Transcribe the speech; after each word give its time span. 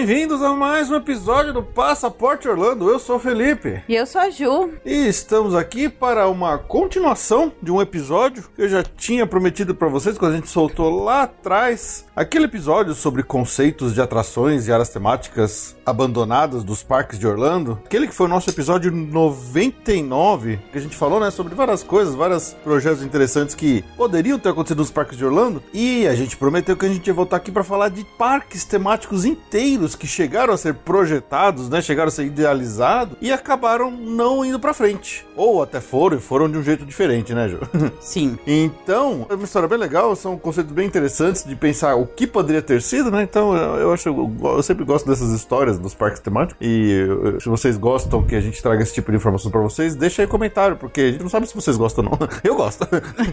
Bem-vindos 0.00 0.42
a 0.42 0.54
mais 0.54 0.90
um 0.90 0.94
episódio 0.94 1.52
do 1.52 1.62
Passaporte 1.62 2.48
Orlando. 2.48 2.88
Eu 2.88 2.98
sou 2.98 3.16
o 3.16 3.18
Felipe. 3.18 3.82
E 3.86 3.94
eu 3.94 4.06
sou 4.06 4.22
a 4.22 4.30
Ju. 4.30 4.70
E 4.82 5.06
estamos 5.06 5.54
aqui 5.54 5.90
para 5.90 6.26
uma 6.26 6.56
continuação 6.56 7.52
de 7.62 7.70
um 7.70 7.82
episódio 7.82 8.48
que 8.56 8.62
eu 8.62 8.68
já 8.70 8.82
tinha 8.82 9.26
prometido 9.26 9.74
para 9.74 9.88
vocês 9.88 10.16
quando 10.16 10.32
a 10.32 10.36
gente 10.36 10.48
soltou 10.48 11.04
lá 11.04 11.24
atrás 11.24 12.06
aquele 12.16 12.46
episódio 12.46 12.94
sobre 12.94 13.22
conceitos 13.22 13.92
de 13.92 14.00
atrações 14.00 14.66
e 14.66 14.72
áreas 14.72 14.88
temáticas 14.88 15.76
abandonadas 15.84 16.64
dos 16.64 16.82
parques 16.82 17.18
de 17.18 17.26
Orlando. 17.26 17.78
Aquele 17.84 18.08
que 18.08 18.14
foi 18.14 18.24
o 18.24 18.30
nosso 18.30 18.48
episódio 18.48 18.90
99, 18.90 20.60
que 20.72 20.78
a 20.78 20.80
gente 20.80 20.96
falou, 20.96 21.20
né, 21.20 21.30
sobre 21.30 21.54
várias 21.54 21.82
coisas, 21.82 22.14
vários 22.14 22.54
projetos 22.64 23.02
interessantes 23.02 23.54
que 23.54 23.84
poderiam 23.98 24.38
ter 24.38 24.48
acontecido 24.48 24.78
nos 24.78 24.90
parques 24.90 25.18
de 25.18 25.26
Orlando. 25.26 25.62
E 25.74 26.06
a 26.06 26.14
gente 26.14 26.38
prometeu 26.38 26.74
que 26.74 26.86
a 26.86 26.88
gente 26.88 27.06
ia 27.06 27.12
voltar 27.12 27.36
aqui 27.36 27.52
para 27.52 27.62
falar 27.62 27.90
de 27.90 28.02
parques 28.16 28.64
temáticos 28.64 29.26
inteiros 29.26 29.89
que 29.94 30.06
chegaram 30.06 30.52
a 30.52 30.56
ser 30.56 30.74
projetados, 30.74 31.68
né, 31.68 31.80
chegaram 31.82 32.08
a 32.08 32.10
ser 32.10 32.24
idealizados 32.24 33.16
e 33.20 33.32
acabaram 33.32 33.90
não 33.90 34.44
indo 34.44 34.58
para 34.58 34.74
frente. 34.74 35.26
Ou 35.36 35.62
até 35.62 35.80
foram 35.80 36.16
e 36.16 36.20
foram 36.20 36.50
de 36.50 36.58
um 36.58 36.62
jeito 36.62 36.84
diferente, 36.84 37.34
né, 37.34 37.48
Ju? 37.48 37.60
Sim. 38.00 38.38
então, 38.46 39.26
é 39.28 39.34
uma 39.34 39.44
história 39.44 39.68
bem 39.68 39.78
legal, 39.78 40.14
são 40.14 40.38
conceitos 40.38 40.72
bem 40.72 40.86
interessantes 40.86 41.44
de 41.44 41.54
pensar 41.54 41.94
o 41.94 42.06
que 42.06 42.26
poderia 42.26 42.62
ter 42.62 42.82
sido, 42.82 43.10
né? 43.10 43.22
Então, 43.22 43.56
eu, 43.56 43.76
eu 43.76 43.92
acho 43.92 44.08
eu 44.08 44.62
sempre 44.62 44.84
gosto 44.84 45.06
dessas 45.06 45.30
histórias 45.32 45.78
dos 45.78 45.94
parques 45.94 46.20
temáticos. 46.20 46.56
E 46.60 47.06
se 47.40 47.48
vocês 47.48 47.76
gostam 47.76 48.22
que 48.22 48.34
a 48.34 48.40
gente 48.40 48.62
traga 48.62 48.82
esse 48.82 48.94
tipo 48.94 49.10
de 49.10 49.16
informação 49.16 49.50
para 49.50 49.60
vocês, 49.60 49.94
deixa 49.94 50.22
aí 50.22 50.28
comentário, 50.28 50.76
porque 50.76 51.00
a 51.00 51.12
gente 51.12 51.22
não 51.22 51.28
sabe 51.28 51.46
se 51.46 51.54
vocês 51.54 51.76
gostam 51.76 52.04
ou 52.04 52.10
não. 52.10 52.28
Eu 52.42 52.54
gosto. 52.54 52.86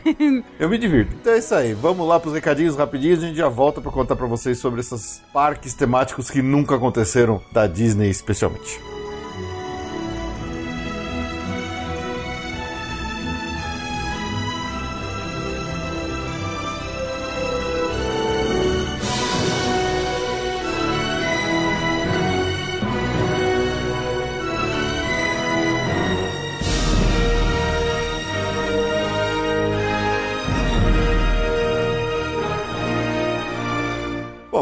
eu 0.60 0.70
me 0.70 0.78
divirto. 0.78 1.16
Então 1.20 1.34
é 1.34 1.38
isso 1.38 1.54
aí. 1.54 1.74
Vamos 1.74 2.08
lá 2.08 2.20
pros 2.20 2.34
recadinhos 2.34 2.76
rapidinhos. 2.76 3.24
A 3.24 3.28
gente 3.28 3.38
já 3.38 3.48
volta 3.48 3.82
para 3.82 3.92
contar 3.92 4.16
para 4.16 4.28
vocês 4.28 4.60
sobre 4.60 4.82
esses 4.82 5.22
parques 5.34 5.74
temáticos 5.74 6.30
que 6.30 6.42
nunca 6.48 6.76
aconteceram 6.76 7.42
da 7.52 7.68
Disney, 7.68 8.10
especialmente. 8.10 8.80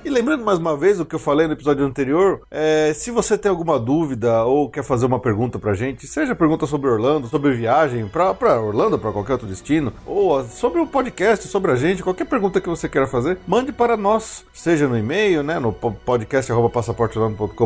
e 0.04 0.10
lembrando 0.10 0.44
mais 0.44 0.58
uma 0.58 0.76
vez 0.76 0.98
o 0.98 1.04
que 1.04 1.14
eu 1.14 1.18
falei 1.18 1.46
no 1.46 1.52
episódio 1.52 1.84
anterior, 1.84 2.40
é, 2.50 2.92
se 2.94 3.10
você 3.10 3.19
tem 3.28 3.50
alguma 3.50 3.78
dúvida 3.78 4.44
ou 4.44 4.68
quer 4.68 4.82
fazer 4.82 5.06
uma 5.06 5.18
pergunta 5.18 5.58
pra 5.58 5.74
gente, 5.74 6.06
seja 6.06 6.34
pergunta 6.34 6.66
sobre 6.66 6.90
Orlando, 6.90 7.28
sobre 7.28 7.52
viagem 7.52 8.06
pra, 8.08 8.34
pra 8.34 8.60
Orlando, 8.60 8.98
pra 8.98 9.12
qualquer 9.12 9.32
outro 9.32 9.46
destino, 9.46 9.92
ou 10.06 10.44
sobre 10.44 10.80
o 10.80 10.86
podcast, 10.86 11.46
sobre 11.48 11.72
a 11.72 11.76
gente, 11.76 12.02
qualquer 12.02 12.26
pergunta 12.26 12.60
que 12.60 12.68
você 12.68 12.88
queira 12.88 13.06
fazer, 13.06 13.38
mande 13.46 13.72
para 13.72 13.96
nós, 13.96 14.44
seja 14.52 14.88
no 14.88 14.96
e-mail, 14.96 15.42
né, 15.42 15.58
no 15.58 15.72
podcast.passaporteorlando.com.br 15.72 17.56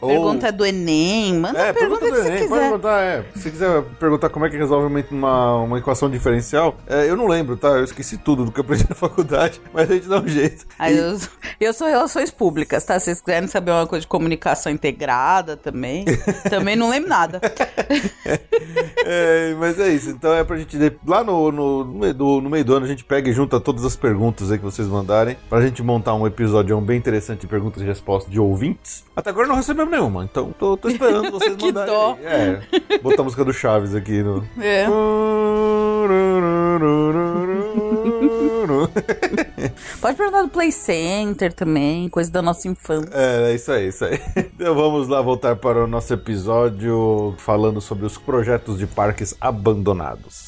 Pergunta 0.00 0.46
ou... 0.46 0.52
do 0.52 0.66
Enem, 0.66 1.34
manda 1.34 1.58
é, 1.58 1.72
pergunta, 1.72 2.00
pergunta 2.00 2.22
do 2.22 2.28
Enem, 2.28 2.48
pode 2.48 2.60
perguntar, 2.62 3.02
é. 3.02 3.24
Se 3.34 3.50
quiser 3.50 3.82
perguntar 3.98 4.28
como 4.28 4.46
é 4.46 4.50
que 4.50 4.56
resolve 4.56 5.04
uma, 5.10 5.56
uma 5.56 5.78
equação 5.78 6.10
diferencial, 6.10 6.76
é, 6.86 7.08
eu 7.08 7.16
não 7.16 7.26
lembro, 7.26 7.56
tá? 7.56 7.68
Eu 7.68 7.84
esqueci 7.84 8.16
tudo 8.16 8.44
do 8.44 8.52
que 8.52 8.60
eu 8.60 8.64
aprendi 8.64 8.86
na 8.88 8.94
faculdade, 8.94 9.60
mas 9.72 9.90
a 9.90 9.94
gente 9.94 10.08
dá 10.08 10.20
um 10.20 10.28
jeito. 10.28 10.66
Aí 10.78 10.94
e... 10.94 10.98
eu, 10.98 11.18
eu 11.60 11.72
sou 11.72 11.88
relações 11.88 12.30
públicas, 12.30 12.84
tá? 12.84 12.98
Se 12.98 13.06
vocês 13.06 13.20
quiserem 13.20 13.48
saber 13.48 13.70
uma 13.70 13.86
coisa 13.86 14.02
de 14.02 14.06
comunicação 14.08 14.67
integrada 14.70 15.56
também, 15.56 16.04
também 16.48 16.76
não 16.76 16.90
lembro 16.90 17.08
nada. 17.08 17.40
é, 19.04 19.54
mas 19.58 19.78
é 19.78 19.88
isso, 19.88 20.10
então 20.10 20.32
é 20.34 20.44
pra 20.44 20.56
gente. 20.56 20.76
Lá 21.06 21.22
no, 21.24 21.50
no, 21.50 21.84
no, 21.84 21.94
meio 21.94 22.14
do, 22.14 22.40
no 22.40 22.50
meio 22.50 22.64
do 22.64 22.74
ano 22.74 22.86
a 22.86 22.88
gente 22.88 23.04
pega 23.04 23.30
e 23.30 23.32
junta 23.32 23.60
todas 23.60 23.84
as 23.84 23.96
perguntas 23.96 24.50
aí 24.50 24.58
que 24.58 24.64
vocês 24.64 24.88
mandarem, 24.88 25.36
pra 25.48 25.60
gente 25.60 25.82
montar 25.82 26.14
um 26.14 26.26
episódio 26.26 26.78
bem 26.80 26.98
interessante 26.98 27.40
de 27.40 27.46
perguntas 27.46 27.82
e 27.82 27.84
respostas 27.84 28.32
de 28.32 28.40
ouvintes. 28.40 29.04
Até 29.16 29.30
agora 29.30 29.46
não 29.46 29.56
recebemos 29.56 29.90
nenhuma, 29.90 30.24
então 30.24 30.54
tô, 30.58 30.76
tô 30.76 30.88
esperando 30.88 31.30
vocês 31.30 31.56
mandarem. 31.60 31.92
Dó. 31.92 32.18
É, 32.22 32.60
botar 33.02 33.22
a 33.22 33.24
música 33.24 33.44
do 33.44 33.52
Chaves 33.52 33.94
aqui 33.94 34.22
no. 34.22 34.46
É. 34.60 34.86
Pode 40.00 40.16
perguntar 40.16 40.42
do 40.42 40.48
Play 40.48 40.72
Center 40.72 41.52
também, 41.52 42.08
coisa 42.08 42.30
da 42.30 42.42
nossa 42.42 42.68
infância. 42.68 43.10
É, 43.12 43.50
é 43.50 43.54
isso 43.54 43.72
aí, 43.72 43.88
isso 43.88 44.04
aí. 44.04 44.20
Então 44.58 44.74
vamos 44.74 45.06
lá 45.06 45.22
voltar 45.22 45.54
para 45.56 45.84
o 45.84 45.86
nosso 45.86 46.12
episódio 46.12 47.34
falando 47.38 47.80
sobre 47.80 48.06
os 48.06 48.18
projetos 48.18 48.78
de 48.78 48.86
parques 48.86 49.36
abandonados. 49.40 50.47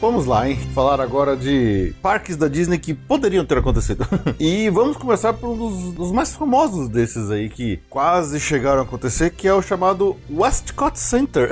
Vamos 0.00 0.24
lá, 0.24 0.48
hein? 0.48 0.58
Falar 0.74 0.98
agora 0.98 1.36
de 1.36 1.92
parques 2.00 2.34
da 2.34 2.48
Disney 2.48 2.78
que 2.78 2.94
poderiam 2.94 3.44
ter 3.44 3.58
acontecido. 3.58 4.06
e 4.40 4.70
vamos 4.70 4.96
começar 4.96 5.34
por 5.34 5.50
um 5.50 5.56
dos, 5.58 5.92
dos, 5.92 6.10
mais 6.10 6.34
famosos 6.34 6.88
desses 6.88 7.30
aí 7.30 7.50
que 7.50 7.78
quase 7.90 8.40
chegaram 8.40 8.80
a 8.80 8.84
acontecer, 8.84 9.28
que 9.28 9.46
é 9.46 9.52
o 9.52 9.60
chamado 9.60 10.16
Westcott 10.30 10.98
Center. 10.98 11.50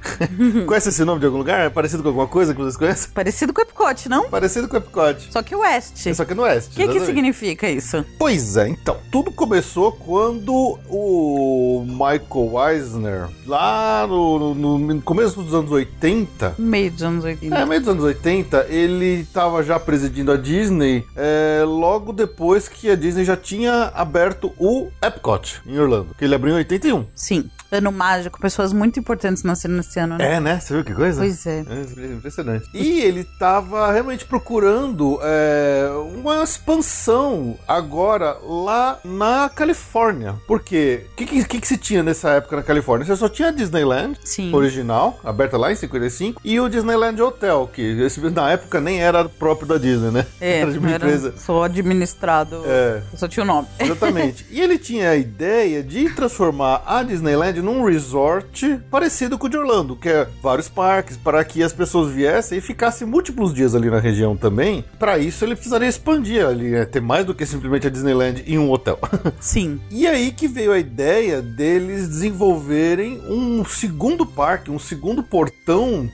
Conhece 0.66 0.88
esse 0.88 1.04
nome 1.04 1.20
de 1.20 1.26
algum 1.26 1.36
lugar? 1.36 1.66
É 1.66 1.68
parecido 1.68 2.02
com 2.02 2.08
alguma 2.08 2.26
coisa 2.26 2.54
que 2.54 2.60
vocês 2.60 2.78
conhecem? 2.78 3.10
Parecido 3.10 3.52
com 3.52 3.60
o 3.60 3.64
Epcot, 3.64 4.08
não? 4.08 4.30
Parecido 4.30 4.66
com 4.66 4.76
o 4.76 4.78
Epcot. 4.78 5.30
Só 5.30 5.42
que 5.42 5.54
o 5.54 5.58
West. 5.58 6.14
Só 6.14 6.24
que 6.24 6.32
no 6.32 6.44
West. 6.44 6.72
O 6.72 6.76
que, 6.76 6.88
que 6.88 7.00
significa 7.00 7.68
isso? 7.68 8.02
Pois 8.18 8.56
é, 8.56 8.66
então. 8.66 8.96
Tudo 9.12 9.30
começou 9.30 9.92
quando 9.92 10.78
o 10.88 11.84
Michael 11.86 12.70
Eisner, 12.70 13.28
lá 13.46 14.06
no, 14.08 14.54
no, 14.54 14.78
no 14.78 15.02
começo 15.02 15.42
dos 15.42 15.52
anos 15.52 15.70
80. 15.70 16.54
Meio 16.58 16.90
dos 16.90 17.02
anos 17.02 17.24
80. 17.24 17.54
É, 17.54 17.73
meio 17.74 17.80
dos 17.80 17.88
anos 17.88 18.04
80, 18.04 18.66
ele 18.68 19.22
estava 19.22 19.60
já 19.62 19.80
presidindo 19.80 20.30
a 20.30 20.36
Disney 20.36 21.04
é, 21.16 21.64
logo 21.66 22.12
depois 22.12 22.68
que 22.68 22.88
a 22.88 22.94
Disney 22.94 23.24
já 23.24 23.36
tinha 23.36 23.90
aberto 23.94 24.52
o 24.58 24.90
Epcot 25.02 25.60
em 25.66 25.76
Orlando, 25.76 26.14
que 26.16 26.24
ele 26.24 26.36
abriu 26.36 26.54
em 26.54 26.58
81. 26.58 27.04
Sim. 27.14 27.50
Ano 27.70 27.90
mágico, 27.90 28.40
pessoas 28.40 28.72
muito 28.72 28.98
importantes 29.00 29.42
nasceram 29.42 29.74
nesse 29.74 29.98
ano, 29.98 30.16
né? 30.18 30.34
É, 30.34 30.40
né? 30.40 30.60
Você 30.60 30.74
viu 30.74 30.84
que 30.84 30.94
coisa? 30.94 31.20
Pois 31.20 31.46
é. 31.46 31.64
é 31.68 32.06
impressionante. 32.12 32.68
E 32.72 33.00
ele 33.00 33.20
estava 33.20 33.90
realmente 33.90 34.24
procurando 34.24 35.18
é, 35.22 35.88
uma 36.14 36.42
expansão 36.42 37.56
agora 37.66 38.36
lá 38.42 38.98
na 39.04 39.48
Califórnia. 39.48 40.36
Porque 40.46 41.06
o 41.12 41.16
que, 41.16 41.44
que, 41.44 41.60
que, 41.60 41.66
se 41.66 41.76
tinha 41.76 42.02
nessa 42.02 42.30
época 42.30 42.56
na 42.56 42.62
Califórnia? 42.62 43.06
Você 43.06 43.16
só 43.16 43.28
tinha 43.28 43.48
a 43.48 43.50
Disneyland 43.50 44.18
Sim. 44.24 44.54
original, 44.54 45.18
aberta 45.24 45.56
lá 45.56 45.72
em 45.72 45.76
55, 45.76 46.40
e 46.44 46.60
o 46.60 46.68
Disneyland 46.68 47.20
Hotel, 47.20 47.68
que 47.72 47.82
esse, 48.02 48.20
na 48.30 48.52
época 48.52 48.80
nem 48.80 49.00
era 49.00 49.24
próprio 49.28 49.66
da 49.66 49.78
Disney, 49.78 50.10
né? 50.10 50.26
É, 50.40 50.60
era 50.60 50.72
de 50.72 50.78
uma 50.78 50.90
era 50.90 51.06
empresa. 51.06 51.34
Só 51.36 51.64
administrado. 51.64 52.62
É. 52.66 53.02
Só 53.16 53.26
tinha 53.26 53.42
o 53.42 53.46
nome. 53.46 53.68
Exatamente. 53.78 54.46
e 54.50 54.60
ele 54.60 54.78
tinha 54.78 55.10
a 55.10 55.16
ideia 55.16 55.82
de 55.82 56.08
transformar 56.10 56.82
a 56.86 57.02
Disneyland 57.02 57.60
num 57.64 57.84
resort 57.84 58.78
parecido 58.90 59.38
com 59.38 59.46
o 59.46 59.50
de 59.50 59.56
Orlando, 59.56 59.96
que 59.96 60.08
é 60.08 60.28
vários 60.42 60.68
parques, 60.68 61.16
para 61.16 61.42
que 61.44 61.62
as 61.62 61.72
pessoas 61.72 62.12
viessem 62.12 62.58
e 62.58 62.60
ficassem 62.60 63.06
múltiplos 63.06 63.52
dias 63.54 63.74
ali 63.74 63.90
na 63.90 63.98
região 63.98 64.36
também. 64.36 64.84
Para 64.98 65.18
isso, 65.18 65.44
ele 65.44 65.54
precisaria 65.54 65.88
expandir 65.88 66.46
ali, 66.46 66.70
né? 66.70 66.84
ter 66.84 67.00
mais 67.00 67.24
do 67.24 67.34
que 67.34 67.46
simplesmente 67.46 67.86
a 67.86 67.90
Disneyland 67.90 68.44
em 68.46 68.58
um 68.58 68.70
hotel. 68.70 68.98
Sim. 69.40 69.80
E 69.90 70.06
aí 70.06 70.30
que 70.30 70.46
veio 70.46 70.72
a 70.72 70.78
ideia 70.78 71.40
deles 71.40 72.08
desenvolverem 72.08 73.20
um 73.28 73.64
segundo 73.64 74.26
parque, 74.26 74.70
um 74.70 74.78
segundo 74.78 75.22
portão 75.22 76.08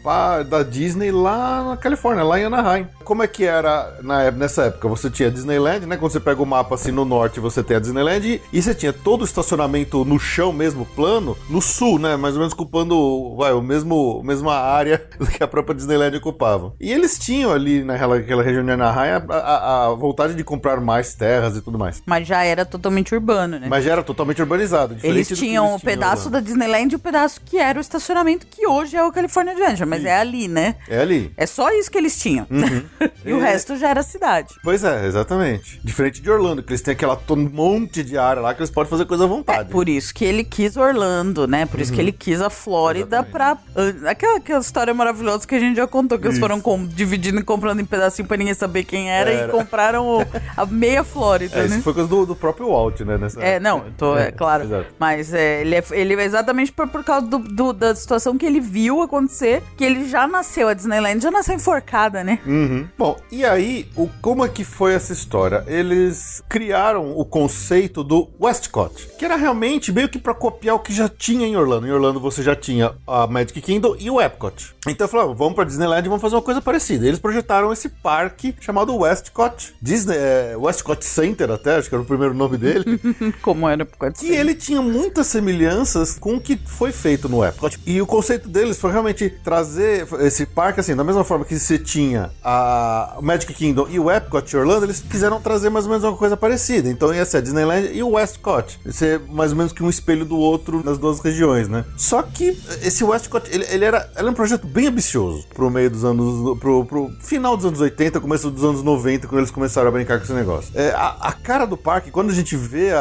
da 0.48 0.62
Disney 0.62 1.10
lá 1.10 1.64
na 1.70 1.76
Califórnia, 1.76 2.24
lá 2.24 2.38
em 2.38 2.44
Anaheim. 2.44 2.86
Como 3.04 3.22
é 3.22 3.26
que 3.26 3.44
era 3.44 3.98
na, 4.02 4.30
nessa 4.30 4.64
época? 4.64 4.88
Você 4.88 5.10
tinha 5.10 5.28
a 5.28 5.32
Disneyland, 5.32 5.86
né? 5.86 5.96
Quando 5.96 6.12
você 6.12 6.20
pega 6.20 6.42
o 6.42 6.46
mapa 6.46 6.74
assim 6.76 6.92
no 6.92 7.04
norte, 7.04 7.40
você 7.40 7.62
tem 7.62 7.76
a 7.76 7.80
Disneyland 7.80 8.40
e 8.52 8.62
você 8.62 8.74
tinha 8.74 8.92
todo 8.92 9.22
o 9.22 9.24
estacionamento 9.24 10.04
no 10.04 10.18
chão 10.18 10.52
mesmo, 10.52 10.86
plano, 10.86 11.29
no 11.48 11.60
sul, 11.60 11.98
né? 11.98 12.16
Mais 12.16 12.34
ou 12.34 12.40
menos 12.40 12.52
ocupando 12.52 13.36
vai, 13.36 13.52
o 13.52 13.62
mesmo 13.62 14.22
mesma 14.22 14.54
área 14.54 14.98
que 15.36 15.42
a 15.42 15.48
própria 15.48 15.74
Disneyland 15.74 16.16
ocupava. 16.16 16.74
E 16.80 16.92
eles 16.92 17.18
tinham 17.18 17.52
ali 17.52 17.82
naquela, 17.84 18.18
naquela 18.18 18.42
região 18.42 18.64
de 18.64 18.70
Anaheim 18.70 19.22
a, 19.28 19.34
a, 19.34 19.86
a, 19.86 19.94
vontade 19.94 20.34
de 20.34 20.44
comprar 20.44 20.80
mais 20.80 21.14
terras 21.14 21.56
e 21.56 21.62
tudo 21.62 21.78
mais. 21.78 22.02
Mas 22.06 22.26
já 22.26 22.42
era 22.44 22.64
totalmente 22.64 23.14
urbano, 23.14 23.58
né? 23.58 23.66
Mas 23.68 23.84
já 23.84 23.92
era 23.92 24.02
totalmente 24.02 24.40
urbanizado. 24.40 24.96
Eles 25.02 25.28
tinham 25.28 25.72
o 25.72 25.76
um 25.76 25.78
pedaço 25.78 26.30
da 26.30 26.40
Disneyland 26.40 26.92
e 26.92 26.96
o 26.96 26.98
um 26.98 27.00
pedaço 27.00 27.40
que 27.44 27.58
era 27.58 27.78
o 27.78 27.80
estacionamento 27.80 28.46
que 28.46 28.66
hoje 28.66 28.96
é 28.96 29.04
o 29.04 29.12
California 29.12 29.52
Adventure, 29.52 29.88
mas 29.88 30.04
é 30.04 30.16
ali, 30.16 30.48
né? 30.48 30.76
É 30.88 31.00
ali. 31.00 31.32
É 31.36 31.46
só 31.46 31.70
isso 31.70 31.90
que 31.90 31.98
eles 31.98 32.18
tinham. 32.18 32.46
Uhum. 32.50 32.82
e 33.24 33.30
é... 33.30 33.34
o 33.34 33.40
resto 33.40 33.76
já 33.76 33.90
era 33.90 34.02
cidade. 34.02 34.54
Pois 34.62 34.84
é, 34.84 35.06
exatamente. 35.06 35.80
Diferente 35.82 36.20
de 36.20 36.30
Orlando, 36.30 36.62
que 36.62 36.70
eles 36.70 36.82
têm 36.82 36.92
aquela 36.92 37.18
monte 37.52 38.02
de 38.02 38.18
área 38.18 38.42
lá 38.42 38.54
que 38.54 38.60
eles 38.60 38.70
podem 38.70 38.90
fazer 38.90 39.04
coisa 39.06 39.24
à 39.24 39.26
vontade. 39.26 39.68
É 39.68 39.72
por 39.72 39.88
isso 39.88 40.14
que 40.14 40.24
ele 40.24 40.44
quis 40.44 40.76
Orlando, 40.76 41.19
né? 41.24 41.66
Por 41.66 41.80
isso 41.80 41.90
uhum. 41.90 41.96
que 41.96 42.02
ele 42.02 42.12
quis 42.12 42.40
a 42.40 42.50
Flórida 42.50 43.22
pra. 43.22 43.54
Uh, 43.54 44.08
aquela, 44.08 44.38
aquela 44.38 44.60
história 44.60 44.92
maravilhosa 44.94 45.46
que 45.46 45.54
a 45.54 45.60
gente 45.60 45.76
já 45.76 45.86
contou, 45.86 46.18
que 46.18 46.24
isso. 46.24 46.32
eles 46.32 46.40
foram 46.40 46.60
com, 46.60 46.86
dividindo 46.86 47.40
e 47.40 47.44
comprando 47.44 47.80
em 47.80 47.84
pedacinho 47.84 48.26
pra 48.26 48.36
ninguém 48.36 48.54
saber 48.54 48.84
quem 48.84 49.10
era, 49.10 49.30
era. 49.30 49.48
e 49.48 49.50
compraram 49.50 50.06
o, 50.06 50.20
a 50.56 50.66
meia 50.66 51.04
Flórida. 51.04 51.56
É, 51.56 51.68
né? 51.68 51.76
Isso 51.76 51.82
foi 51.82 51.94
coisa 51.94 52.08
do, 52.08 52.26
do 52.26 52.36
próprio 52.36 52.68
Walt, 52.68 53.00
né? 53.00 53.18
Nessa 53.18 53.40
é, 53.42 53.60
não, 53.60 53.84
tô, 53.96 54.16
é, 54.16 54.28
é 54.28 54.30
claro. 54.30 54.64
Exato. 54.64 54.86
Mas 54.98 55.32
é, 55.34 55.60
ele, 55.60 55.76
é, 55.76 55.84
ele 55.92 56.14
é 56.14 56.24
exatamente 56.24 56.72
por, 56.72 56.88
por 56.88 57.04
causa 57.04 57.26
do, 57.26 57.38
do, 57.38 57.72
da 57.72 57.94
situação 57.94 58.36
que 58.38 58.46
ele 58.46 58.60
viu 58.60 59.02
acontecer, 59.02 59.62
que 59.76 59.84
ele 59.84 60.08
já 60.08 60.26
nasceu, 60.26 60.68
a 60.68 60.74
Disneyland 60.74 61.20
já 61.22 61.30
nasceu 61.30 61.54
enforcada, 61.54 62.22
né? 62.24 62.38
Uhum. 62.46 62.88
Bom, 62.96 63.16
e 63.30 63.44
aí, 63.44 63.88
o, 63.96 64.08
como 64.20 64.44
é 64.44 64.48
que 64.48 64.64
foi 64.64 64.94
essa 64.94 65.12
história? 65.12 65.64
Eles 65.66 66.42
criaram 66.48 67.12
o 67.16 67.24
conceito 67.24 68.02
do 68.02 68.28
Westcott, 68.40 69.08
que 69.18 69.24
era 69.24 69.36
realmente 69.36 69.92
meio 69.92 70.08
que 70.08 70.18
para 70.18 70.34
copiar 70.34 70.76
o 70.76 70.78
que 70.78 70.92
já 70.92 71.08
tinha 71.10 71.46
em 71.46 71.56
Orlando. 71.56 71.86
Em 71.86 71.92
Orlando 71.92 72.20
você 72.20 72.42
já 72.42 72.56
tinha 72.56 72.92
a 73.06 73.26
Magic 73.26 73.60
Kingdom 73.60 73.96
e 73.98 74.10
o 74.10 74.20
Epcot. 74.20 74.74
Então 74.86 75.06
falaram, 75.06 75.34
vamos 75.34 75.54
pra 75.54 75.64
Disneyland 75.64 76.06
e 76.06 76.08
vamos 76.08 76.22
fazer 76.22 76.36
uma 76.36 76.42
coisa 76.42 76.60
parecida. 76.62 77.06
Eles 77.06 77.18
projetaram 77.18 77.72
esse 77.72 77.88
parque 77.88 78.54
chamado 78.60 78.96
Westcott, 78.96 79.74
Disney, 79.80 80.16
é, 80.16 80.54
Westcott 80.56 81.04
Center 81.04 81.50
até, 81.50 81.76
acho 81.76 81.88
que 81.88 81.94
era 81.94 82.02
o 82.02 82.06
primeiro 82.06 82.34
nome 82.34 82.56
dele. 82.56 82.98
como 83.42 83.68
era 83.68 83.82
o 83.82 83.86
Epcot 83.86 84.24
E 84.24 84.30
ele 84.32 84.54
tinha 84.54 84.80
muitas 84.80 85.26
semelhanças 85.26 86.18
com 86.18 86.36
o 86.36 86.40
que 86.40 86.56
foi 86.56 86.92
feito 86.92 87.28
no 87.28 87.44
Epcot. 87.44 87.78
E 87.86 88.00
o 88.00 88.06
conceito 88.06 88.48
deles 88.48 88.78
foi 88.78 88.92
realmente 88.92 89.28
trazer 89.44 90.06
esse 90.20 90.46
parque 90.46 90.80
assim, 90.80 90.96
da 90.96 91.04
mesma 91.04 91.24
forma 91.24 91.44
que 91.44 91.58
você 91.58 91.78
tinha 91.78 92.30
a 92.42 93.18
Magic 93.20 93.52
Kingdom 93.52 93.86
e 93.90 93.98
o 93.98 94.10
Epcot 94.10 94.56
Orlando, 94.56 94.86
eles 94.86 95.00
quiseram 95.00 95.40
trazer 95.40 95.70
mais 95.70 95.84
ou 95.84 95.90
menos 95.90 96.04
uma 96.04 96.16
coisa 96.16 96.36
parecida. 96.36 96.88
Então 96.88 97.14
ia 97.14 97.24
ser 97.24 97.38
a 97.38 97.40
Disneyland 97.40 97.90
e 97.92 98.02
o 98.02 98.10
Westcott. 98.10 98.78
Ia 98.84 98.92
ser 98.92 99.20
mais 99.28 99.52
ou 99.52 99.58
menos 99.58 99.72
que 99.72 99.82
um 99.82 99.90
espelho 99.90 100.24
do 100.24 100.38
outro 100.38 100.82
nas 100.84 100.98
duas 101.00 101.20
regiões, 101.20 101.68
né? 101.68 101.84
Só 101.96 102.22
que 102.22 102.56
esse 102.82 103.02
Westcott, 103.02 103.48
ele, 103.50 103.64
ele 103.70 103.84
era, 103.84 104.08
era 104.14 104.28
um 104.28 104.34
projeto 104.34 104.66
bem 104.66 104.86
ambicioso 104.86 105.46
pro 105.54 105.70
meio 105.70 105.90
dos 105.90 106.04
anos, 106.04 106.58
pro, 106.58 106.84
pro 106.84 107.10
final 107.20 107.56
dos 107.56 107.66
anos 107.66 107.80
80, 107.80 108.20
começo 108.20 108.50
dos 108.50 108.64
anos 108.64 108.82
90, 108.82 109.26
quando 109.26 109.40
eles 109.40 109.50
começaram 109.50 109.88
a 109.88 109.90
brincar 109.90 110.18
com 110.18 110.24
esse 110.24 110.32
negócio. 110.32 110.70
É, 110.74 110.90
a, 110.90 111.16
a, 111.20 111.32
cara 111.32 111.64
do 111.64 111.76
parque, 111.76 112.10
quando 112.10 112.30
a 112.30 112.34
gente 112.34 112.56
vê 112.56 112.92
a, 112.92 113.00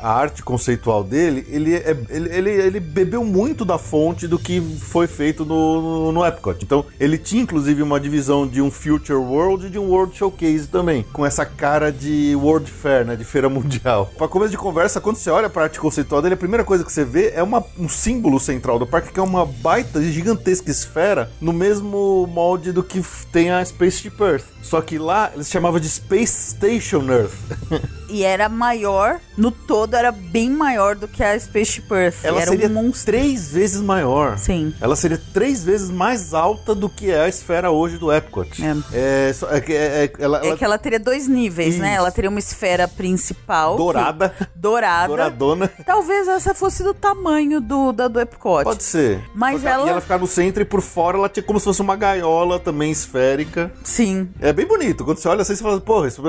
a 0.00 0.12
arte 0.14 0.42
conceitual 0.42 1.02
dele, 1.02 1.46
ele, 1.48 1.74
é, 1.74 1.96
ele, 2.10 2.28
ele, 2.28 2.50
ele, 2.50 2.80
bebeu 2.80 3.24
muito 3.24 3.64
da 3.64 3.78
fonte 3.78 4.28
do 4.28 4.38
que 4.38 4.60
foi 4.60 5.06
feito 5.06 5.44
no, 5.44 5.80
no, 5.80 6.12
no, 6.12 6.26
Epcot. 6.26 6.62
Então, 6.62 6.84
ele 7.00 7.16
tinha 7.16 7.42
inclusive 7.42 7.82
uma 7.82 7.98
divisão 7.98 8.46
de 8.46 8.60
um 8.60 8.70
Future 8.70 9.18
World 9.18 9.66
e 9.66 9.70
de 9.70 9.78
um 9.78 9.88
World 9.88 10.16
Showcase 10.16 10.68
também, 10.68 11.04
com 11.12 11.24
essa 11.24 11.44
cara 11.44 11.90
de 11.90 12.34
World 12.36 12.70
Fair, 12.70 13.06
né, 13.06 13.16
de 13.16 13.24
feira 13.24 13.48
mundial. 13.48 14.10
Para 14.16 14.28
começo 14.28 14.50
de 14.50 14.58
conversa, 14.58 15.00
quando 15.00 15.16
você 15.16 15.30
olha 15.30 15.48
para 15.48 15.62
a 15.62 15.64
arte 15.64 15.80
conceitual 15.80 16.20
dele, 16.20 16.34
a 16.34 16.38
primeira 16.38 16.64
coisa 16.64 16.84
que 16.84 16.92
você 16.92 17.04
vê 17.04 17.32
é 17.38 17.42
uma, 17.42 17.64
um 17.78 17.88
símbolo 17.88 18.40
central 18.40 18.78
do 18.78 18.86
parque, 18.86 19.12
que 19.12 19.20
é 19.20 19.22
uma 19.22 19.46
baita 19.46 20.02
gigantesca 20.02 20.70
esfera 20.70 21.30
no 21.40 21.52
mesmo 21.52 22.26
molde 22.26 22.72
do 22.72 22.82
que 22.82 23.00
tem 23.30 23.50
a 23.50 23.64
Spaceship 23.64 24.20
Earth. 24.20 24.46
Só 24.62 24.80
que 24.80 24.98
lá 24.98 25.30
eles 25.32 25.48
chamavam 25.48 25.78
de 25.78 25.88
Space 25.88 26.54
Station 26.54 27.04
Earth. 27.10 27.34
E 28.08 28.22
era 28.24 28.48
maior, 28.48 29.20
no 29.36 29.50
todo 29.50 29.94
era 29.94 30.10
bem 30.10 30.48
maior 30.50 30.96
do 30.96 31.06
que 31.06 31.22
a 31.22 31.38
Spaceship 31.38 31.84
Earth. 31.92 32.16
Ela 32.24 32.40
era 32.42 32.50
seria 32.50 32.66
um 32.68 32.72
monstro. 32.72 33.12
três 33.12 33.52
vezes 33.52 33.80
maior. 33.80 34.38
Sim. 34.38 34.72
Ela 34.80 34.96
seria 34.96 35.20
três 35.32 35.62
vezes 35.62 35.90
mais 35.90 36.32
alta 36.32 36.74
do 36.74 36.88
que 36.88 37.10
é 37.10 37.20
a 37.20 37.28
esfera 37.28 37.70
hoje 37.70 37.98
do 37.98 38.12
Epcot. 38.12 38.48
É, 38.92 39.32
é 39.50 39.60
que- 39.60 39.72
é- 39.74 40.04
é- 40.04 40.12
ela, 40.18 40.42
É 40.42 40.46
ela- 40.48 40.56
que 40.56 40.64
ela 40.64 40.78
teria 40.78 40.98
dois 40.98 41.28
níveis, 41.28 41.78
né? 41.78 41.88
Isso. 41.90 41.96
Ela 41.98 42.10
teria 42.10 42.30
uma 42.30 42.38
esfera 42.38 42.88
principal. 42.88 43.72
que- 43.72 43.82
dourada, 43.82 44.34
dourada. 44.54 45.06
douradona. 45.08 45.68
Talvez 45.84 46.26
essa 46.28 46.54
fosse 46.54 46.82
do 46.82 46.94
tamanho 46.94 47.60
do, 47.60 47.92
da 47.92 48.08
do 48.08 48.20
Epcot. 48.20 48.64
Pode 48.64 48.82
ser. 48.82 49.22
Mas 49.34 49.64
ela- 49.64 49.86
E 49.86 49.90
ela 49.90 50.00
ficar 50.00 50.18
no 50.18 50.26
centro 50.26 50.62
e 50.62 50.64
por 50.64 50.80
fora 50.80 51.16
ela 51.18 51.28
tinha 51.28 51.42
como 51.42 51.58
se 51.58 51.64
fosse 51.64 51.80
uma 51.82 51.96
gaiola 51.96 52.58
também 52.58 52.90
esférica. 52.90 53.70
Sim, 53.84 54.28
É 54.40 54.52
bem 54.52 54.66
bonito. 54.66 55.04
Quando 55.04 55.18
você 55.18 55.28
olha 55.28 55.42
assim, 55.42 55.54
você 55.54 55.62
fala, 55.62 55.80
porra, 55.80 56.08
isso 56.08 56.22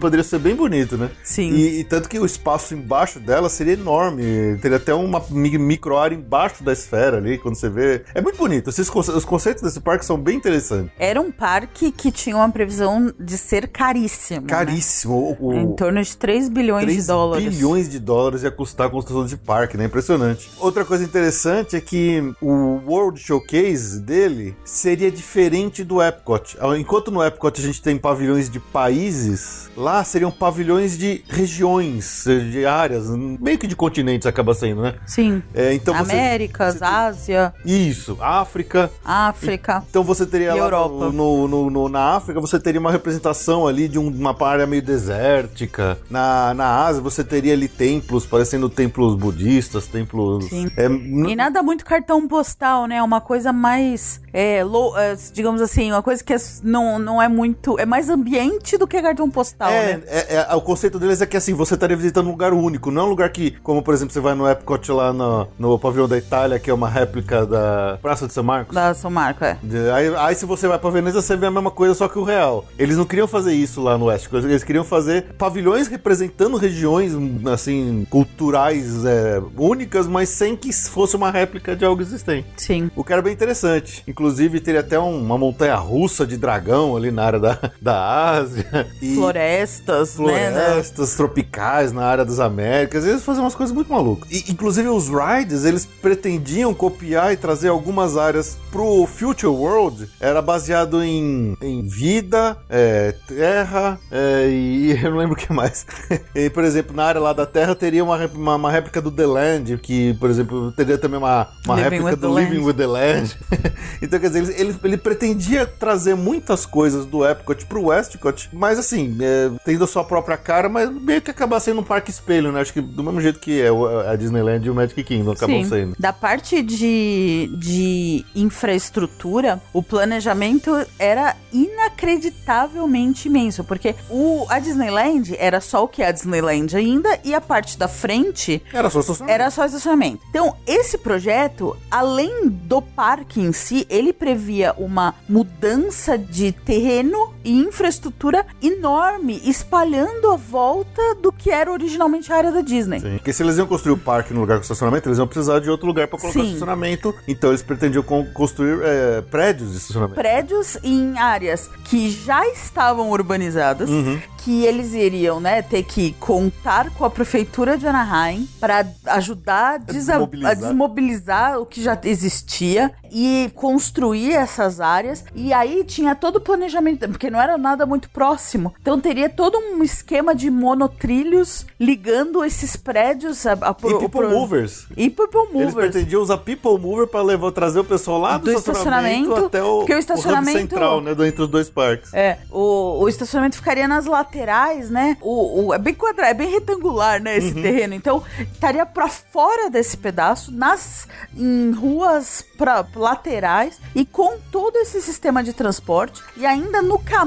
poderia 0.00 0.24
ser 0.24 0.38
bem 0.38 0.54
bonito, 0.54 0.96
né? 0.96 1.05
Sim. 1.22 1.50
E, 1.50 1.80
e 1.80 1.84
tanto 1.84 2.08
que 2.08 2.18
o 2.18 2.26
espaço 2.26 2.74
embaixo 2.74 3.18
dela 3.20 3.48
seria 3.48 3.74
enorme. 3.74 4.58
Teria 4.60 4.76
até 4.76 4.94
uma 4.94 5.22
mi- 5.30 5.58
micro 5.58 5.96
área 5.96 6.14
embaixo 6.14 6.62
da 6.64 6.72
esfera 6.72 7.16
ali, 7.18 7.38
quando 7.38 7.54
você 7.56 7.68
vê. 7.68 8.02
É 8.14 8.20
muito 8.20 8.36
bonito. 8.38 8.70
Esses 8.70 8.88
os 8.94 9.24
conceitos 9.24 9.62
desse 9.62 9.80
parque 9.80 10.04
são 10.04 10.18
bem 10.18 10.36
interessantes. 10.36 10.90
Era 10.98 11.20
um 11.20 11.30
parque 11.30 11.90
que 11.92 12.10
tinha 12.10 12.36
uma 12.36 12.50
previsão 12.50 13.12
de 13.18 13.36
ser 13.38 13.68
caríssimo. 13.68 14.42
né? 14.42 14.46
Caríssimo. 14.48 15.36
O, 15.40 15.48
o- 15.48 15.54
Em 15.54 15.74
torno 15.74 16.02
de 16.02 16.16
3 16.16 16.48
bilhões 16.48 16.84
3 16.84 17.00
de 17.02 17.06
dólares. 17.06 17.44
bilhões 17.54 17.88
de 17.88 17.98
dólares 17.98 18.42
ia 18.42 18.50
custar 18.50 18.86
a 18.86 18.90
construção 18.90 19.26
de 19.26 19.36
parque, 19.36 19.76
né? 19.76 19.84
Impressionante. 19.84 20.50
Outra 20.58 20.84
coisa 20.84 21.04
interessante 21.04 21.76
é 21.76 21.80
que 21.80 22.22
o 22.40 22.80
World 22.86 23.20
Showcase 23.20 24.00
dele 24.00 24.56
seria 24.64 25.10
diferente 25.10 25.84
do 25.84 26.02
Epcot. 26.02 26.56
Enquanto 26.78 27.10
no 27.10 27.22
Epcot 27.22 27.60
a 27.60 27.62
gente 27.64 27.80
tem 27.82 27.96
pavilhões 27.96 28.48
de 28.50 28.58
países, 28.60 29.70
lá 29.76 30.02
seriam 30.04 30.30
pavilhões 30.30 30.95
de 30.96 31.22
regiões, 31.28 32.24
de 32.50 32.64
áreas, 32.66 33.08
meio 33.10 33.58
que 33.58 33.66
de 33.66 33.76
continentes 33.76 34.26
acaba 34.26 34.54
sendo, 34.54 34.82
né? 34.82 34.94
Sim. 35.06 35.42
É, 35.54 35.72
então 35.74 35.94
Américas, 35.94 36.76
você 36.76 36.84
Ásia, 36.84 37.54
Isso, 37.64 38.16
África, 38.20 38.90
África. 39.04 39.82
então 39.88 40.02
você 40.04 40.26
teria 40.26 40.54
lá 40.54 40.60
Europa. 40.64 41.10
no, 41.10 41.48
no- 41.48 41.70
no- 41.70 41.88
na 41.88 42.14
África, 42.16 42.40
você 42.40 42.58
teria 42.58 42.80
uma 42.80 42.90
representação 42.92 43.66
ali 43.66 43.88
de 43.88 43.98
um- 43.98 44.08
uma 44.08 44.36
área 44.46 44.66
meio 44.66 44.82
desértica. 44.82 45.98
Na, 46.10 46.54
na 46.54 46.84
Ásia, 46.86 47.00
você 47.02 47.24
teria 47.24 47.52
ali 47.52 47.68
templos, 47.68 48.24
parecendo 48.26 48.68
templos 48.68 49.14
budistas, 49.14 49.86
templos. 49.86 50.44
Sim. 50.48 50.70
É, 50.76 50.86
E 50.86 51.34
nada 51.36 51.62
muito 51.62 51.84
cartão 51.84 52.26
postal, 52.28 52.86
né? 52.86 53.02
Uma 53.02 53.20
coisa 53.20 53.52
mais, 53.52 54.20
é, 54.38 54.62
low, 54.62 54.94
é, 54.98 55.16
digamos 55.32 55.62
assim, 55.62 55.90
uma 55.90 56.02
coisa 56.02 56.22
que 56.22 56.34
é- 56.34 56.36
não, 56.62 56.98
não 56.98 57.22
é 57.22 57.26
muito. 57.26 57.78
É 57.80 57.86
mais 57.86 58.10
ambiente 58.10 58.76
do 58.76 58.86
que 58.86 59.00
cartão 59.00 59.30
postal, 59.30 59.70
é, 59.70 59.94
né? 59.94 60.02
é- 60.06 60.34
é- 60.36 60.54
o 60.54 60.60
conceito 60.60 60.98
deles 60.98 61.22
é 61.22 61.26
que 61.26 61.38
assim, 61.38 61.54
você 61.54 61.72
estaria 61.72 61.96
visitando 61.96 62.26
um 62.26 62.32
lugar 62.32 62.52
único, 62.52 62.90
não 62.90 63.00
é 63.00 63.04
um 63.06 63.08
lugar 63.08 63.30
que, 63.30 63.52
como 63.62 63.80
por 63.82 63.94
exemplo, 63.94 64.12
você 64.12 64.20
vai 64.20 64.34
no 64.34 64.46
Epcot 64.46 64.92
lá 64.92 65.10
no, 65.10 65.48
no 65.58 65.78
pavilhão 65.78 66.06
da 66.06 66.18
Itália, 66.18 66.58
que 66.58 66.68
é 66.68 66.74
uma 66.74 66.86
réplica 66.86 67.46
da 67.46 67.98
Praça 68.02 68.26
de 68.26 68.34
São 68.34 68.44
Marcos. 68.44 68.74
Da 68.74 68.92
São 68.92 69.10
Marco, 69.10 69.42
é. 69.42 69.56
Aí, 69.94 70.14
aí 70.14 70.34
se 70.34 70.44
você 70.44 70.68
vai 70.68 70.78
pra 70.78 70.90
Veneza, 70.90 71.22
você 71.22 71.34
vê 71.34 71.46
a 71.46 71.50
mesma 71.50 71.70
coisa, 71.70 71.94
só 71.94 72.06
que 72.06 72.18
o 72.18 72.22
real. 72.22 72.66
Eles 72.78 72.98
não 72.98 73.06
queriam 73.06 73.26
fazer 73.26 73.54
isso 73.54 73.82
lá 73.82 73.96
no 73.96 74.04
Oeste. 74.04 74.28
Eles 74.34 74.62
queriam 74.62 74.84
fazer 74.84 75.34
pavilhões 75.38 75.88
representando 75.88 76.58
regiões, 76.58 77.12
assim, 77.50 78.06
culturais 78.10 79.02
é, 79.06 79.40
únicas, 79.56 80.06
mas 80.06 80.28
sem 80.28 80.54
que 80.54 80.70
fosse 80.74 81.16
uma 81.16 81.30
réplica 81.30 81.74
de 81.74 81.86
algo 81.86 82.02
existente. 82.02 82.46
Sim. 82.58 82.90
O 82.94 83.02
que 83.02 83.14
era 83.14 83.22
bem 83.22 83.32
interessante. 83.32 84.04
Inclusive, 84.06 84.25
teria 84.62 84.80
até 84.80 84.98
um- 84.98 85.20
uma 85.20 85.38
montanha 85.38 85.74
russa 85.76 86.26
de 86.26 86.36
dragão 86.36 86.96
ali 86.96 87.10
na 87.10 87.24
área 87.24 87.40
da, 87.40 87.58
da 87.80 88.30
Ásia. 88.30 88.86
E 89.00 89.14
Florestas, 89.14 90.18
né? 90.18 90.50
florestas 90.50 91.14
tropicais 91.14 91.92
na 91.92 92.04
área 92.04 92.24
das 92.24 92.40
Américas. 92.40 93.04
Eles 93.04 93.22
faziam 93.24 93.44
umas 93.44 93.54
coisas 93.54 93.74
muito 93.74 93.90
malucas. 93.92 94.30
E, 94.30 94.50
inclusive, 94.50 94.88
os 94.88 95.08
rides, 95.08 95.64
eles 95.64 95.86
pretendiam 95.86 96.72
copiar 96.74 97.32
e 97.32 97.36
trazer 97.36 97.68
algumas 97.68 98.16
áreas 98.16 98.58
pro 98.70 99.06
Future 99.06 99.52
World. 99.52 100.08
Era 100.20 100.40
baseado 100.42 101.02
em, 101.02 101.56
em 101.60 101.82
vida, 101.82 102.56
é, 102.68 103.14
terra 103.26 103.98
é, 104.10 104.48
e 104.48 104.98
eu 105.02 105.10
não 105.10 105.18
lembro 105.18 105.34
o 105.34 105.36
que 105.36 105.52
mais. 105.52 105.86
E, 106.34 106.50
por 106.50 106.64
exemplo, 106.64 106.94
na 106.94 107.04
área 107.04 107.20
lá 107.20 107.32
da 107.32 107.46
Terra 107.46 107.74
teria 107.74 108.04
uma, 108.04 108.16
uma, 108.26 108.56
uma 108.56 108.70
réplica 108.70 109.00
do 109.00 109.10
The 109.10 109.26
Land, 109.26 109.78
que, 109.78 110.14
por 110.14 110.28
exemplo, 110.28 110.70
teria 110.72 110.98
também 110.98 111.18
uma, 111.18 111.48
uma 111.64 111.76
Living 111.76 111.88
réplica 111.96 112.16
do 112.16 112.38
Living 112.38 112.56
Land. 112.56 112.66
with 112.66 112.74
the 112.74 112.86
Land. 112.86 113.36
então, 114.02 114.15
quer 114.18 114.28
dizer, 114.28 114.38
ele, 114.42 114.60
ele, 114.70 114.78
ele 114.84 114.96
pretendia 114.96 115.66
trazer 115.66 116.14
muitas 116.14 116.64
coisas 116.66 117.04
do 117.06 117.26
Epcot 117.26 117.64
pro 117.66 117.86
Westcott, 117.86 118.48
mas 118.52 118.78
assim, 118.78 119.16
é, 119.20 119.50
tendo 119.64 119.84
a 119.84 119.86
sua 119.86 120.04
própria 120.04 120.36
cara, 120.36 120.68
mas 120.68 120.90
meio 120.90 121.20
que 121.22 121.30
acabar 121.30 121.60
sendo 121.60 121.80
um 121.80 121.84
parque 121.84 122.10
espelho, 122.10 122.52
né? 122.52 122.60
Acho 122.60 122.72
que 122.72 122.80
do 122.80 123.02
mesmo 123.02 123.20
jeito 123.20 123.38
que 123.38 123.60
é 123.60 123.68
a 124.10 124.16
Disneyland 124.16 124.66
e 124.66 124.70
o 124.70 124.74
Magic 124.74 125.02
Kingdom 125.04 125.32
acabam 125.32 125.62
Sim. 125.62 125.68
sendo. 125.68 125.96
Da 125.98 126.12
parte 126.12 126.62
de, 126.62 127.50
de 127.58 128.24
infraestrutura, 128.34 129.60
o 129.72 129.82
planejamento 129.82 130.86
era 130.98 131.36
inacreditavelmente 131.52 133.28
imenso, 133.28 133.64
porque 133.64 133.94
o, 134.10 134.46
a 134.48 134.58
Disneyland 134.58 135.34
era 135.38 135.60
só 135.60 135.84
o 135.84 135.88
que 135.88 136.02
é 136.02 136.08
a 136.08 136.12
Disneyland 136.12 136.76
ainda, 136.76 137.18
e 137.24 137.34
a 137.34 137.40
parte 137.40 137.78
da 137.78 137.88
frente 137.88 138.62
Era 138.72 138.90
só 138.90 139.00
estacionamento. 139.00 139.34
era 139.34 139.50
só 139.50 139.64
estacionamento. 139.66 140.20
Então, 140.30 140.54
esse 140.66 140.98
projeto, 140.98 141.76
além 141.90 142.48
do 142.48 142.80
parque 142.82 143.40
em 143.40 143.52
si, 143.52 143.86
ele 143.96 144.12
previa 144.12 144.74
uma 144.76 145.14
mudança 145.28 146.16
de 146.18 146.52
terreno 146.52 147.34
e 147.46 147.52
infraestrutura 147.52 148.44
enorme, 148.62 149.40
espalhando 149.44 150.30
a 150.32 150.36
volta 150.36 151.00
do 151.22 151.30
que 151.32 151.50
era 151.50 151.70
originalmente 151.70 152.32
a 152.32 152.36
área 152.36 152.52
da 152.52 152.60
Disney. 152.60 153.00
Sim. 153.00 153.12
Porque 153.16 153.32
se 153.32 153.42
eles 153.42 153.56
iam 153.56 153.66
construir 153.66 153.92
o 153.94 153.98
parque 153.98 154.34
no 154.34 154.40
lugar 154.40 154.56
com 154.58 154.62
estacionamento, 154.62 155.08
eles 155.08 155.18
iam 155.18 155.26
precisar 155.26 155.60
de 155.60 155.70
outro 155.70 155.86
lugar 155.86 156.08
para 156.08 156.18
colocar 156.18 156.40
Sim. 156.40 156.46
estacionamento. 156.46 157.14
Então 157.28 157.50
eles 157.50 157.62
pretendiam 157.62 158.02
con- 158.02 158.26
construir 158.32 158.80
é, 158.82 159.20
prédios 159.22 159.70
de 159.70 159.76
estacionamento. 159.78 160.16
prédios 160.20 160.76
em 160.82 161.16
áreas 161.18 161.70
que 161.84 162.10
já 162.10 162.46
estavam 162.48 163.10
urbanizadas, 163.10 163.88
Uhum. 163.88 164.20
que 164.38 164.64
eles 164.64 164.92
iriam, 164.92 165.40
né, 165.40 165.62
ter 165.62 165.82
que 165.84 166.12
contar 166.20 166.90
com 166.90 167.04
a 167.04 167.10
prefeitura 167.10 167.76
de 167.78 167.86
Anaheim 167.86 168.48
para 168.60 168.86
ajudar 169.06 169.74
a, 169.74 169.78
desa- 169.78 170.12
desmobilizar. 170.12 170.50
a 170.50 170.54
desmobilizar 170.54 171.60
o 171.60 171.66
que 171.66 171.82
já 171.82 171.98
existia 172.04 172.92
e 173.10 173.50
construir 173.54 174.32
essas 174.32 174.80
áreas. 174.80 175.24
E 175.34 175.52
aí 175.52 175.84
tinha 175.84 176.14
todo 176.14 176.36
o 176.36 176.40
planejamento, 176.40 177.08
porque 177.08 177.30
não 177.36 177.42
era 177.42 177.58
nada 177.58 177.84
muito 177.84 178.08
próximo. 178.08 178.74
Então 178.80 178.98
teria 178.98 179.28
todo 179.28 179.58
um 179.58 179.82
esquema 179.84 180.34
de 180.34 180.50
monotrilhos 180.50 181.66
ligando 181.78 182.42
esses 182.44 182.76
prédios 182.76 183.46
a, 183.46 183.52
a 183.52 183.70
E 183.70 183.74
pro- 183.74 183.98
people 183.98 184.08
pro- 184.20 184.30
movers. 184.30 184.86
E 184.96 185.10
people 185.10 185.40
Eles 185.40 185.52
movers. 185.52 185.74
pretendiam 185.74 186.22
usar 186.22 186.38
people 186.38 186.78
mover 186.78 187.06
para 187.06 187.22
levar, 187.22 187.52
trazer 187.52 187.80
o 187.80 187.84
pessoal 187.84 188.18
lá 188.18 188.38
do, 188.38 188.44
Do 188.44 188.52
estacionamento, 188.52 189.24
estacionamento, 189.28 189.46
até 189.46 189.62
o, 189.62 189.78
porque 189.78 189.94
o 189.94 189.98
estacionamento- 189.98 190.58
central, 190.58 191.00
né, 191.02 191.10
entre 191.26 191.42
os 191.42 191.48
dois 191.48 191.68
parques. 191.68 192.12
É, 192.14 192.38
o, 192.50 193.00
o 193.02 193.08
estacionamento 193.08 193.56
ficaria 193.56 193.86
nas 193.86 194.06
laterais, 194.06 194.88
né? 194.90 195.16
O, 195.20 195.66
o- 195.68 195.74
é 195.74 195.78
bem 195.78 195.94
quadrado, 195.94 196.30
é 196.30 196.34
bem 196.34 196.48
retangular, 196.50 197.22
né? 197.22 197.36
Esse 197.36 197.52
terreno. 197.54 197.94
Então, 197.94 198.22
estaria 198.52 198.86
pra 198.86 199.08
fora 199.08 199.68
desse 199.68 199.96
pedaço, 199.96 200.50
nas 200.52 201.06
em 201.36 201.72
ruas 201.72 202.44
pra, 202.56 202.84
laterais 202.94 203.78
e 203.94 204.04
com 204.06 204.38
todo 204.50 204.76
esse 204.76 205.02
sistema 205.02 205.42
de 205.42 205.52
transporte. 205.52 206.22
E 206.36 206.46
ainda 206.46 206.80
no 206.80 206.98
caminho, 206.98 207.25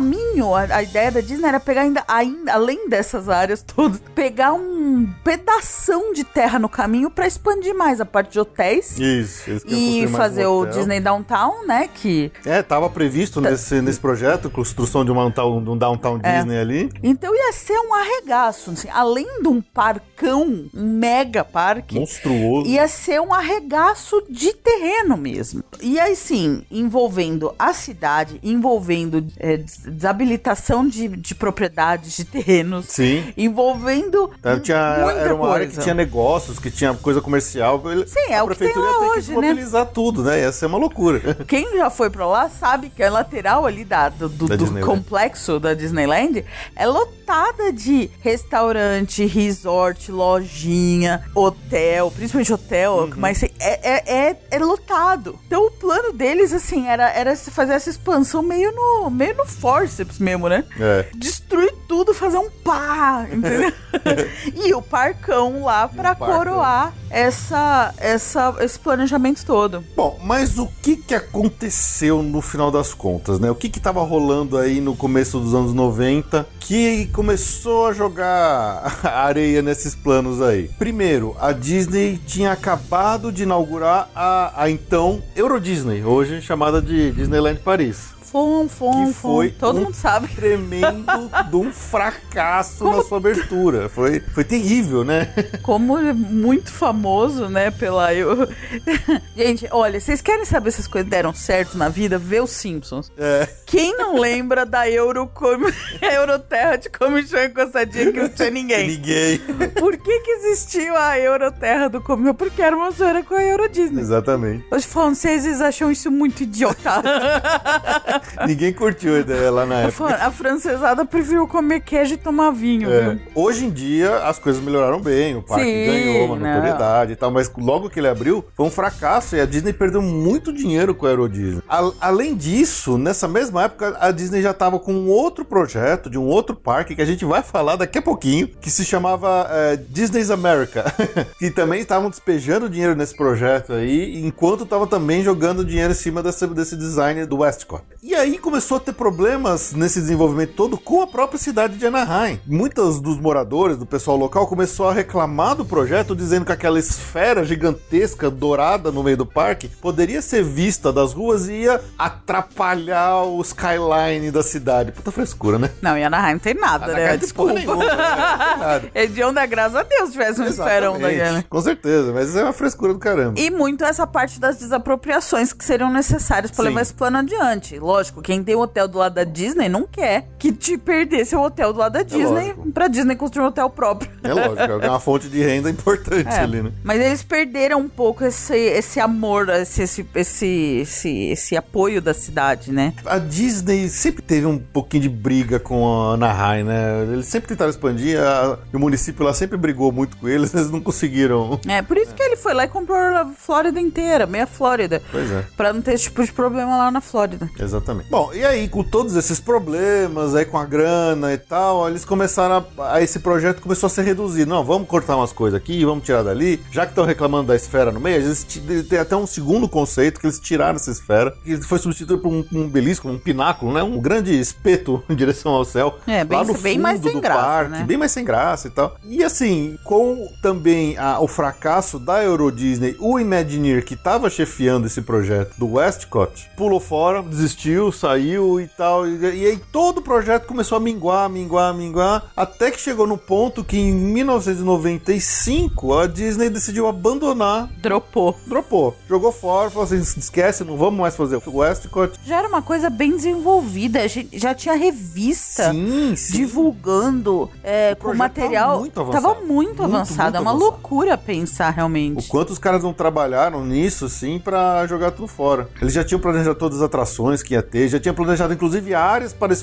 a, 0.55 0.77
a 0.77 0.83
ideia 0.83 1.11
da 1.11 1.21
Disney 1.21 1.47
era 1.47 1.59
pegar 1.59 1.81
ainda, 1.81 2.03
ainda, 2.07 2.53
além 2.53 2.87
dessas 2.89 3.27
áreas 3.29 3.61
todas, 3.61 4.01
pegar 4.15 4.53
um 4.53 5.07
pedação 5.23 6.13
de 6.13 6.23
terra 6.23 6.57
no 6.59 6.69
caminho 6.69 7.09
pra 7.09 7.27
expandir 7.27 7.75
mais 7.75 7.99
a 8.01 8.05
parte 8.05 8.31
de 8.33 8.39
hotéis. 8.39 8.97
Isso. 8.99 9.43
queriam 9.65 10.05
E 10.05 10.07
fazer 10.09 10.47
um 10.47 10.59
o. 10.61 10.65
Disney 10.65 10.99
Downtown, 10.99 11.65
né? 11.65 11.89
Que 11.93 12.31
É, 12.45 12.61
tava 12.61 12.89
previsto 12.89 13.41
Tá. 13.41 13.51
nesse, 13.51 13.81
nesse 13.81 13.99
projeto, 13.99 14.49
construção 14.49 15.03
de, 15.05 15.11
uma, 15.11 15.29
de 15.29 15.39
um 15.69 15.77
downtown 15.77 16.19
É. 16.23 16.37
Disney 16.37 16.59
ali. 16.59 16.89
Então 17.03 17.33
ia 17.35 17.51
ser 17.53 17.77
um 17.79 17.93
arregaço, 17.93 18.71
assim, 18.71 18.87
além 18.91 19.41
de 19.41 19.47
um 19.47 19.61
parcão, 19.61 20.69
um 20.73 20.93
mega 20.99 21.43
parque, 21.43 21.95
Monstruoso. 21.95 22.67
ia 22.69 22.87
ser 22.87 23.21
um 23.21 23.33
arregaço 23.33 24.23
de 24.29 24.53
terreno 24.53 25.17
mesmo. 25.17 25.63
E 25.81 25.99
aí 25.99 26.15
sim, 26.15 26.63
envolvendo 26.71 27.53
a 27.57 27.73
cidade, 27.73 28.39
envolvendo 28.43 29.25
é, 29.37 29.57
desabilitação 29.89 30.87
de, 30.87 31.07
de 31.07 31.35
propriedades 31.35 32.15
de 32.15 32.25
terrenos, 32.25 32.85
Sim. 32.87 33.33
envolvendo 33.37 34.31
Então, 34.39 34.59
tinha, 34.59 34.77
era 34.77 35.33
uma 35.35 35.47
área 35.51 35.65
coisa. 35.65 35.77
que 35.79 35.83
tinha 35.83 35.93
negócios, 35.95 36.59
que 36.59 36.71
tinha 36.71 36.93
coisa 36.93 37.21
comercial. 37.21 37.81
Sim, 38.07 38.31
é 38.31 38.37
a 38.37 38.43
o 38.43 38.47
que 38.47 38.55
tem 38.55 38.67
prefeitura 38.67 38.91
lá 38.91 39.07
hoje, 39.13 39.33
que 39.33 39.39
né? 39.41 39.47
mobilizar 39.49 39.85
tudo, 39.87 40.23
né? 40.23 40.41
Ia 40.41 40.51
ser 40.51 40.65
uma 40.67 40.77
loucura. 40.77 41.35
Quem 41.47 41.77
já 41.77 41.89
foi 41.89 42.09
pra 42.09 42.25
lá 42.27 42.49
sabe 42.49 42.89
que 42.89 43.01
a 43.03 43.09
lateral 43.09 43.65
ali 43.65 43.83
da, 43.83 44.09
do, 44.09 44.27
do- 44.29 44.47
Da 44.47 44.55
do 44.55 44.79
complexo 44.79 45.59
da 45.59 45.73
Disneyland 45.73 46.43
é 46.75 46.85
lotada 46.85 47.71
de 47.71 48.09
restaurante, 48.21 49.25
resort, 49.25 50.11
lojinha, 50.11 51.23
hotel, 51.35 52.11
principalmente 52.11 52.53
hotel, 52.53 52.89
Uhum. 52.99 53.11
mas 53.17 53.43
é, 53.43 53.49
é, 53.59 54.29
é, 54.29 54.35
é 54.51 54.59
lotado. 54.59 55.39
Então 55.47 55.65
o 55.67 55.71
plano 55.71 56.11
deles, 56.13 56.51
assim, 56.53 56.87
era, 56.87 57.09
era 57.11 57.35
fazer 57.35 57.73
essa 57.73 57.89
expansão 57.89 58.41
meio 58.41 58.71
no, 58.73 59.09
meio 59.09 59.35
no 59.37 59.45
forceps 59.79 60.19
mesmo, 60.19 60.49
né? 60.49 60.63
É. 60.79 61.07
Destruir 61.15 61.73
tudo 61.87 62.13
fazer 62.13 62.37
um 62.37 62.49
pá, 62.49 63.25
entendeu? 63.31 63.73
e 64.55 64.73
o 64.73 64.81
parcão 64.81 65.63
lá 65.63 65.87
pra 65.87 66.13
parcão. 66.13 66.37
coroar 66.37 66.93
essa, 67.09 67.93
essa, 67.97 68.55
esse 68.59 68.77
planejamento 68.77 69.43
todo. 69.45 69.83
Bom, 69.95 70.19
mas 70.23 70.59
o 70.59 70.67
que 70.81 70.95
que 70.95 71.15
aconteceu 71.15 72.21
no 72.21 72.41
final 72.41 72.69
das 72.69 72.93
contas, 72.93 73.39
né? 73.39 73.49
O 73.49 73.55
que 73.55 73.69
que 73.69 73.79
tava 73.79 74.03
rolando 74.03 74.57
aí 74.57 74.79
no 74.79 74.95
começo 74.95 75.39
dos 75.39 75.55
anos 75.55 75.73
90 75.73 76.47
que 76.59 77.07
começou 77.07 77.87
a 77.87 77.93
jogar 77.93 78.99
areia 79.03 79.61
nesses 79.61 79.95
planos 79.95 80.41
aí? 80.41 80.69
Primeiro, 80.77 81.35
a 81.39 81.51
Disney 81.51 82.19
tinha 82.25 82.51
acabado 82.51 83.31
de 83.31 83.43
inaugurar 83.43 84.09
a, 84.15 84.63
a 84.63 84.69
então 84.69 85.23
Euro 85.35 85.59
Disney, 85.59 86.03
hoje 86.03 86.41
chamada 86.41 86.81
de 86.81 87.11
Disneyland 87.11 87.59
Paris. 87.59 88.18
Fom, 88.31 88.67
fom, 88.67 89.07
Que 89.07 89.13
fom. 89.13 89.29
foi 89.37 89.49
Todo 89.51 89.79
um 89.79 89.83
mundo 89.85 89.93
sabe. 89.95 90.27
Tremendo 90.27 91.05
de 91.49 91.55
um 91.55 91.71
fracasso 91.73 92.83
na 92.89 93.01
sua 93.03 93.17
abertura. 93.17 93.89
Foi, 93.89 94.19
foi 94.19 94.43
terrível, 94.43 95.03
né? 95.03 95.33
Como 95.63 95.97
é 95.97 96.13
muito 96.13 96.71
famoso, 96.71 97.49
né, 97.49 97.71
pela 97.71 98.13
eu. 98.13 98.47
Gente, 99.35 99.67
olha, 99.71 99.99
vocês 99.99 100.21
querem 100.21 100.45
saber 100.45 100.71
se 100.71 100.81
as 100.81 100.87
coisas 100.87 101.09
deram 101.09 101.33
certo 101.33 101.77
na 101.77 101.89
vida? 101.89 102.17
Vê 102.19 102.39
os 102.39 102.51
Simpsons. 102.51 103.11
É. 103.17 103.47
Quem 103.65 103.97
não 103.97 104.17
lembra 104.19 104.65
da 104.65 104.89
Eurocom... 104.89 105.59
Euroterra 106.01 106.77
de 106.77 106.89
comichão 106.89 107.43
encostadinha 107.43 108.11
que 108.11 108.19
não 108.21 108.29
tinha 108.29 108.49
ninguém? 108.51 108.87
Ninguém. 108.89 109.39
Por 109.79 109.97
que 109.97 110.19
que 110.19 110.31
existiu 110.31 110.95
a 110.95 111.17
Euroterra 111.17 111.89
do 111.89 112.01
comichão? 112.01 112.35
Porque 112.35 112.61
era 112.61 112.75
uma 112.75 112.91
zoeira 112.91 113.23
com 113.23 113.33
a 113.35 113.43
Euro 113.43 113.67
Disney. 113.69 114.01
Exatamente. 114.01 114.65
Os 114.71 114.85
franceses 114.85 115.61
acham 115.61 115.91
isso 115.91 116.11
muito 116.11 116.43
idiota. 116.43 117.01
Ninguém 118.47 118.73
curtiu 118.73 119.15
a 119.15 119.19
ideia 119.19 119.51
lá 119.51 119.65
na 119.65 119.81
época. 119.81 120.15
a 120.15 120.31
francesada 120.31 121.05
preferiu 121.05 121.47
comer 121.47 121.81
queijo 121.81 122.13
e 122.13 122.17
tomar 122.17 122.51
vinho, 122.51 122.89
É. 122.91 123.01
viu? 123.11 123.19
Hoje 123.35 123.65
em 123.65 123.69
dia 123.69 124.17
as 124.19 124.39
coisas 124.39 124.61
melhoraram 124.63 124.99
bem, 124.99 125.35
o 125.35 125.41
parque 125.41 125.63
Sim, 125.65 125.85
ganhou 125.85 126.25
uma 126.27 126.35
não. 126.35 126.47
notoriedade 126.47 127.13
e 127.13 127.15
tal, 127.15 127.31
mas 127.31 127.51
logo 127.57 127.89
que 127.89 127.99
ele 127.99 128.07
abriu 128.07 128.43
foi 128.55 128.65
um 128.65 128.71
fracasso 128.71 129.35
e 129.35 129.41
a 129.41 129.45
Disney 129.45 129.73
perdeu 129.73 130.01
muito 130.01 130.51
dinheiro 130.53 130.93
com 130.95 131.05
a 131.05 131.09
Euro 131.09 131.29
Disney. 131.29 131.61
A- 131.67 131.91
além 132.01 132.35
disso, 132.35 132.97
nessa 132.97 133.27
mesma 133.27 133.63
época 133.63 133.95
a 133.99 134.11
Disney 134.11 134.41
já 134.41 134.51
estava 134.51 134.79
com 134.79 134.93
um 134.93 135.09
outro 135.09 135.43
projeto 135.45 136.09
de 136.09 136.17
um 136.17 136.25
outro 136.25 136.55
parque 136.55 136.95
que 136.95 137.01
a 137.01 137.05
gente 137.05 137.25
vai 137.25 137.41
falar 137.43 137.75
daqui 137.75 137.97
a 137.97 138.01
pouquinho, 138.01 138.47
que 138.59 138.69
se 138.69 138.83
chamava 138.85 139.47
é, 139.49 139.75
Disney's 139.77 140.29
America, 140.31 140.85
que 141.37 141.49
também 141.51 141.81
estavam 141.81 142.09
despejando 142.09 142.69
dinheiro 142.69 142.95
nesse 142.95 143.15
projeto 143.15 143.73
aí, 143.73 144.19
enquanto 144.25 144.63
estavam 144.63 144.87
também 144.87 145.23
jogando 145.23 145.63
dinheiro 145.63 145.91
em 145.91 145.95
cima 145.95 146.21
desse, 146.23 146.45
desse 146.47 146.75
design 146.75 147.25
do 147.25 147.37
Westcott. 147.39 147.83
E 148.01 148.15
aí 148.15 148.37
começou 148.37 148.77
a 148.77 148.79
ter 148.79 148.93
problemas 148.93 149.73
nesse 149.73 149.99
desenvolvimento 149.99 150.53
todo 150.53 150.77
com 150.77 151.01
a 151.01 151.07
própria 151.07 151.37
cidade 151.37 151.77
de 151.77 151.85
Anaheim. 151.85 152.39
Muitos 152.47 153.01
dos 153.01 153.19
moradores, 153.19 153.75
do 153.75 153.85
pessoal 153.85 154.15
local, 154.15 154.47
começou 154.47 154.87
a 154.87 154.93
reclamar 154.93 155.55
do 155.55 155.65
projeto, 155.65 156.15
dizendo 156.15 156.45
que 156.45 156.51
aquela 156.53 156.79
esfera 156.79 157.43
gigantesca 157.43 158.29
dourada 158.31 158.89
no 158.89 159.03
meio 159.03 159.17
do 159.17 159.25
parque 159.25 159.67
poderia 159.67 160.21
ser 160.21 160.43
vista 160.45 160.93
das 160.93 161.11
ruas 161.11 161.49
e 161.49 161.63
ia 161.63 161.81
atrapalhar 161.97 163.23
o 163.23 163.41
skyline 163.41 164.31
da 164.31 164.43
cidade. 164.43 164.93
Puta 164.93 165.11
frescura, 165.11 165.59
né? 165.59 165.69
Não, 165.81 165.97
e 165.97 166.03
Anaheim 166.03 166.33
não 166.33 166.39
tem 166.39 166.53
nada, 166.53 166.87
né? 166.87 166.93
Anaheim 166.93 167.09
tem 167.09 167.19
Desculpa. 167.19 167.51
porra 167.51 167.65
nenhuma, 167.65 167.85
né? 167.85 167.91
Não 167.91 168.47
tem 168.47 168.59
nada. 168.59 168.89
É 168.99 169.05
de 169.07 169.23
onde, 169.23 169.45
graças 169.47 169.75
a 169.75 169.83
Deus, 169.83 170.11
tivesse 170.11 170.41
um 170.41 170.45
esferão 170.45 170.95
Exatamente, 170.95 171.19
daquele. 171.19 171.43
Com 171.43 171.61
certeza, 171.61 172.13
mas 172.13 172.29
isso 172.29 172.39
é 172.39 172.43
uma 172.43 172.53
frescura 172.53 172.93
do 172.93 172.99
caramba. 172.99 173.39
E 173.39 173.51
muito 173.51 173.83
essa 173.83 174.07
parte 174.07 174.39
das 174.39 174.57
desapropriações 174.57 175.51
que 175.51 175.65
seriam 175.65 175.91
necessárias 175.91 176.51
Sim. 176.55 176.61
levar 176.61 176.81
esse 176.81 176.93
plano 176.93 177.17
adiante. 177.17 177.77
Lógico, 177.89 178.21
quem 178.21 178.43
tem 178.43 178.55
um 178.55 178.59
hotel 178.59 178.87
do 178.87 178.99
lado 178.99 179.15
da 179.15 179.23
Disney 179.23 179.67
não 179.67 179.87
quer 179.87 180.27
que 180.37 180.51
te 180.51 180.77
perdesse 180.77 181.35
o 181.35 181.41
hotel 181.41 181.73
do 181.73 181.79
lado 181.79 181.93
da 181.93 182.03
Disney 182.03 182.49
lógico. 182.53 182.71
pra 182.71 182.87
Disney 182.87 183.15
construir 183.15 183.45
um 183.45 183.47
hotel 183.47 183.67
próprio. 183.67 184.11
É 184.23 184.31
lógico, 184.31 184.59
é 184.85 184.89
uma 184.89 184.99
fonte 185.01 185.27
de 185.27 185.41
renda 185.41 185.71
importante 185.71 186.27
É, 186.29 186.39
ali, 186.41 186.61
né? 186.61 186.71
Mas 186.83 187.01
eles 187.01 187.23
perderam 187.23 187.79
um 187.79 187.89
pouco 187.89 188.23
esse, 188.23 188.55
esse 188.55 188.99
amor, 188.99 189.49
esse, 189.49 189.81
esse, 189.81 190.05
esse, 190.13 190.45
esse, 190.83 191.09
esse 191.31 191.57
apoio 191.57 191.99
da 191.99 192.13
cidade, 192.13 192.71
né? 192.71 192.93
A 193.03 193.17
Disney 193.17 193.89
sempre 193.89 194.21
teve 194.21 194.45
um 194.45 194.59
pouquinho 194.59 195.01
de 195.03 195.09
briga 195.09 195.59
com 195.59 195.87
a 195.91 196.13
Anaheim, 196.13 196.65
né? 196.65 197.03
Eles 197.11 197.25
sempre 197.25 197.47
tentaram 197.47 197.71
expandir, 197.71 198.19
a- 198.21 198.59
e 198.71 198.75
o 198.75 198.79
município 198.79 199.25
lá 199.25 199.33
sempre 199.33 199.57
brigou 199.57 199.91
muito 199.91 200.15
com 200.17 200.29
eles, 200.29 200.53
eles 200.53 200.69
não 200.69 200.79
conseguiram. 200.79 201.59
É, 201.67 201.81
por 201.81 201.97
isso 201.97 202.13
que 202.13 202.21
ele 202.21 202.35
foi 202.35 202.53
lá 202.53 202.65
e 202.65 202.67
comprou 202.67 202.97
a 202.99 203.25
Flórida 203.35 203.79
inteira, 203.81 204.27
meia 204.27 204.45
Flórida. 204.45 205.01
Pois 205.11 205.31
é. 205.31 205.43
Pra 205.57 205.73
não 205.73 205.81
ter 205.81 205.95
esse 205.95 206.03
tipo 206.03 206.23
de 206.23 206.31
problema 206.31 206.77
lá 206.77 206.91
na 206.91 207.01
Flórida. 207.01 207.49
Exatamente. 207.79 208.09
Bom, 208.09 208.31
e 208.33 208.45
aí, 208.45 208.67
com 208.67 208.83
todos 208.83 209.15
esses 209.15 209.39
problemas, 209.39 210.35
aí 210.35 210.45
com 210.45 210.57
a 210.57 210.65
grana 210.65 211.33
e 211.33 211.37
tal, 211.37 211.87
eles 211.89 212.03
começaram 212.05 212.65
a. 212.77 212.93
a 212.95 213.01
esse 213.01 213.19
projeto 213.19 213.61
começou 213.61 213.87
a 213.87 213.89
ser 213.89 214.03
reduzido. 214.03 214.49
Não, 214.49 214.63
vamos 214.63 214.87
cortar 214.87 215.15
umas 215.15 215.31
coisas 215.31 215.57
aqui, 215.59 215.83
vamos 215.85 216.03
tirar 216.03 216.23
dali. 216.23 216.59
Já 216.71 216.85
que 216.85 216.91
estão 216.91 217.05
reclamando 217.05 217.47
da 217.47 217.55
esfera 217.55 217.91
no 217.91 217.99
meio, 217.99 218.17
eles 218.17 218.43
tem 218.89 218.99
até 218.99 219.15
um 219.15 219.25
segundo 219.27 219.67
conceito 219.67 220.19
que 220.19 220.25
eles 220.27 220.39
tiraram 220.39 220.75
essa 220.75 220.91
esfera, 220.91 221.33
que 221.43 221.57
foi 221.61 221.79
substituído 221.79 222.21
por 222.21 222.29
um, 222.31 222.43
um 222.51 222.67
belisco, 222.67 223.07
um 223.09 223.17
pináculo, 223.17 223.73
né? 223.73 223.81
Um 223.83 223.99
grande 223.99 224.37
espeto 224.39 225.03
em 225.09 225.15
direção 225.15 225.51
ao 225.53 225.65
céu. 225.65 225.97
É, 226.07 226.23
bem- 226.23 226.37
lá 226.37 226.43
no 226.43 226.53
bem 226.57 226.73
fundo 226.73 226.83
mais 226.83 227.01
sem 227.01 227.13
do 227.13 227.21
graça, 227.21 227.41
parque, 227.41 227.71
né? 227.71 227.83
bem 227.83 227.97
mais 227.97 228.11
sem 228.11 228.25
graça 228.25 228.67
e 228.67 228.71
tal. 228.71 228.95
E 229.05 229.23
assim, 229.23 229.77
com 229.83 230.27
também 230.41 230.97
a- 230.97 231.19
o 231.19 231.27
fracasso 231.27 231.97
da 231.99 232.23
Euro 232.23 232.51
Disney, 232.51 232.95
o 232.99 233.19
Imagineer, 233.19 233.83
que 233.85 233.93
estava 233.93 234.29
chefiando 234.29 234.87
esse 234.87 235.01
projeto 235.01 235.55
do 235.57 235.73
Westcott, 235.73 236.49
pulou 236.57 236.79
fora, 236.79 237.21
desistiu, 237.21 237.68
saiu 237.91 238.59
e 238.59 238.67
tal. 238.67 239.07
E, 239.07 239.17
e 239.19 239.45
aí 239.47 239.57
todo 239.71 239.99
o 239.99 240.01
projeto 240.01 240.45
começou 240.47 240.77
a 240.77 240.79
minguar, 240.79 241.29
minguar, 241.29 241.73
minguar, 241.73 242.31
até 242.35 242.71
que 242.71 242.79
chegou 242.79 243.07
no 243.07 243.17
ponto 243.17 243.63
que 243.63 243.77
em 243.77 243.93
1995 243.93 245.93
a 245.97 246.07
Disney 246.07 246.49
decidiu 246.49 246.87
abandonar. 246.87 247.69
Dropou. 247.81 248.35
Dropou, 248.45 248.95
jogou 249.07 249.31
fora, 249.31 249.69
falou 249.69 249.85
assim: 249.85 249.97
esquece, 249.99 250.63
não 250.63 250.77
vamos 250.77 250.99
mais 250.99 251.15
fazer 251.15 251.37
o 251.45 251.57
Westcott. 251.57 252.19
Já 252.25 252.37
era 252.39 252.47
uma 252.47 252.61
coisa 252.61 252.89
bem 252.89 253.11
desenvolvida, 253.11 254.07
já- 254.07 254.23
já 254.33 254.55
tinha 254.55 254.75
revista. 254.75 255.71
Sim, 255.71 256.15
sim. 256.15 256.33
divulgando 256.33 257.49
é, 257.63 257.95
com 257.95 258.13
material. 258.13 258.69
tava 258.69 258.79
muito 258.79 258.99
avançado. 259.01 259.21
Tava 259.21 259.35
muito, 259.41 259.49
Muito, 259.49 259.83
avançado. 259.83 260.21
muito 260.23 260.35
é 260.35 260.39
uma 260.39 260.51
avançado. 260.51 260.71
loucura 260.71 261.17
pensar 261.17 261.71
O 261.71 261.75
realmente. 261.75 262.27
quanto 262.27 262.51
os 262.51 262.59
caras 262.59 262.83
não 262.83 262.93
trabalharam 262.93 263.65
nisso, 263.65 264.05
assim, 264.05 264.39
pra 264.39 264.85
jogar 264.87 265.11
tudo 265.11 265.27
fora. 265.27 265.69
Eles 265.81 265.93
já 265.93 266.03
tinham 266.03 266.19
planejado 266.19 266.57
todas 266.57 266.77
as 266.77 266.83
atrações 266.83 267.43
que 267.43 267.55
ia 267.59 267.63
ter, 267.63 267.87
já 267.87 267.99
tinham 267.99 268.15
planejado, 268.15 268.53
inclusive, 268.53 268.93
áreas 268.93 269.33
para 269.33 269.53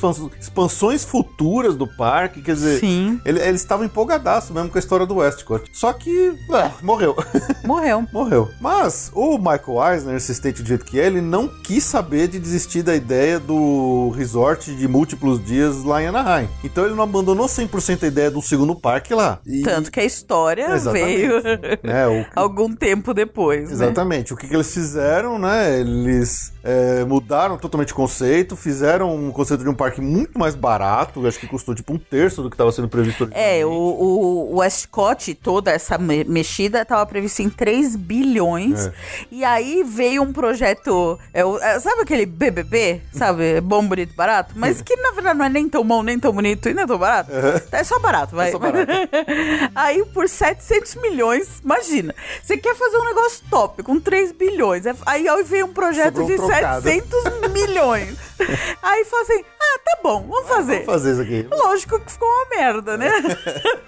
expansões, 0.41 1.05
futuras 1.05 1.75
do 1.77 1.87
parque, 1.87 2.43
quer 2.43 2.55
dizer... 2.55 2.81
Sim, 2.81 3.21
ele- 3.25 3.41
Eles 3.41 3.61
estavam 3.61 3.85
empolgadaços 3.85 4.51
mesmo 4.51 4.69
com 4.71 4.79
a 4.79 4.81
história 4.81 5.07
do 5.07 5.17
Westcott. 5.17 5.69
Só 5.73 5.93
que, 5.93 6.35
é, 6.53 6.71
morreu. 6.83 7.15
morreu. 7.65 8.05
morreu. 8.13 8.51
Mas 8.61 9.11
o 9.15 9.39
Michael 9.39 9.93
Eisner, 9.93 10.17
esse 10.17 10.33
state 10.33 10.63
do 10.63 10.69
jeito 10.69 10.85
que 10.85 11.01
é, 11.01 11.07
ele 11.07 11.21
não 11.21 11.49
quis 11.49 11.85
saber 11.85 12.29
de 12.29 12.39
desistir 12.39 12.83
da 12.83 12.95
ideia 12.95 13.39
do 13.39 14.11
resort 14.17 14.75
de 14.75 14.89
múltiplos 14.89 15.45
dias 15.45 15.85
lá 15.85 16.03
em 16.03 16.07
Anaheim. 16.07 16.49
Então 16.65 16.85
ele 16.85 16.95
não 16.95 17.05
abandonou 17.05 17.47
100% 17.47 18.03
a 18.03 18.07
ideia 18.07 18.31
do 18.31 18.43
segundo 18.43 18.75
parque 18.75 19.15
lá. 19.15 19.39
E- 19.47 19.63
Tanto 19.63 19.91
que 19.91 20.01
a 20.01 20.05
história 20.05 20.71
Exatamente. 20.75 21.17
veio 21.17 21.43
né, 21.83 22.07
o, 22.09 22.27
algum 22.41 22.75
tempo 22.75 23.15
depois. 23.15 23.69
né? 23.69 23.75
Exatamente. 23.75 24.33
O 24.33 24.37
que, 24.37 24.47
que 24.49 24.55
eles 24.55 24.73
fizeram, 24.73 25.39
né? 25.39 25.81
Eles 25.81 26.53
é, 26.63 27.05
mudaram 27.05 27.57
totalmente 27.57 27.86
o 27.93 27.97
conceito, 27.97 28.57
fizeram 28.57 29.15
um 29.15 29.31
conceito 29.31 29.63
de 29.63 29.69
um 29.69 29.75
parque 29.75 30.01
muito 30.01 30.39
mais 30.39 30.55
barato, 30.55 31.27
acho 31.27 31.39
que 31.39 31.47
custou 31.47 31.75
tipo 31.75 31.93
um 31.93 31.99
terço 31.99 32.43
do 32.43 32.51
que 32.51 32.55
estava 32.55 32.71
sendo 32.73 32.89
previsto 32.89 33.29
É, 33.33 33.65
o, 33.65 33.71
o, 33.71 34.53
o 34.55 34.57
Westcott, 34.59 35.35
toda 35.35 35.71
essa 35.71 35.99
me- 35.99 36.25
mexida, 36.25 36.83
estava 36.83 37.05
prevista 37.07 37.43
em 37.43 37.51
3 37.51 37.97
bilhões. 37.97 38.87
É. 38.87 38.93
E 39.31 39.45
aí 39.45 39.83
veio 39.85 40.23
um 40.23 40.33
projeto. 40.33 41.19
é, 41.33 41.41
é, 41.41 41.81
sabe 41.81 42.03
aquele 42.03 42.27
BBB? 42.27 43.01
Sabe? 43.13 43.61
Bom, 43.61 43.87
bonito, 43.87 44.15
barato? 44.15 44.53
Mas 44.57 44.81
que 44.83 44.97
na 44.97 45.11
verdade 45.13 45.39
não 45.39 45.45
é 45.45 45.49
nem 45.49 45.69
tão 45.69 45.85
bom, 45.85 46.03
nem 46.03 46.19
tão 46.19 46.33
bonito 46.33 46.69
e 46.69 46.75
nem 46.75 46.87
tão 46.87 46.99
barato. 46.99 47.31
É 47.73 47.85
só 47.85 47.99
barato, 47.99 48.35
vai. 48.37 48.51
só 48.53 48.59
barato. 48.59 48.91
aí 49.75 50.05
por 50.07 50.29
700 50.29 50.95
milhões, 50.97 51.61
imagina. 51.63 52.15
Você 52.43 52.57
quer 52.57 52.75
fazer 52.75 52.97
um 52.99 53.05
negócio 53.05 53.43
top 53.51 53.83
com 53.83 53.99
3 54.01 54.33
bilhões. 54.33 54.87
é- 54.87 54.95
Aí, 55.05 55.29
aí 55.29 55.43
veio 55.45 55.67
um 55.67 55.73
projeto 55.73 56.17
Sobrou 56.17 56.25
um 56.27 56.31
de 56.31 56.37
trocado. 56.37 56.83
700 56.83 57.51
milhões. 57.53 57.76
milhões. 57.77 58.17
aí 58.83 59.05
fala 59.05 59.23
assim: 59.23 59.45
ah, 59.61 59.79
tá 59.85 59.99
bom, 60.03 60.27
vamos 60.29 60.49
fazer. 60.49 60.73
Vamos 60.85 60.87
fazer 60.87 61.13
isso 61.13 61.23
aqui. 61.23 61.47
Lógico 61.51 61.99
que 62.01 62.13
ficou 62.13 62.29
uma 62.29 62.57
merda, 62.57 62.97
né? 62.97 63.11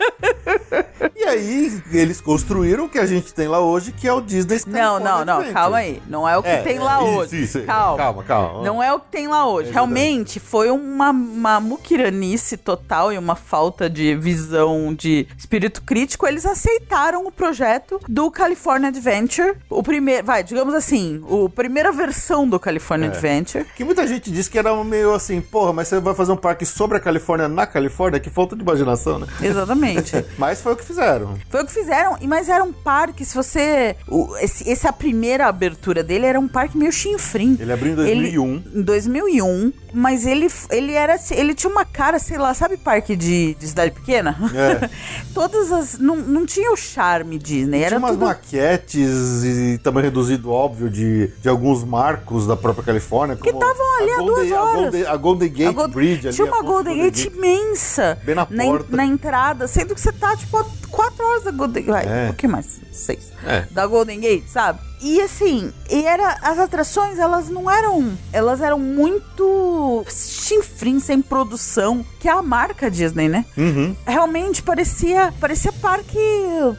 E 1.14 1.24
aí, 1.24 1.82
eles 1.92 2.20
construíram 2.20 2.84
o 2.84 2.88
que 2.88 2.98
a 2.98 3.04
gente 3.06 3.34
tem 3.34 3.48
lá 3.48 3.60
hoje, 3.60 3.92
que 3.92 4.06
é 4.06 4.12
o 4.12 4.20
Disney 4.20 4.60
Não, 4.66 4.98
não, 5.00 5.24
não, 5.24 5.34
Adventure. 5.38 5.52
calma 5.52 5.76
aí. 5.78 6.02
Não 6.06 6.28
é 6.28 6.36
o 6.38 6.42
que 6.42 6.48
É, 6.48 6.62
tem 6.62 6.78
lá 6.78 7.00
é, 7.00 7.04
isso, 7.04 7.18
hoje. 7.18 7.42
isso, 7.42 7.62
calma. 7.62 7.96
calma, 7.96 8.22
calma. 8.24 8.62
Não 8.64 8.82
é 8.82 8.92
o 8.92 9.00
que 9.00 9.08
tem 9.10 9.26
lá 9.28 9.46
hoje. 9.46 9.68
É 9.70 9.72
Realmente 9.72 10.38
foi 10.40 10.70
uma, 10.70 11.10
uma 11.10 11.60
muquiranice 11.60 12.56
total 12.56 13.12
e 13.12 13.18
uma 13.18 13.34
falta 13.34 13.90
de 13.90 14.14
visão 14.14 14.94
de 14.94 15.26
espírito 15.36 15.82
crítico. 15.82 16.26
Eles 16.26 16.46
aceitaram 16.46 17.26
o 17.26 17.32
projeto 17.32 18.00
do 18.08 18.30
California 18.30 18.88
Adventure. 18.88 19.56
O 19.68 19.82
primeiro, 19.82 20.24
vai, 20.24 20.42
digamos 20.44 20.72
assim, 20.74 21.22
o 21.28 21.48
primeira 21.48 21.90
versão 21.92 22.48
do 22.48 22.58
California 22.60 23.06
É. 23.08 23.10
Adventure. 23.10 23.64
Que 23.76 23.84
muita 23.84 24.06
gente 24.06 24.30
disse 24.38 24.50
que 24.50 24.58
era 24.58 24.72
meio 24.84 25.12
assim, 25.14 25.40
porra, 25.40 25.72
mas 25.72 25.88
você 25.88 25.98
vai 26.00 26.14
fazer 26.14 26.32
um 26.32 26.36
parque 26.36 26.64
sobre 26.64 26.96
a 26.96 27.00
Califórnia 27.00 27.48
na 27.48 27.66
Califórnia? 27.66 28.20
Que 28.20 28.30
falta 28.30 28.54
de 28.54 28.62
imaginação, 28.62 29.18
né? 29.18 29.26
Exatamente. 29.42 30.24
mas 30.38 30.60
foi 30.60 30.72
o 30.72 30.76
que 30.76 30.84
fizeram. 30.84 31.36
Foi 31.50 31.62
o 31.62 31.66
que 31.66 31.72
fizeram, 31.72 32.16
mas 32.22 32.48
era 32.48 32.62
um 32.62 32.72
parque, 32.72 33.24
se 33.24 33.34
você. 33.34 33.96
o- 34.08 34.36
esse, 34.40 34.70
essa 34.70 34.92
primeira 34.92 35.46
abertura 35.46 36.02
dele 36.02 36.26
era 36.26 36.38
um 36.38 36.46
parque 36.48 36.76
meio 36.78 36.92
chinfrim. 36.92 37.56
Ele 37.58 37.72
abriu 37.72 37.92
em 37.92 37.96
2001. 37.96 38.62
Em 38.74 38.82
2001, 38.82 39.72
mas 39.92 40.26
ele, 40.26 40.46
ele 40.70 40.92
era. 40.92 41.16
Ele 41.30 41.54
tinha 41.54 41.70
uma 41.70 41.84
cara, 41.84 42.18
sei 42.18 42.38
lá, 42.38 42.54
sabe 42.54 42.76
parque 42.76 43.16
de, 43.16 43.54
de 43.54 43.66
cidade 43.68 43.90
pequena? 43.92 44.36
É. 44.54 44.88
Todas 45.34 45.72
as. 45.72 45.98
Não, 45.98 46.16
não 46.16 46.46
tinha 46.46 46.70
o 46.72 46.76
charme 46.76 47.38
Disney, 47.38 47.78
era 47.80 47.88
Tinha 47.88 47.98
umas 47.98 48.12
tudo. 48.12 48.26
maquetes 48.26 49.44
e 49.44 49.78
tamanho 49.82 50.04
reduzido, 50.04 50.50
óbvio, 50.50 50.88
de, 50.90 51.28
de 51.40 51.48
alguns 51.48 51.82
marcos 51.84 52.46
da 52.46 52.56
própria 52.56 52.84
Califórnia. 52.84 53.36
Que 53.36 53.50
estavam 53.50 53.98
ali 54.00 54.10
duas 54.34 54.52
a 54.52 54.62
horas. 54.62 54.80
Golden, 54.82 55.06
a 55.06 55.16
Golden 55.16 55.48
Gate 55.50 55.68
A 55.68 55.72
Gold- 55.72 55.94
Bridge 55.94 56.28
ali. 56.28 56.36
Tinha 56.36 56.48
a 56.50 56.54
uma 56.54 56.62
Golden 56.62 56.98
Gate 57.02 57.24
imensa 57.26 58.18
Bem 58.24 58.34
na 58.34 58.42
en- 58.50 58.68
porta. 58.70 58.96
na 58.96 59.04
entrada, 59.06 59.66
sendo 59.68 59.94
que 59.94 60.00
você 60.00 60.12
tá, 60.12 60.36
tipo, 60.36 60.56
a 60.56 60.64
quatro 60.90 61.24
horas 61.26 61.44
da 61.44 61.50
Golden 61.50 61.84
Gate. 61.84 62.06
É. 62.06 62.24
Um 62.24 62.26
pouquinho 62.28 62.52
mais, 62.52 62.80
seis. 62.92 63.32
É. 63.46 63.66
Da 63.70 63.86
Golden 63.86 64.20
Gate, 64.20 64.46
sabe? 64.48 64.80
E 65.00 65.20
assim, 65.20 65.72
e 65.88 66.04
era, 66.04 66.38
as 66.42 66.58
atrações, 66.58 67.20
elas 67.20 67.48
não 67.48 67.70
eram. 67.70 68.18
Elas 68.32 68.60
eram 68.60 68.80
muito 68.80 70.04
chinfrim, 70.08 70.98
sem 70.98 71.22
produção, 71.22 72.04
que 72.18 72.28
é 72.28 72.32
a 72.32 72.42
marca 72.42 72.90
Disney, 72.90 73.28
né? 73.28 73.44
Uhum. 73.56 73.94
Realmente 74.04 74.60
parecia. 74.60 75.32
Parecia 75.40 75.72
parque. 75.72 76.18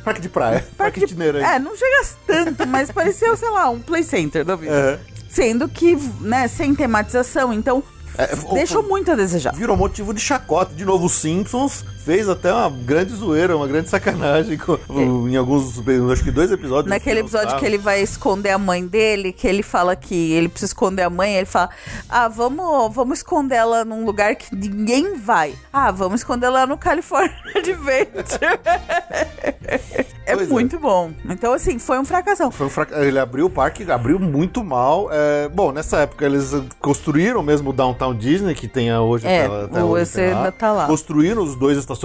Parque 0.04 0.20
de 0.20 0.28
praia. 0.28 0.68
Parque, 0.78 1.02
itinerante. 1.04 1.46
É, 1.46 1.60
não 1.60 1.76
chega 1.78 2.06
tanto, 2.28 2.68
mas 2.68 2.92
parecia, 2.92 3.34
sei 3.38 3.50
lá, 3.50 3.70
um 3.70 3.80
play 3.80 4.04
center 4.04 4.44
da 4.44 4.56
vida. 4.58 5.00
É. 5.16 5.19
Sendo 5.30 5.70
que, 5.70 5.96
né, 6.20 6.48
sem 6.48 6.74
tematização, 6.74 7.54
então. 7.54 7.84
É, 8.18 8.36
deixou 8.54 8.84
muito 8.84 9.12
a 9.12 9.16
desejar. 9.16 9.54
Virou 9.54 9.78
motivo 9.78 10.14
de 10.14 10.20
chacota. 10.20 10.74
De 10.74 10.84
novo, 10.84 11.06
os 11.06 11.14
Simpsons 11.14 11.86
fez 12.10 12.28
até 12.28 12.52
uma 12.52 12.72
grande 12.72 13.14
zoeira, 13.14 13.56
uma 13.56 13.68
grande 13.68 13.88
sacanagem 13.88 14.58
com- 14.58 14.80
em 15.30 15.36
alguns, 15.38 15.78
acho 16.12 16.24
que 16.24 16.32
dois 16.32 16.52
episódios. 16.52 16.90
Naquele 16.90 17.20
episódio 17.20 17.56
que 17.58 17.64
ele 17.66 17.78
vai 17.78 18.02
esconder 18.02 18.50
a 18.50 18.58
mãe 18.58 18.84
dele, 18.84 19.32
que 19.32 19.48
ele 19.48 19.62
fala 19.62 19.96
que 19.96 20.32
ele 20.32 20.50
precisa 20.50 20.72
esconder 20.72 21.04
a 21.04 21.10
mãe, 21.12 21.36
ele 21.36 21.46
fala: 21.46 21.70
Ah, 22.10 22.28
vamos, 22.28 22.96
vamos 22.96 23.20
esconder 23.20 23.58
ela 23.58 23.86
num 23.86 24.06
lugar 24.06 24.36
que 24.36 24.56
ninguém 24.56 25.18
vai. 25.18 25.54
Ah, 25.72 25.92
vamos 25.92 26.22
esconder 26.22 26.48
ela 26.48 26.66
no 26.66 26.80
California 26.80 27.32
Adventure. 27.56 28.60
é 30.26 30.36
Pois 30.36 30.48
é. 30.50 30.52
muito 30.52 30.80
bom. 30.80 31.12
Então, 31.30 31.54
assim, 31.54 31.78
foi 31.78 32.00
um 32.00 32.06
fracassão. 32.06 32.50
Foi 32.52 32.68
um 32.68 33.02
Ele 33.04 33.20
abriu 33.20 33.46
o 33.46 33.50
parque, 33.52 33.90
abriu 33.92 34.20
muito 34.20 34.64
mal. 34.64 35.10
É, 35.12 35.48
Bom, 35.50 35.72
nessa 35.72 35.98
época 36.00 36.26
eles 36.26 36.52
construíram 36.80 37.42
mesmo 37.44 37.70
o 37.70 37.74
Downtown 37.74 38.16
Disney, 38.16 38.54
que 38.56 38.68
tem 38.68 38.96
hoje 38.96 39.28
É, 39.28 39.46
até, 39.46 39.64
até 39.66 39.84
o- 39.84 39.88
hoje 39.88 40.22
ainda 40.22 40.52
tá 40.52 40.72
lá. 40.72 40.86
Construíram 40.88 41.44
os 41.44 41.56
dois 41.56 41.78
estacionamentos, 41.78 41.99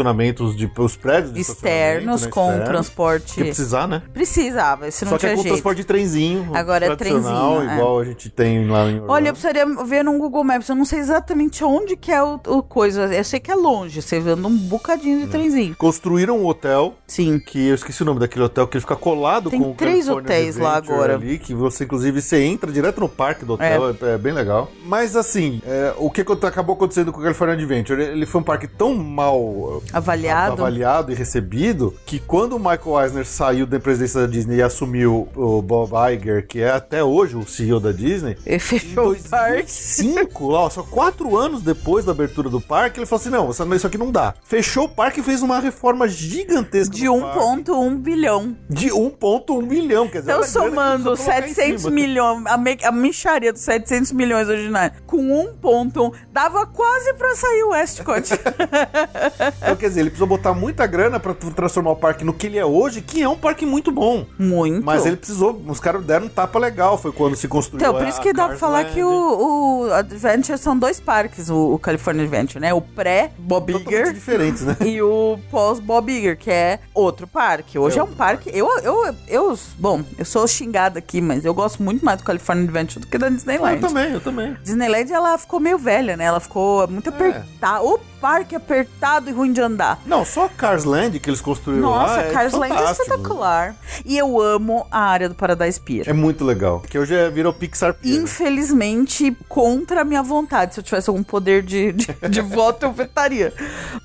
de, 0.56 0.70
os 0.78 0.96
prédios 0.96 1.32
de 1.32 1.40
Externos, 1.40 2.22
né, 2.22 2.28
com 2.30 2.46
externos, 2.48 2.68
transporte. 2.68 3.26
Porque 3.26 3.44
precisar, 3.44 3.86
né? 3.86 4.02
Precisava, 4.12 4.90
se 4.90 5.04
não 5.04 5.12
Só 5.12 5.18
que 5.18 5.26
é 5.26 5.28
tinha 5.28 5.36
com 5.36 5.42
jeito. 5.42 5.54
transporte 5.54 5.76
de 5.78 5.84
trenzinho. 5.84 6.50
Agora 6.54 6.86
é 6.86 6.96
trenzinho, 6.96 7.62
é. 7.62 7.74
igual 7.74 8.00
a 8.00 8.04
gente 8.04 8.28
tem 8.30 8.68
lá 8.68 8.90
em 8.90 8.94
Orlando. 8.94 9.12
Olha, 9.12 9.28
eu 9.28 9.32
precisaria 9.32 9.66
ver 9.84 10.04
num 10.04 10.18
Google 10.18 10.44
Maps. 10.44 10.68
Eu 10.68 10.74
não 10.74 10.84
sei 10.84 10.98
exatamente 10.98 11.64
onde 11.64 11.96
que 11.96 12.12
é 12.12 12.22
o, 12.22 12.40
o 12.46 12.62
coisa. 12.62 13.02
Eu 13.14 13.24
sei 13.24 13.40
que 13.40 13.50
é 13.50 13.54
longe. 13.54 14.00
Você 14.02 14.16
anda 14.16 14.46
um 14.48 14.56
bocadinho 14.56 15.14
Hum. 15.14 15.20
de 15.20 15.26
trenzinho. 15.28 15.76
Construíram 15.76 16.38
um 16.38 16.46
hotel 16.46 16.94
Sim. 17.06 17.38
que 17.38 17.68
eu 17.68 17.74
esqueci 17.74 18.02
o 18.02 18.06
nome 18.06 18.20
daquele 18.20 18.44
hotel, 18.44 18.66
que 18.66 18.76
ele 18.76 18.80
fica 18.82 18.96
colado 18.96 19.50
Tem 19.50 19.60
com 19.60 19.70
o 19.70 19.74
três 19.74 20.06
California 20.06 20.22
hotéis 20.22 20.56
lá 20.56 20.76
Adventure 20.76 20.94
agora. 20.94 21.14
Ali, 21.14 21.38
que 21.38 21.54
você, 21.54 21.84
inclusive, 21.84 22.20
você 22.20 22.42
entra 22.42 22.72
direto 22.72 23.00
no 23.00 23.08
parque 23.08 23.44
do 23.44 23.54
hotel, 23.54 23.90
é, 23.90 24.14
é 24.14 24.18
bem 24.18 24.32
legal. 24.32 24.70
Mas, 24.84 25.16
assim, 25.16 25.60
é, 25.66 25.94
o 25.98 26.10
que 26.10 26.22
acabou 26.22 26.74
acontecendo 26.74 27.12
com 27.12 27.20
o 27.20 27.22
California 27.22 27.54
Adventure? 27.54 28.00
Ele 28.02 28.26
foi 28.26 28.40
um 28.40 28.44
parque 28.44 28.66
tão 28.66 28.94
mal 28.94 29.82
Avaliado. 29.92 30.52
avaliado 30.52 31.12
e 31.12 31.14
recebido, 31.14 31.94
que 32.04 32.18
quando 32.18 32.56
o 32.56 32.58
Michael 32.58 33.02
Eisner 33.02 33.26
saiu 33.26 33.66
da 33.66 33.78
presidência 33.78 34.22
da 34.22 34.26
Disney 34.26 34.56
e 34.56 34.62
assumiu 34.62 35.28
o 35.34 35.62
Bob 35.62 35.92
Iger, 36.12 36.46
que 36.46 36.60
é 36.60 36.70
até 36.70 37.02
hoje 37.02 37.36
o 37.36 37.46
CEO 37.46 37.78
da 37.80 37.92
Disney, 37.92 38.36
Ele 38.44 38.58
fechou 38.58 39.12
o 39.12 39.16
parque. 39.28 39.62
2005, 39.62 40.48
lá, 40.48 40.60
ó, 40.60 40.70
só 40.70 40.82
quatro 40.82 41.36
anos 41.36 41.62
depois 41.62 42.04
da 42.04 42.12
abertura 42.12 42.48
do 42.48 42.60
parque, 42.60 42.98
ele 42.98 43.06
falou 43.06 43.20
assim: 43.20 43.30
não, 43.30 43.50
isso 43.74 43.86
aqui 43.86 43.98
não 43.98 44.10
dá. 44.10 44.34
Fechou 44.44 44.84
o 44.84 44.88
parque 44.88 45.20
e 45.20 45.22
fez 45.22 45.42
uma 45.42 45.60
reforma 45.60 46.08
gigantesca. 46.08 46.94
De 46.94 47.04
no 47.06 47.20
parque. 47.20 47.38
1,1 47.38 47.96
bilhão. 47.98 48.56
De 48.68 48.88
1,1 48.88 49.66
bilhão, 49.66 50.08
quer 50.08 50.20
dizer, 50.20 50.32
Então, 50.32 50.42
somando 50.44 51.10
precisou 51.10 51.32
colocar 51.32 51.48
em 51.48 51.54
700 51.54 51.82
cima. 51.82 51.94
milhões, 51.94 52.46
a, 52.46 52.56
me, 52.56 52.78
a 52.82 52.92
micharia 52.92 53.52
dos 53.52 53.62
700 53.62 54.12
milhões 54.12 54.48
originários, 54.48 54.98
com 55.06 55.18
1,1, 55.62 56.12
dava 56.32 56.66
quase 56.66 57.14
pra 57.14 57.34
sair 57.34 57.62
o 57.64 57.70
Westcott. 57.70 58.30
Então, 59.64 59.76
quer 59.76 59.88
dizer, 59.88 60.00
ele 60.00 60.10
precisou 60.10 60.26
botar 60.28 60.52
muita 60.54 60.86
grana 60.86 61.18
pra 61.18 61.34
t- 61.34 61.50
transformar 61.50 61.90
o 61.92 61.96
parque 61.96 62.24
no 62.24 62.32
que 62.32 62.46
ele 62.46 62.58
é 62.58 62.64
hoje, 62.64 63.00
que 63.00 63.22
é 63.22 63.28
um 63.28 63.36
parque 63.36 63.64
muito 63.66 63.90
bom. 63.90 64.26
Muito. 64.38 64.84
Mas 64.84 65.04
ele 65.06 65.16
precisou, 65.16 65.60
os 65.66 65.80
caras 65.80 66.04
deram 66.04 66.26
um 66.26 66.28
tapa 66.28 66.58
legal, 66.58 66.96
foi 66.98 67.12
quando 67.12 67.36
se 67.36 67.48
construiu 67.48 67.84
Então, 67.86 67.98
por 67.98 68.06
isso 68.08 68.20
que 68.20 68.32
dá 68.32 68.48
pra 68.48 68.56
falar 68.56 68.84
que 68.84 69.02
o, 69.02 69.84
o 69.88 69.92
Adventure 69.92 70.58
são 70.58 70.76
dois 70.78 71.00
parques, 71.00 71.48
o, 71.50 71.74
o 71.74 71.78
California 71.78 72.22
Adventure, 72.22 72.60
né? 72.60 72.72
O 72.74 72.80
pré-Bob 72.80 73.72
Iger 73.72 74.12
diferentes, 74.12 74.62
né? 74.62 74.76
e 74.84 75.00
o 75.02 75.38
pós-Bob 75.50 76.10
Iger, 76.12 76.36
que 76.38 76.50
é 76.50 76.78
outro 76.94 77.26
parque. 77.26 77.78
Hoje 77.78 77.96
É 77.96 77.98
é, 77.98 78.02
um 78.02 78.06
outro 78.06 78.16
parque. 78.16 78.50
Eu, 78.52 78.68
eu, 78.78 79.14
eu, 79.28 79.58
bom, 79.78 80.02
eu 80.18 80.24
sou 80.24 80.46
xingada 80.46 80.98
aqui, 80.98 81.20
mas 81.20 81.44
eu 81.44 81.54
gosto 81.54 81.82
muito 81.82 82.04
mais 82.04 82.18
do 82.18 82.24
California 82.24 82.64
Adventure 82.64 83.00
do 83.00 83.06
que 83.06 83.18
da 83.18 83.26
Eu 83.28 83.30
Disneyland. 83.32 83.80
também, 83.80 84.12
eu 84.12 84.20
também. 84.20 84.56
Disneyland, 84.62 85.12
ela 85.12 85.38
ficou 85.38 85.60
meio 85.60 85.78
velha, 85.78 86.16
né? 86.16 86.24
Ela 86.24 86.40
ficou 86.40 86.86
muito 86.88 87.08
apertada. 87.08 87.82
O 87.82 87.98
parque 88.24 88.56
apertado 88.56 89.28
e 89.28 89.32
ruim 89.34 89.52
de 89.52 89.60
andar. 89.60 90.00
Não, 90.06 90.24
só 90.24 90.48
Cars 90.48 90.84
Land 90.84 91.20
que 91.20 91.28
eles 91.28 91.42
construíram 91.42 91.90
lá 91.90 92.02
Nossa, 92.04 92.20
é 92.20 92.32
Cars 92.32 92.54
Land 92.54 92.74
é 92.74 92.90
espetacular. 92.90 93.76
E 94.02 94.16
eu 94.16 94.40
amo 94.40 94.86
a 94.90 95.00
área 95.00 95.28
do 95.28 95.34
Paradise 95.34 95.78
Pier. 95.78 96.08
É 96.08 96.14
muito 96.14 96.42
legal, 96.42 96.80
porque 96.80 96.98
hoje 96.98 97.14
é, 97.14 97.28
virou 97.28 97.52
Pixar 97.52 97.92
Pier. 97.92 98.14
né? 98.16 98.22
Infelizmente, 98.22 99.36
contra 99.46 100.00
a 100.00 100.04
minha 100.04 100.22
vontade. 100.22 100.72
Se 100.72 100.80
eu 100.80 100.84
tivesse 100.84 101.10
algum 101.10 101.22
poder 101.22 101.62
de, 101.62 101.92
de, 101.92 102.06
de 102.30 102.40
voto, 102.40 102.86
eu 102.86 102.92
vetaria. 102.92 103.52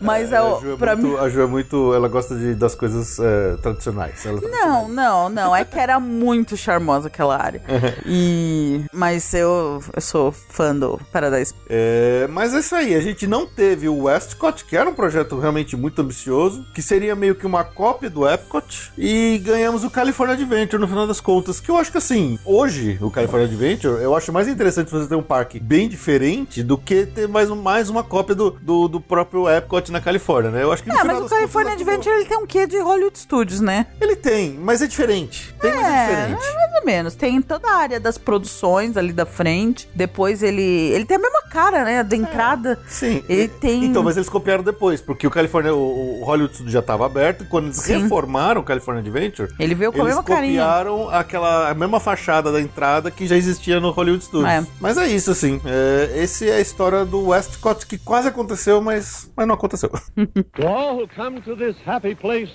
Mas 0.01 0.34
É, 0.34 0.36
é, 0.36 0.38
a, 0.39 0.60
Ju 0.60 0.73
é 0.73 0.75
pra 0.75 0.95
muito, 0.97 1.17
mim. 1.17 1.25
a 1.25 1.29
Ju 1.29 1.41
é 1.41 1.47
muito. 1.47 1.93
Ela 1.93 2.10
gosta 2.10 2.36
de, 2.36 2.55
das 2.55 2.75
coisas 2.75 3.19
é, 3.19 3.55
tradicionais. 3.62 4.25
Ela 4.25 4.41
Não, 4.41 4.89
não, 4.89 5.29
não. 5.29 5.55
É 5.55 5.63
que 5.63 5.79
era 5.79 5.97
muito 5.97 6.58
charmosa 6.58 7.08
aquela 7.08 7.41
área. 7.41 7.62
E. 8.05 8.84
Mas 8.91 9.34
eu, 9.34 9.82
eu 9.93 10.01
sou 10.01 10.32
fã 10.32 10.75
do 10.75 10.99
Paradise 11.12 11.53
É, 11.69 12.27
mas 12.29 12.53
é 12.53 12.60
isso 12.60 12.75
aí, 12.75 12.95
a 12.95 13.01
gente 13.01 13.27
não 13.27 13.45
teve 13.45 13.88
o 13.88 14.08
Westcott, 14.09 14.65
que 14.65 14.75
era 14.75 14.89
um 14.89 14.93
projeto 14.93 15.37
realmente 15.39 15.75
muito 15.77 16.01
ambicioso, 16.01 16.65
que 16.73 16.81
seria 16.81 17.15
meio 17.15 17.35
que 17.35 17.45
uma 17.45 17.63
cópia 17.63 18.09
do 18.09 18.27
Epcot, 18.27 18.91
e 18.97 19.37
ganhamos 19.43 19.83
o 19.83 19.89
California 19.89 20.35
Adventure 20.35 20.81
no 20.81 20.87
final 20.87 21.05
das 21.07 21.21
contas, 21.21 21.59
que 21.59 21.69
eu 21.69 21.77
acho 21.77 21.91
que 21.91 21.97
assim, 21.97 22.37
hoje 22.43 22.97
o 23.01 23.11
California 23.11 23.47
Adventure, 23.47 24.01
eu 24.01 24.15
acho 24.15 24.31
mais 24.33 24.47
interessante 24.47 24.91
você 24.91 25.07
ter 25.07 25.15
um 25.15 25.23
parque 25.23 25.59
bem 25.59 25.87
diferente 25.87 26.63
do 26.63 26.77
que 26.77 27.05
ter 27.05 27.27
mais, 27.27 27.49
um- 27.49 27.55
mais 27.61 27.89
uma 27.89 28.03
cópia 28.03 28.33
do, 28.35 28.51
do, 28.51 28.87
do 28.87 28.99
próprio 29.01 29.47
Epcot 29.49 29.91
na 29.91 30.01
Califórnia, 30.01 30.51
né? 30.51 30.63
Eu 30.63 30.71
acho 30.71 30.83
que 30.83 30.89
no 30.89 30.95
É, 30.95 31.01
final 31.01 31.15
mas 31.21 31.25
o 31.25 31.29
California 31.29 31.71
contas, 31.71 31.87
Adventure 31.87 32.15
ele 32.15 32.25
tem 32.25 32.37
um 32.37 32.45
quê 32.47 32.65
de 32.67 32.79
Hollywood 32.79 33.17
Studios, 33.19 33.59
né? 33.61 33.87
Ele 34.01 34.15
tem, 34.15 34.51
mas 34.53 34.81
é 34.81 34.87
diferente. 34.87 35.53
Tem, 35.61 35.71
mas 35.73 35.85
é 35.85 35.89
É, 35.89 36.05
diferente. 36.07 36.55
mais 36.55 36.79
ou 36.79 36.85
menos. 36.85 37.15
Tem 37.15 37.41
toda 37.41 37.67
a 37.69 37.75
área 37.75 37.99
das 37.99 38.17
produções 38.17 38.97
ali 38.97 39.11
da 39.13 39.25
frente. 39.25 39.87
Depois 39.93 40.41
ele. 40.41 40.61
Ele 40.61 41.05
tem 41.05 41.17
a 41.17 41.19
mesma 41.19 41.41
cara, 41.49 41.83
né? 41.83 42.03
Da 42.03 42.15
entrada. 42.15 42.79
Sim. 42.87 43.23
Ele 43.27 43.47
tem- 43.47 43.85
Então, 43.85 43.98
mas 44.03 44.17
eles 44.17 44.29
copiaram 44.29 44.63
depois, 44.63 45.01
porque 45.01 45.25
o 45.27 45.29
California, 45.29 45.73
o, 45.73 46.21
o 46.21 46.23
Hollywood 46.23 46.53
Studios 46.53 46.73
já 46.73 46.79
estava 46.79 47.05
aberto, 47.05 47.43
e 47.43 47.47
quando 47.47 47.65
eles 47.65 47.77
Sim. 47.77 48.03
reformaram 48.03 48.62
o 48.62 48.63
California 48.63 49.01
Adventure, 49.01 49.51
Ele 49.59 49.75
veio 49.75 49.91
com 49.91 49.97
a 49.97 50.01
eles 50.01 50.15
mesma 50.15 50.23
carinha. 50.23 50.62
copiaram 50.63 51.09
aquela 51.09 51.69
a 51.69 51.73
mesma 51.73 51.99
fachada 51.99 52.51
da 52.51 52.62
entrada 52.62 53.12
que 53.12 53.27
já 53.27 53.35
existia 53.35 53.79
no 53.79 53.91
Hollywood 53.91 54.23
Studios. 54.23 54.49
É. 54.49 54.65
Mas 54.79 54.97
é 54.97 55.07
isso, 55.07 55.31
assim. 55.31 55.59
É, 55.65 56.21
esse 56.23 56.49
é 56.49 56.55
a 56.55 56.62
história 56.62 57.05
do 57.05 57.27
Westcott, 57.29 57.85
que 57.85 57.97
quase 57.97 58.27
aconteceu, 58.27 58.81
mas, 58.81 59.31
mas 59.35 59.47
não 59.47 59.55
aconteceu. 59.55 59.89
To 59.89 60.67
all 60.67 60.97
who 60.97 61.07
come 61.15 61.41
to 61.41 61.55
this 61.55 61.75
happy 61.85 62.15
place, 62.15 62.51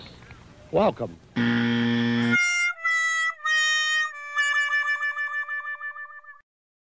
welcome. 0.73 1.11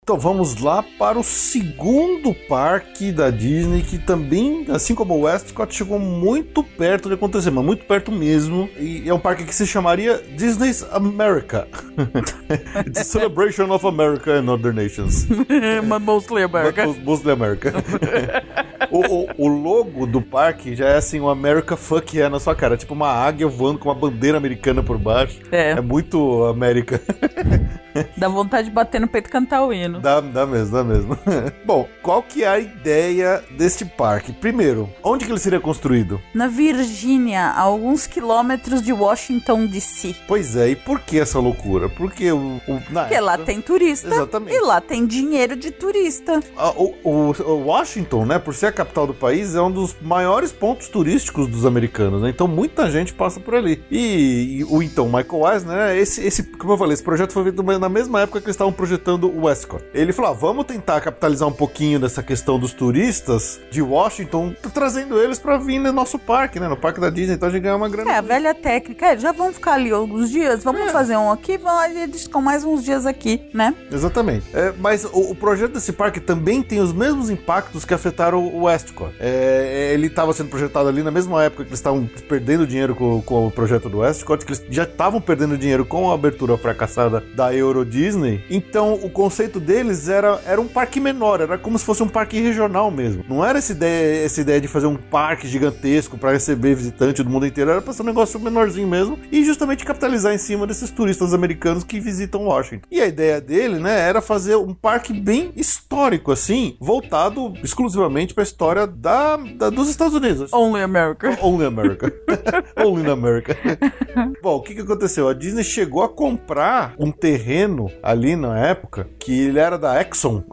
Então 0.04 0.18
vamos 0.18 0.58
lá 0.58 0.84
para 1.00 1.18
o 1.18 1.24
segundo 1.24 2.34
parque 2.34 3.10
da 3.10 3.30
Disney, 3.30 3.82
que 3.82 3.98
também, 3.98 4.66
assim 4.68 4.94
como 4.94 5.14
o 5.14 5.22
Westcott, 5.22 5.74
chegou 5.74 5.98
muito 5.98 6.62
perto 6.62 7.08
de 7.08 7.16
acontecer, 7.16 7.50
mas 7.52 7.64
muito 7.64 7.86
perto 7.86 8.12
mesmo. 8.12 8.70
E 8.78 9.08
é 9.08 9.14
um 9.14 9.20
parque 9.20 9.46
que 9.46 9.56
se 9.56 9.66
chamaria 9.66 10.22
Disney's 10.36 10.84
America. 10.92 11.70
The 12.94 13.02
Celebration 13.02 13.72
of 13.72 13.88
America 13.88 14.34
and 14.34 14.52
Other 14.52 14.74
Nations. 14.74 15.26
Mostly 16.02 16.44
America. 16.44 16.86
But 16.86 17.06
mostly 17.06 17.32
America. 17.32 17.72
o, 18.98 19.24
o, 19.24 19.30
o 19.38 19.48
logo 19.48 20.06
do 20.06 20.22
parque 20.22 20.76
já 20.76 20.90
é 20.90 20.98
assim, 20.98 21.20
o 21.20 21.30
America 21.30 21.76
Fuck 21.76 22.20
é 22.20 22.30
na 22.30 22.40
sua 22.40 22.56
cara. 22.56 22.78
Tipo 22.78 22.94
uma 22.94 23.10
águia 23.12 23.48
voando 23.48 23.80
com 23.80 23.90
uma 23.90 23.96
bandeira 23.96 24.38
americana 24.38 24.82
por 24.84 24.98
baixo. 24.98 25.40
É. 25.52 25.72
É 25.72 25.82
muito 25.82 26.46
América. 26.46 27.02
Dá 28.18 28.28
vontade 28.28 28.70
de 28.70 28.74
bater 28.74 29.00
no 29.00 29.08
peito 29.08 29.28
e 29.28 29.32
cantar 29.32 29.64
o 29.64 29.72
hino. 29.72 30.00
Dá, 30.00 30.20
dá 30.20 30.48
mesmo, 30.48 30.72
dá 30.76 30.84
mesmo. 30.84 31.18
Bom, 31.64 31.88
qual 32.02 32.24
que 32.24 32.44
é 32.44 32.48
a 32.48 32.60
ideia 32.60 33.44
deste 33.52 33.86
parque? 33.86 34.34
Primeiro, 34.34 34.90
onde 35.04 35.26
que 35.26 35.32
ele 35.32 35.40
seria 35.40 35.60
construído? 35.60 36.20
Na 36.34 36.48
Virgínia, 36.48 37.42
a 37.50 37.60
alguns 37.62 38.08
quilômetros 38.08 38.82
de 38.82 38.92
Washington, 38.92 39.68
D.C. 39.68 40.16
Pois 40.28 40.56
é, 40.56 40.70
e 40.70 40.76
por 40.76 41.02
que 41.02 41.20
essa 41.20 41.40
loucura? 41.40 41.88
Porque 41.88 42.32
o... 42.32 42.60
o 42.68 42.82
Porque 42.82 43.20
lá 43.20 43.34
época- 43.34 43.46
tem 43.46 43.62
turista. 43.62 44.08
Exatamente. 44.08 44.56
E 44.56 44.60
lá 44.62 44.82
tem 44.82 45.06
dinheiro 45.06 45.56
de 45.56 45.70
turista. 45.70 46.40
a- 46.58 46.72
O, 46.72 46.96
o- 47.04 47.44
o 47.44 47.66
Washington, 47.68 48.26
né, 48.26 48.40
por 48.40 48.56
ser 48.56 48.68
a 48.68 48.72
capital 48.84 49.08
do 49.08 49.14
país, 49.14 49.56
é 49.56 49.62
um 49.62 49.72
dos 49.72 49.96
maiores 50.02 50.52
pontos 50.52 50.88
turísticos 50.88 51.48
dos 51.48 51.66
americanos, 51.66 52.22
né? 52.22 52.30
Então 52.30 52.48
muita 52.48 52.90
gente 52.92 53.14
passa 53.14 53.40
por 53.40 53.56
ali. 53.56 53.84
E, 53.90 54.60
e 54.60 54.64
o 54.66 54.82
então 54.82 55.06
Michael 55.06 55.54
Eisner, 55.54 55.76
né, 55.76 55.98
esse, 55.98 56.26
esse, 56.26 56.44
como 56.44 56.74
eu 56.74 56.78
falei, 56.78 56.94
esse 56.94 57.04
projeto 57.04 57.32
foi 57.34 57.44
feito 57.44 57.64
na 57.64 57.90
mesma 57.90 58.22
época 58.22 58.40
que 58.40 58.46
eles 58.48 58.56
estavam 58.56 58.74
projetando 58.74 59.30
o 59.30 59.46
Westcott. 59.46 59.84
Ele 59.94 60.12
falou: 60.14 60.32
ah, 60.32 60.34
vamos 60.34 60.66
tentar 60.66 61.00
capitalizar 61.02 61.48
um 61.48 61.54
pouquinho 61.54 62.00
dessa 62.00 62.22
questão 62.22 62.60
dos 62.60 62.74
turistas 62.74 63.60
de 63.72 63.82
Washington, 63.82 64.52
t- 64.62 64.70
trazendo 64.70 65.20
eles 65.20 65.40
pra 65.40 65.58
vir 65.58 65.80
no 65.80 65.92
nosso 65.92 66.20
parque, 66.20 66.60
né? 66.60 66.68
No 66.68 66.78
parque 66.78 67.00
da 67.00 67.10
Disney, 67.10 67.36
então 67.36 67.50
a 67.50 67.52
gente 67.52 67.62
ganhar 67.62 67.76
uma 67.76 67.90
grana. 67.90 68.12
É, 68.12 68.18
a 68.18 68.22
velha 68.22 68.54
técnica. 68.54 69.08
É, 69.08 69.18
já 69.18 69.32
vamos 69.32 69.56
ficar 69.56 69.74
ali 69.74 69.92
alguns 69.92 70.30
dias, 70.30 70.64
vamos 70.64 70.92
fazer 70.92 71.18
um 71.18 71.32
aqui, 71.32 71.58
vamos, 71.58 71.96
eles 71.96 72.24
ficam 72.24 72.42
mais 72.42 72.64
uns 72.64 72.84
dias 72.84 73.06
aqui, 73.06 73.42
né? 73.54 73.74
Exatamente. 73.92 74.46
É, 74.54 74.74
mas 74.80 75.06
o, 75.06 75.32
o 75.32 75.36
projeto 75.36 75.74
desse 75.74 75.92
parque 75.94 76.20
também 76.20 76.62
tem 76.62 76.80
os 76.80 76.94
mesmos 76.94 77.30
impactos 77.30 77.86
que 77.86 77.94
afetaram 77.94 78.44
o 78.44 78.64
Westcott. 78.64 78.73
É, 79.20 79.92
ele 79.94 80.08
estava 80.08 80.34
sendo 80.34 80.50
projetado 80.50 80.90
ali 80.90 81.04
na 81.04 81.12
mesma 81.12 81.44
época 81.44 81.64
que 81.64 81.70
eles 81.70 81.80
estavam 81.80 82.10
perdendo 82.28 82.66
dinheiro 82.66 82.96
com, 82.96 83.22
com 83.22 83.48
o 83.48 83.52
projeto 83.52 83.90
do 83.90 84.00
Westcott, 84.00 84.46
que 84.46 84.52
eles 84.52 84.64
já 84.70 84.84
estavam 84.84 85.22
perdendo 85.22 85.58
dinheiro 85.58 85.86
com 85.86 86.10
a 86.10 86.14
abertura 86.14 86.58
fracassada 86.58 87.24
da 87.36 87.54
Euro 87.54 87.86
Disney. 87.86 88.44
Então 88.50 88.96
o 88.96 89.10
conceito 89.10 89.60
deles 89.60 90.08
era, 90.08 90.42
era 90.46 90.60
um 90.60 90.68
parque 90.68 91.00
menor, 91.00 91.42
era 91.42 91.58
como 91.58 91.78
se 91.78 91.86
fosse 91.86 92.04
um 92.04 92.08
parque 92.08 92.40
regional 92.40 92.90
mesmo. 92.90 93.24
Não 93.28 93.46
era 93.46 93.60
essa 93.60 93.72
ideia, 93.72 94.26
essa 94.26 94.42
ideia 94.42 94.60
de 94.60 94.68
fazer 94.68 94.88
um 94.88 94.96
parque 94.96 95.48
gigantesco 95.48 96.18
para 96.18 96.32
receber 96.32 96.76
visitante 96.76 97.24
do 97.24 97.30
mundo 97.30 97.46
inteiro, 97.46 97.72
era 97.72 97.82
para 97.82 97.94
ser 97.94 98.02
um 98.02 98.06
negócio 98.06 98.40
menorzinho 98.40 98.88
mesmo 98.88 99.20
e 99.32 99.44
justamente 99.44 99.86
capitalizar 99.86 100.34
em 100.34 100.38
cima 100.38 100.66
desses 100.66 100.90
turistas 100.90 101.34
americanos 101.34 101.84
que 101.84 102.00
visitam 102.00 102.46
Washington. 102.46 102.88
E 102.92 103.02
a 103.02 103.08
ideia 103.08 103.40
dele, 103.40 103.80
né, 103.80 104.00
era 104.00 104.22
fazer 104.22 104.56
um 104.56 104.74
parque 104.74 105.14
bem 105.14 105.52
histórico 105.56 106.32
assim, 106.32 106.76
voltado 106.80 107.54
exclusivamente 107.64 108.34
para 108.34 108.44
história 108.54 108.86
da, 108.86 109.36
da- 109.36 109.70
dos 109.72 109.90
Estados 109.90 110.14
Unidos. 110.14 110.54
Only 110.54 110.84
America. 110.84 111.36
Only 111.42 111.66
America. 111.66 112.14
Only 112.78 113.04
in 113.04 113.10
America. 113.10 113.58
Bom, 114.42 114.58
o 114.58 114.62
que, 114.62 114.76
que 114.76 114.82
aconteceu? 114.82 115.28
A 115.28 115.34
Disney 115.34 115.64
chegou 115.64 116.04
a 116.04 116.10
comprar 116.10 116.94
um 117.00 117.12
terreno 117.12 117.90
ali 118.02 118.36
na 118.36 118.58
época 118.60 119.08
que 119.20 119.48
ele 119.48 119.60
era 119.60 119.78
da 119.78 120.00
Exxon 120.02 120.44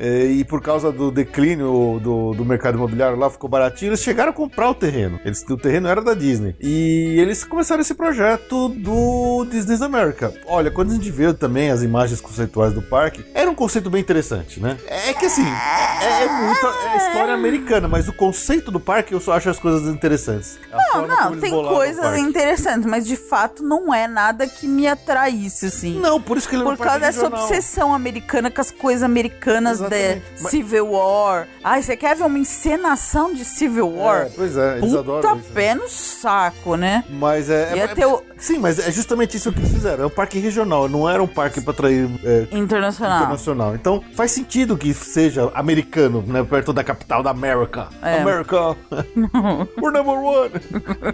e 0.00 0.44
por 0.44 0.62
causa 0.62 0.90
do 0.90 1.10
declínio 1.10 2.00
do, 2.02 2.32
do 2.32 2.44
mercado 2.44 2.76
imobiliário 2.76 3.18
lá 3.18 3.28
ficou 3.28 3.50
baratinho. 3.50 3.90
Eles 3.90 4.00
chegaram 4.00 4.30
a 4.30 4.34
comprar 4.34 4.70
o 4.70 4.74
terreno. 4.74 5.20
Eles, 5.24 5.44
o 5.48 5.56
terreno 5.56 5.88
era 5.88 6.00
da 6.00 6.14
Disney 6.14 6.54
e 6.60 7.16
eles 7.18 7.44
começaram 7.44 7.80
esse 7.80 7.94
projeto 7.94 8.68
do 8.68 9.44
Disney's 9.50 9.82
America. 9.82 10.32
Olha, 10.46 10.70
quando 10.70 10.92
a 10.92 10.94
gente 10.94 11.10
vê 11.10 11.32
também 11.34 11.70
as 11.70 11.82
imagens 11.82 12.20
conceituais 12.20 12.72
do 12.72 12.82
parque, 12.82 13.24
era 13.34 13.50
um 13.50 13.54
conceito 13.54 13.90
bem 13.90 14.00
interessante, 14.00 14.60
né? 14.60 14.78
É 14.86 15.12
que 15.12 15.26
assim, 15.26 15.44
é, 15.44 16.24
é 16.24 16.28
muita 16.28 16.66
é 16.66 16.96
história 16.96 17.36
americana, 17.50 17.88
mas 17.88 18.08
o 18.08 18.12
conceito 18.12 18.70
do 18.70 18.78
parque 18.80 19.12
eu 19.12 19.20
só 19.20 19.32
acho 19.32 19.50
as 19.50 19.58
coisas 19.58 19.88
interessantes. 19.92 20.58
A 20.72 20.76
Não, 20.94 21.06
não, 21.06 21.36
tem 21.38 21.50
coisas 21.50 22.16
interessantes, 22.18 22.86
mas 22.86 23.06
de 23.06 23.16
fato 23.16 23.62
não 23.62 23.92
é 23.92 24.06
nada 24.06 24.46
que 24.46 24.66
me 24.66 24.86
atraísse, 24.86 25.66
assim. 25.66 25.98
Não, 26.00 26.20
por 26.20 26.36
isso 26.38 26.48
que 26.48 26.54
ele 26.54 26.62
Por 26.62 26.72
era 26.72 26.74
um 26.74 26.78
parque 26.78 26.92
causa 27.00 27.06
dessa 27.06 27.22
regional. 27.24 27.44
obsessão 27.44 27.94
americana 27.94 28.50
com 28.50 28.60
as 28.60 28.70
coisas 28.70 29.02
americanas 29.02 29.80
de. 29.80 30.20
Mas- 30.40 30.50
Civil 30.50 30.90
War. 30.92 31.46
Ai, 31.62 31.82
você 31.82 31.96
quer 31.96 32.16
ver 32.16 32.24
uma 32.24 32.38
encenação 32.38 33.32
de 33.34 33.44
Civil 33.44 33.88
War? 33.96 34.22
É, 34.26 34.30
pois 34.34 34.56
é, 34.56 34.78
eles 34.78 34.88
Puta 34.90 35.00
adoram 35.00 35.36
isso. 35.38 35.52
pé 35.52 35.74
no 35.74 35.88
saco, 35.88 36.76
né? 36.76 37.04
Mas 37.10 37.50
é, 37.50 37.92
é- 37.96 38.06
o- 38.06 38.22
Sim, 38.38 38.58
mas 38.58 38.78
é 38.78 38.90
justamente 38.90 39.36
isso 39.36 39.52
que 39.52 39.58
eles 39.58 39.70
fizeram. 39.70 40.04
É 40.04 40.06
um 40.06 40.10
parque 40.10 40.38
regional, 40.38 40.88
não 40.88 41.08
era 41.08 41.22
um 41.22 41.26
parque 41.26 41.60
pra 41.60 41.72
atrair 41.72 42.08
é, 42.24 42.46
Internacional. 42.52 43.18
internacional. 43.18 43.74
Então 43.74 44.02
faz 44.16 44.30
sentido 44.32 44.78
que 44.78 44.94
seja 44.94 45.50
americano, 45.54 46.24
né? 46.26 46.42
Perto 46.42 46.72
da 46.72 46.82
capital 46.82 47.22
da 47.22 47.34
América. 47.44 47.88
É. 48.02 48.20
America! 48.20 48.76
We're 49.80 49.92
number 49.92 50.14
one! 50.14 50.50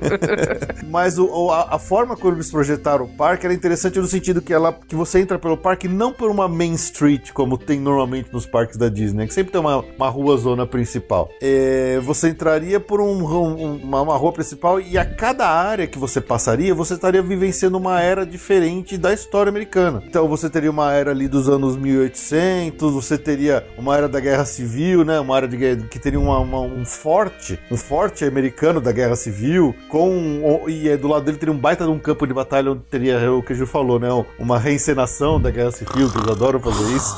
Mas 0.90 1.18
o- 1.18 1.50
a, 1.52 1.76
a 1.76 1.78
forma 1.78 2.16
como 2.16 2.34
eles 2.34 2.50
projetaram 2.50 3.04
o 3.04 3.08
parque 3.08 3.46
era 3.46 3.54
interessante 3.54 3.98
no 3.98 4.06
sentido 4.06 4.42
que, 4.42 4.52
ela, 4.52 4.72
que 4.72 4.94
você 4.94 5.20
entra 5.20 5.38
pelo 5.38 5.56
parque 5.56 5.86
não 5.88 6.12
por 6.12 6.30
uma 6.30 6.48
main 6.48 6.72
street, 6.74 7.30
como 7.32 7.56
tem 7.56 7.78
normalmente 7.80 8.32
nos 8.32 8.44
parques 8.46 8.76
da 8.76 8.88
Disney, 8.88 9.26
que 9.26 9.34
sempre 9.34 9.52
tem 9.52 9.60
uma, 9.60 9.84
uma 9.96 10.08
rua 10.08 10.36
zona 10.36 10.66
principal. 10.66 11.30
É, 11.40 12.00
você 12.02 12.28
entraria 12.28 12.80
por 12.80 13.00
um- 13.00 13.24
um- 13.24 13.76
uma, 13.82 14.02
uma 14.02 14.16
rua 14.16 14.32
principal 14.32 14.80
e 14.80 14.98
a 14.98 15.04
cada 15.04 15.48
área 15.48 15.86
que 15.86 15.98
você 15.98 16.20
passaria, 16.20 16.74
você 16.74 16.94
estaria 16.94 17.22
vivenciando 17.22 17.78
uma 17.78 18.00
era 18.00 18.26
diferente 18.26 18.98
da 18.98 19.12
história 19.12 19.50
americana. 19.50 20.02
Então 20.06 20.26
você 20.26 20.50
teria 20.50 20.70
uma 20.70 20.92
era 20.92 21.10
ali 21.12 21.28
dos 21.28 21.48
anos 21.48 21.76
1800, 21.76 22.92
você 22.92 23.16
teria 23.16 23.64
uma 23.78 23.96
era 23.96 24.08
da 24.08 24.18
Guerra 24.20 24.44
Civil, 24.44 25.04
né? 25.04 25.20
Uma 25.20 25.36
área 25.36 25.48
de 25.48 25.56
guerra 25.56 25.82
que 25.90 25.98
teria 25.98 26.15
uma- 26.16 26.38
uma- 26.40 26.60
um 26.60 26.84
forte, 26.84 27.58
um 27.70 27.76
forte 27.76 28.24
americano 28.24 28.80
da 28.80 28.92
Guerra 28.92 29.16
Civil, 29.16 29.74
com 29.88 30.64
e 30.68 30.88
é, 30.88 30.96
do 30.96 31.08
lado 31.08 31.24
dele 31.24 31.36
teria 31.38 31.52
um 31.54 31.58
baita 31.58 31.84
de 31.84 31.90
um 31.90 31.98
campo 31.98 32.26
de 32.26 32.32
batalha 32.34 32.72
onde 32.72 32.82
teria 32.90 33.32
o 33.32 33.42
que 33.42 33.52
a 33.52 33.56
Ju 33.56 33.66
falou, 33.66 33.98
né? 33.98 34.08
Uma 34.38 34.58
reencenação 34.58 35.40
da 35.40 35.50
Guerra 35.50 35.70
Civil, 35.72 36.10
que 36.10 36.18
eles 36.18 36.28
adoram 36.30 36.60
fazer 36.60 36.94
isso. 36.96 37.14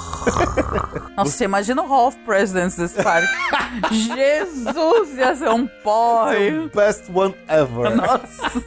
Nossa, 1.16 1.30
você 1.32 1.44
imagina 1.44 1.82
o 1.82 1.86
Hall 1.86 2.08
of 2.08 2.18
Presidents 2.24 2.76
desse 2.76 3.02
parque. 3.02 3.28
Jesus, 3.92 5.16
ia 5.16 5.34
ser 5.34 5.48
um 5.50 5.66
porre. 5.82 6.68
Best 6.74 7.04
one 7.12 7.34
ever. 7.48 7.94
Nossa. 7.96 8.62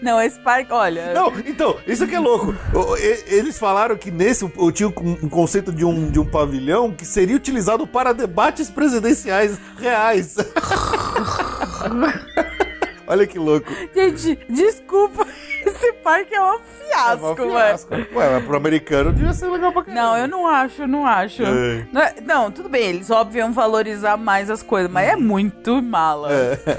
Não, 0.00 0.20
esse 0.20 0.38
parque, 0.38 0.72
olha. 0.72 1.12
Não, 1.12 1.32
então, 1.40 1.76
isso 1.86 2.06
que 2.06 2.14
é 2.14 2.20
louco. 2.20 2.54
O- 2.72 2.96
e- 2.96 3.24
Eles 3.26 3.58
falaram 3.58 3.96
que 3.96 4.10
nesse 4.10 4.44
o- 4.44 4.52
o- 4.56 4.70
tinha 4.72 4.88
um 4.88 5.28
conceito 5.28 5.72
de 5.72 5.84
um, 5.84 6.10
de 6.10 6.18
um 6.20 6.24
pavilhão 6.24 6.92
que 6.92 7.04
seria 7.04 7.36
utilizado 7.36 7.86
para 7.86 8.12
debates 8.12 8.70
presidenciais 8.70 9.58
reais. 9.76 10.36
Olha 13.08 13.26
que 13.26 13.38
louco. 13.38 13.72
Gente, 13.94 14.38
desculpa. 14.48 15.26
Esse 15.66 15.92
parque 15.94 16.34
é 16.34 16.40
um 16.42 16.58
fiasco, 16.60 17.26
É 17.26 17.44
um 17.44 17.50
fiasco. 17.50 17.94
Ué, 17.94 18.30
mas 18.34 18.44
pro 18.44 18.56
americano 18.56 19.12
devia 19.12 19.32
ser 19.32 19.48
legal 19.48 19.72
pra 19.72 19.82
caramba. 19.82 20.00
Não, 20.02 20.16
eu 20.18 20.28
não 20.28 20.46
acho, 20.46 20.82
eu 20.82 20.88
não 20.88 21.06
acho. 21.06 21.42
É. 21.42 21.86
Não, 21.92 22.00
é- 22.02 22.14
não, 22.24 22.50
tudo 22.50 22.68
bem, 22.68 22.84
eles 22.90 23.10
óbvio 23.10 23.40
iam 23.40 23.52
valorizar 23.52 24.16
mais 24.16 24.48
as 24.50 24.62
coisas, 24.62 24.90
mas 24.90 25.08
é 25.08 25.16
muito 25.16 25.82
mala. 25.82 26.28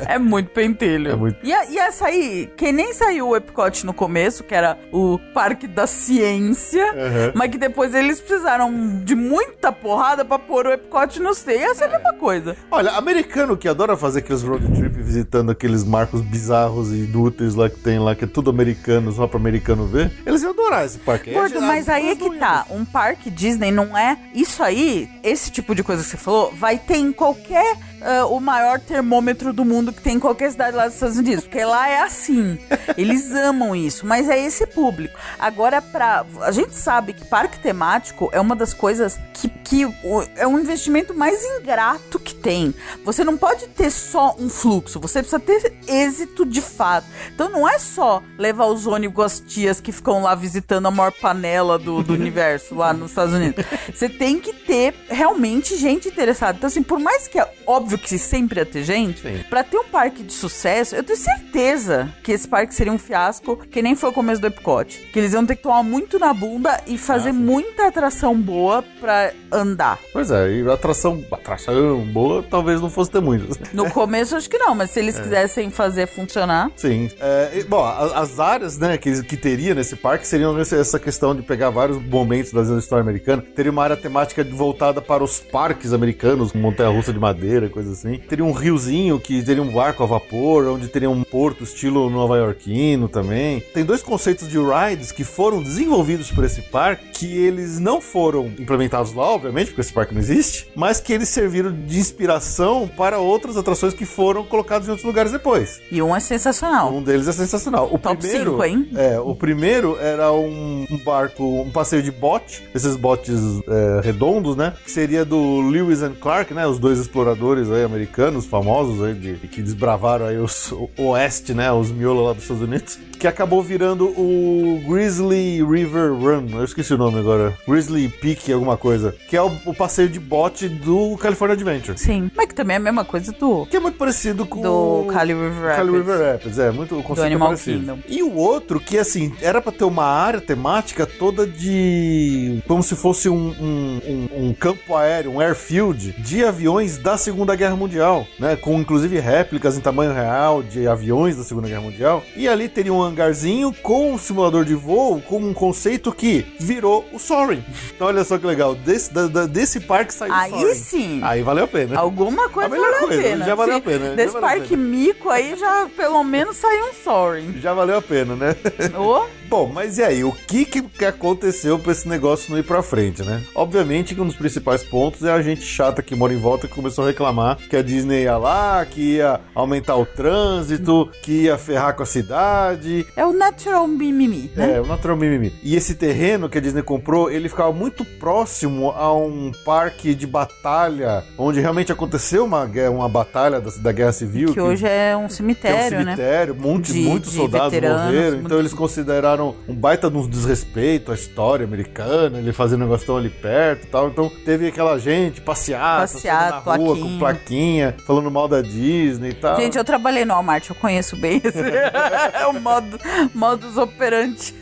É, 0.07 0.17
muito 0.17 0.49
pentelho. 0.51 1.11
É 1.11 1.15
muito. 1.15 1.45
Ia, 1.45 1.69
ia 1.69 1.91
sair, 1.91 2.47
que 2.55 2.71
nem 2.71 2.93
saiu 2.93 3.29
o 3.29 3.35
Epcot 3.35 3.85
no 3.85 3.93
começo, 3.93 4.43
que 4.43 4.55
era 4.55 4.77
o 4.91 5.19
Parque 5.33 5.67
da 5.67 5.85
Ciência, 5.85 6.83
Uhum. 6.93 7.31
mas 7.35 7.51
que 7.51 7.57
depois 7.57 7.93
eles 7.93 8.19
precisaram 8.19 8.71
de 9.03 9.15
muita 9.15 9.71
porrada 9.71 10.23
pra 10.25 10.39
pôr 10.39 10.67
o 10.67 10.71
Epcot 10.73 11.19
no 11.19 11.33
C. 11.33 11.57
Ia 11.59 11.75
ser 11.75 11.85
a 11.85 11.89
mesma 11.89 12.13
coisa. 12.13 12.55
Olha, 12.71 12.91
americano 12.91 13.55
que 13.57 13.67
adora 13.67 13.95
fazer 13.97 14.19
aqueles 14.19 14.41
road 14.43 14.65
trip 14.71 14.95
visitando 15.01 15.51
aqueles 15.51 15.83
marcos 15.83 16.18
bizarros 16.21 16.91
e 16.91 17.05
inúteis 17.05 17.55
lá 17.55 17.69
que 17.69 17.79
tem 17.79 17.99
lá, 17.99 18.15
que 18.15 18.25
é 18.25 18.27
tudo 18.27 18.49
americano, 18.49 19.11
só 19.11 19.27
pra 19.27 19.39
americano 19.39 19.85
ver, 19.85 20.11
eles 20.25 20.41
iam 20.41 20.51
adorar 20.51 20.85
esse 20.85 20.97
parque. 20.99 21.31
Gordo, 21.31 21.55
Aí, 21.59 21.61
mas 21.61 21.89
aí 21.89 22.09
é 22.09 22.15
que 22.15 22.29
tá. 22.37 22.65
Um 22.69 22.85
parque 22.85 23.29
Disney 23.29 23.71
não 23.71 23.97
é. 23.97 24.17
Isso 24.33 24.61
aí, 24.63 25.09
esse 25.23 25.51
tipo 25.51 25.73
de 25.73 25.83
coisa 25.83 26.03
que 26.03 26.09
você 26.09 26.17
falou, 26.17 26.51
vai 26.55 26.77
ter 26.77 26.97
em 26.97 27.11
qualquer. 27.11 27.77
Ah, 28.01 28.25
o 28.25 28.39
maior 28.39 28.79
termômetro 28.79 29.53
do 29.53 29.63
mundo 29.65 29.93
que 29.93 30.01
tem 30.01 30.15
em 30.15 30.19
qualquer 30.19 30.51
cidade 30.51 30.75
lá 30.75 30.85
dos 30.85 30.95
Estados 30.95 31.17
Unidos. 31.17 31.43
Porque 31.43 31.63
lá 31.63 31.89
é 31.89 32.01
assim. 32.01 32.57
Eles 32.97 33.31
amam 33.31 33.75
isso, 33.75 34.05
mas 34.05 34.29
é 34.29 34.39
esse 34.39 34.65
público. 34.67 35.17
Agora, 35.37 35.81
pra. 35.81 36.25
A 36.41 36.51
gente 36.51 36.75
sabe 36.75 37.13
que 37.13 37.25
parque 37.25 37.59
temático 37.59 38.29
é 38.31 38.39
uma 38.39 38.55
das 38.55 38.73
coisas 38.73 39.19
que, 39.33 39.49
que 39.49 39.87
é 40.35 40.47
um 40.47 40.59
investimento 40.59 41.13
mais 41.13 41.43
ingrato 41.43 42.19
que 42.19 42.33
tem. 42.33 42.73
Você 43.03 43.23
não 43.23 43.37
pode 43.37 43.67
ter 43.67 43.89
só 43.89 44.35
um 44.39 44.49
fluxo, 44.49 44.99
você 44.99 45.19
precisa 45.19 45.39
ter 45.39 45.73
êxito 45.87 46.45
de 46.45 46.61
fato. 46.61 47.07
Então 47.33 47.49
não 47.49 47.67
é 47.67 47.79
só 47.79 48.21
levar 48.37 48.65
os 48.65 48.87
ônibus 48.87 49.19
as 49.25 49.39
tias 49.39 49.79
que 49.79 49.91
ficam 49.91 50.23
lá 50.23 50.33
visitando 50.33 50.87
a 50.87 50.91
maior 50.91 51.11
panela 51.11 51.77
do, 51.77 52.01
do 52.01 52.13
universo 52.13 52.75
lá 52.75 52.93
nos 52.93 53.11
Estados 53.11 53.33
Unidos. 53.33 53.65
Você 53.93 54.09
tem 54.09 54.39
que 54.39 54.53
ter 54.53 54.95
realmente 55.07 55.75
gente 55.75 56.07
interessada. 56.07 56.57
Então, 56.57 56.67
assim, 56.67 56.83
por 56.83 56.99
mais 56.99 57.27
que 57.27 57.39
é 57.39 57.47
óbvio 57.89 57.97
que 57.97 58.17
sempre 58.19 58.59
ia 58.59 58.65
ter 58.65 58.83
gente, 58.83 59.23
pra 59.49 59.63
ter 59.63 59.77
um 59.77 59.83
parque 59.85 60.21
de 60.21 60.31
sucesso, 60.31 60.95
eu 60.95 61.03
tenho 61.03 61.17
certeza 61.17 62.13
que 62.23 62.31
esse 62.31 62.47
parque 62.47 62.73
seria 62.75 62.93
um 62.93 62.99
fiasco, 62.99 63.57
que 63.57 63.81
nem 63.81 63.95
foi 63.95 64.09
o 64.09 64.13
começo 64.13 64.39
do 64.39 64.47
Epcot. 64.47 65.09
Que 65.11 65.17
eles 65.17 65.33
iam 65.33 65.43
ter 65.45 65.55
que 65.55 65.63
tomar 65.63 65.81
muito 65.81 66.19
na 66.19 66.31
bunda 66.33 66.79
e 66.85 66.97
fazer 66.97 67.29
Ah, 67.29 67.33
muita 67.33 67.87
atração 67.87 68.35
boa 68.39 68.83
pra 68.99 69.31
andar. 69.51 69.97
Pois 70.13 70.29
é, 70.29 70.51
e 70.51 70.69
atração, 70.69 71.23
atração 71.31 71.99
boa 72.13 72.43
talvez 72.47 72.79
não 72.79 72.89
fosse 72.89 73.09
ter 73.09 73.21
muitas. 73.21 73.57
No 73.73 73.89
começo, 73.91 74.35
acho 74.35 74.49
que 74.49 74.57
não, 74.57 74.75
mas 74.75 74.91
se 74.91 74.99
eles 74.99 75.17
É. 75.17 75.21
quisessem 75.21 75.71
fazer 75.71 76.07
funcionar. 76.07 76.69
Sim. 76.75 77.09
É, 77.19 77.51
e, 77.59 77.63
bom, 77.63 77.83
as 77.83 78.39
áreas 78.39 78.77
né, 78.77 78.97
que, 78.97 79.23
que 79.23 79.35
teria 79.35 79.73
nesse 79.73 79.95
parque 79.95 80.27
seriam 80.27 80.57
essa 80.59 80.99
questão 80.99 81.35
de 81.35 81.41
pegar 81.41 81.69
vários 81.71 81.97
momentos 82.01 82.51
da 82.51 82.61
história 82.77 83.01
americana. 83.01 83.41
Teria 83.55 83.71
uma 83.71 83.83
área 83.83 83.97
temática 83.97 84.43
voltada 84.43 85.01
para 85.01 85.23
os 85.23 85.39
parques 85.39 85.91
americanos, 85.93 86.51
com 86.51 86.57
montanha-russa 86.59 87.11
de 87.13 87.19
madeira, 87.19 87.69
coisa 87.79 87.93
assim. 87.93 88.19
Teria 88.27 88.43
um 88.43 88.51
riozinho 88.51 89.19
que 89.19 89.41
teria 89.41 89.63
um 89.63 89.71
barco 89.71 90.03
a 90.03 90.05
vapor, 90.05 90.65
onde 90.67 90.87
teria 90.87 91.09
um 91.09 91.23
porto 91.23 91.63
estilo 91.63 92.09
nova-iorquino 92.09 93.07
também. 93.07 93.61
Tem 93.73 93.85
dois 93.85 94.03
conceitos 94.03 94.49
de 94.49 94.57
rides 94.57 95.11
que 95.11 95.23
foram 95.23 95.63
desenvolvidos 95.63 96.29
por 96.31 96.43
esse 96.43 96.61
parque, 96.61 97.09
que 97.11 97.37
eles 97.37 97.79
não 97.79 98.01
foram 98.01 98.47
implementados 98.59 99.13
lá, 99.13 99.23
obviamente, 99.23 99.67
porque 99.67 99.81
esse 99.81 99.93
parque 99.93 100.13
não 100.13 100.21
existe, 100.21 100.67
mas 100.75 100.99
que 100.99 101.13
eles 101.13 101.29
serviram 101.29 101.71
de 101.71 101.97
inspiração 101.97 102.87
para 102.87 103.19
outras 103.19 103.55
atrações 103.55 103.93
que 103.93 104.05
foram 104.05 104.43
colocadas 104.43 104.87
em 104.87 104.91
outros 104.91 105.07
lugares 105.07 105.31
depois. 105.31 105.81
E 105.91 106.01
um 106.01 106.15
é 106.15 106.19
sensacional. 106.19 106.93
Um 106.93 107.01
deles 107.01 107.27
é 107.27 107.33
sensacional. 107.33 107.89
O 107.91 107.97
Top 107.97 108.17
primeiro, 108.17 108.63
hein? 108.63 108.89
É, 108.95 109.19
o 109.19 109.33
primeiro 109.35 109.97
era 109.99 110.31
um, 110.33 110.85
um 110.89 110.97
barco, 110.97 111.43
um 111.43 111.71
passeio 111.71 112.03
de 112.03 112.11
bote, 112.11 112.67
esses 112.75 112.95
botes 112.95 113.39
é, 113.67 114.01
redondos, 114.03 114.55
né? 114.55 114.73
Que 114.83 114.91
seria 114.91 115.23
do 115.23 115.61
Lewis 115.61 116.01
and 116.01 116.15
Clark, 116.19 116.53
né? 116.53 116.67
Os 116.67 116.79
dois 116.79 116.99
exploradores 116.99 117.68
aí 117.71 117.83
americanos 117.83 118.45
famosos 118.45 119.03
aí 119.03 119.13
de, 119.13 119.47
que 119.47 119.61
desbravaram 119.61 120.25
aí 120.25 120.37
os, 120.37 120.71
o 120.71 120.89
oeste, 120.97 121.53
né? 121.53 121.71
Os 121.71 121.91
miolos 121.91 122.25
lá 122.25 122.33
dos 122.33 122.43
Estados 122.43 122.63
Unidos. 122.63 122.99
Que 123.19 123.27
acabou 123.27 123.61
virando 123.61 124.05
o 124.17 124.81
Grizzly 124.87 125.61
River 125.61 126.13
Run. 126.13 126.47
Eu 126.57 126.63
esqueci 126.63 126.93
o 126.93 126.97
nome 126.97 127.19
agora. 127.19 127.53
Grizzly 127.67 128.07
Peak, 128.07 128.51
alguma 128.53 128.77
coisa. 128.77 129.13
Que 129.27 129.35
é 129.35 129.41
o, 129.41 129.51
o 129.65 129.73
passeio 129.73 130.07
de 130.07 130.19
bote 130.21 130.69
do 130.69 131.17
California 131.17 131.53
Adventure. 131.53 131.97
Sim. 131.97 132.31
Mas 132.33 132.47
que 132.47 132.55
também 132.55 132.75
é 132.75 132.77
a 132.77 132.81
mesma 132.81 133.03
coisa 133.03 133.33
do, 133.33 133.65
Que 133.65 133.75
é 133.75 133.79
muito 133.81 133.97
parecido 133.97 134.45
com 134.45 134.61
do 134.61 135.01
o... 135.01 135.05
Cali 135.07 135.33
River 135.33 135.75
Cali 135.75 135.91
Rapids. 135.91 136.07
River 136.07 136.31
Rapids, 136.31 136.59
é, 136.59 136.71
muito 136.71 136.97
o 136.97 137.03
conceito 137.03 137.23
é 137.23 137.27
Animal 137.27 137.47
parecido. 137.49 137.79
Kingdom. 137.79 137.99
E 138.07 138.23
o 138.23 138.33
outro, 138.35 138.79
que 138.79 138.97
assim, 138.97 139.33
era 139.41 139.61
pra 139.61 139.71
ter 139.73 139.83
uma 139.83 140.05
área 140.05 140.39
temática 140.39 141.05
toda 141.05 141.45
de. 141.45 142.61
como 142.67 142.81
se 142.81 142.95
fosse 142.95 143.27
um, 143.29 143.35
um, 143.59 144.01
um- 144.07 144.29
um 144.49 144.53
campo 144.53 144.95
aéreo, 144.95 145.31
um 145.33 145.41
airfield, 145.41 146.13
de 146.19 146.43
aviões 146.45 146.97
da 146.97 147.17
Segunda 147.17 147.55
Guerra 147.55 147.75
Mundial, 147.75 148.25
né? 148.39 148.55
Com 148.55 148.79
inclusive 148.79 149.19
réplicas 149.19 149.77
em 149.77 149.81
tamanho 149.81 150.13
real 150.13 150.63
de 150.63 150.87
aviões 150.87 151.35
da 151.35 151.43
Segunda 151.43 151.67
Guerra 151.67 151.81
Mundial. 151.81 152.23
E 152.35 152.47
ali 152.47 152.69
teria 152.69 152.93
um 152.93 153.08
hangarzinho 153.09 153.73
com 153.83 154.13
um 154.13 154.17
simulador 154.17 154.63
de 154.65 154.73
voo, 154.75 155.21
com 155.21 155.37
um 155.39 155.53
conceito 155.53 156.11
que 156.13 156.45
virou 156.59 157.05
o 157.13 157.19
Soaring. 157.19 157.63
Então 157.99 158.07
olha 158.07 158.23
só 158.23 158.37
que 158.37 158.45
legal, 158.45 158.75
desse, 158.75 159.13
da- 159.13 159.27
da- 159.27 159.45
desse 159.45 159.81
parque 159.81 160.13
saiu 160.13 160.31
o 160.31 160.35
Aí 160.35 160.49
Soaring. 160.51 160.73
sim. 160.75 161.19
Aí 161.21 161.41
valeu 161.41 161.65
a 161.65 161.67
pena. 161.67 161.99
Alguma 161.99 162.47
coisa 162.49 162.69
valeu 162.69 162.93
coisa, 162.99 163.19
a 163.19 163.23
pena. 163.23 163.45
já 163.45 163.55
valeu 163.55 163.73
Sim, 163.73 163.79
a 163.79 163.83
pena, 163.83 164.15
Desse 164.15 164.39
parque 164.39 164.77
mico 164.77 165.29
aí 165.29 165.55
já 165.57 165.89
pelo 165.97 166.23
menos 166.23 166.55
saiu 166.57 166.85
um 166.85 166.93
sorry. 166.93 167.59
Já 167.59 167.73
valeu 167.73 167.97
a 167.97 168.01
pena, 168.01 168.35
né? 168.35 168.55
Ô, 168.97 169.25
Bom, 169.49 169.67
mas 169.73 169.97
e 169.97 170.03
aí, 170.03 170.23
o 170.23 170.31
que 170.31 170.63
que 170.63 170.81
que 170.81 171.05
aconteceu 171.05 171.79
pra 171.79 171.91
esse 171.91 172.07
negócio 172.07 172.51
não 172.51 172.59
ir 172.59 172.63
pra 172.63 172.83
frente, 172.83 173.23
né? 173.23 173.41
Obviamente 173.55 174.13
que 174.13 174.21
um 174.21 174.25
dos 174.27 174.35
principais 174.35 174.83
pontos 174.83 175.23
é 175.23 175.31
a 175.31 175.41
gente 175.41 175.61
chata 175.63 176.01
que 176.03 176.15
mora 176.15 176.33
em 176.33 176.37
volta 176.37 176.67
que 176.67 176.73
começou 176.75 177.03
a 177.03 177.07
reclamar 177.07 177.57
que 177.69 177.75
a 177.75 177.81
Disney 177.81 178.23
ia 178.23 178.37
lá, 178.37 178.85
que 178.85 179.15
ia 179.15 179.39
aumentar 179.55 179.95
o 179.95 180.05
trânsito, 180.05 181.09
que 181.23 181.43
ia 181.43 181.57
ferrar 181.57 181.95
com 181.95 182.03
a 182.03 182.05
cidade. 182.05 183.05
é 183.15 183.25
o 183.25 183.33
natural 183.33 183.87
mimimi, 183.87 184.51
né? 184.55 184.75
É, 184.75 184.81
o 184.81 184.85
natural 184.85 185.17
mimimi. 185.17 185.51
E 185.63 185.75
esse 185.75 185.95
terreno 185.95 186.47
que 186.47 186.57
a 186.57 186.61
Disney 186.61 186.83
comprou, 186.83 187.31
ele 187.31 187.49
ficava 187.49 187.71
muito 187.71 188.05
próximo 188.05 188.91
a 188.91 189.13
um 189.15 189.51
parque 189.65 190.13
de 190.13 190.27
batalha, 190.27 191.23
onde 191.37 191.59
realmente 191.59 191.91
aconteceu 191.91 192.45
uma, 192.45 192.65
guerra- 192.65 192.91
uma 192.91 193.09
batalha 193.09 193.59
da, 193.59 193.71
da 193.81 193.91
Guerra 193.91 194.11
Civil. 194.11 194.53
que 194.53 194.61
hoje 194.61 194.85
é 194.87 195.15
um 195.15 195.19
que 195.19 195.23
é 195.23 195.25
um 195.25 195.29
cemitério, 195.29 195.97
né? 195.99 196.15
cemitério, 196.15 196.55
muitos, 196.55 196.93
De- 196.93 196.99
muitos 197.01 197.31
de 197.31 197.37
soldados 197.37 197.73
morreram, 197.73 198.11
muitos- 198.31 198.45
então 198.45 198.59
eles 198.59 198.73
consideraram 198.73 199.38
um 199.43 199.73
baita 199.73 200.09
de 200.09 200.17
um 200.17 200.27
desrespeito 200.27 201.11
à 201.11 201.15
história 201.15 201.63
americana, 201.63 202.37
ele 202.39 202.53
fazendo 202.53 202.81
um 202.81 202.83
negócio 202.85 203.05
tão 203.05 203.17
ali 203.17 203.29
perto 203.29 203.83
e 203.85 203.87
tal, 203.87 204.09
então 204.09 204.31
teve 204.45 204.67
aquela 204.67 204.97
gente 204.97 205.41
passear, 205.41 206.01
Passear, 206.01 206.51
na 206.65 206.75
rua 206.75 206.95
com 206.95 207.17
plaquinha. 207.17 207.19
plaquinha, 207.19 207.95
falando 208.05 208.31
mal 208.31 208.47
da 208.47 208.61
Disney 208.61 209.29
e 209.29 209.33
tal. 209.33 209.55
Gente, 209.57 209.77
eu 209.77 209.83
trabalhei 209.83 210.25
no 210.25 210.33
Walmart, 210.33 210.69
eu 210.69 210.75
conheço 210.75 211.15
bem 211.15 211.41
esse. 211.43 211.59
é 211.59 212.45
o 212.47 212.59
modo, 212.59 212.99
modus 213.33 213.77
operandi. 213.77 214.53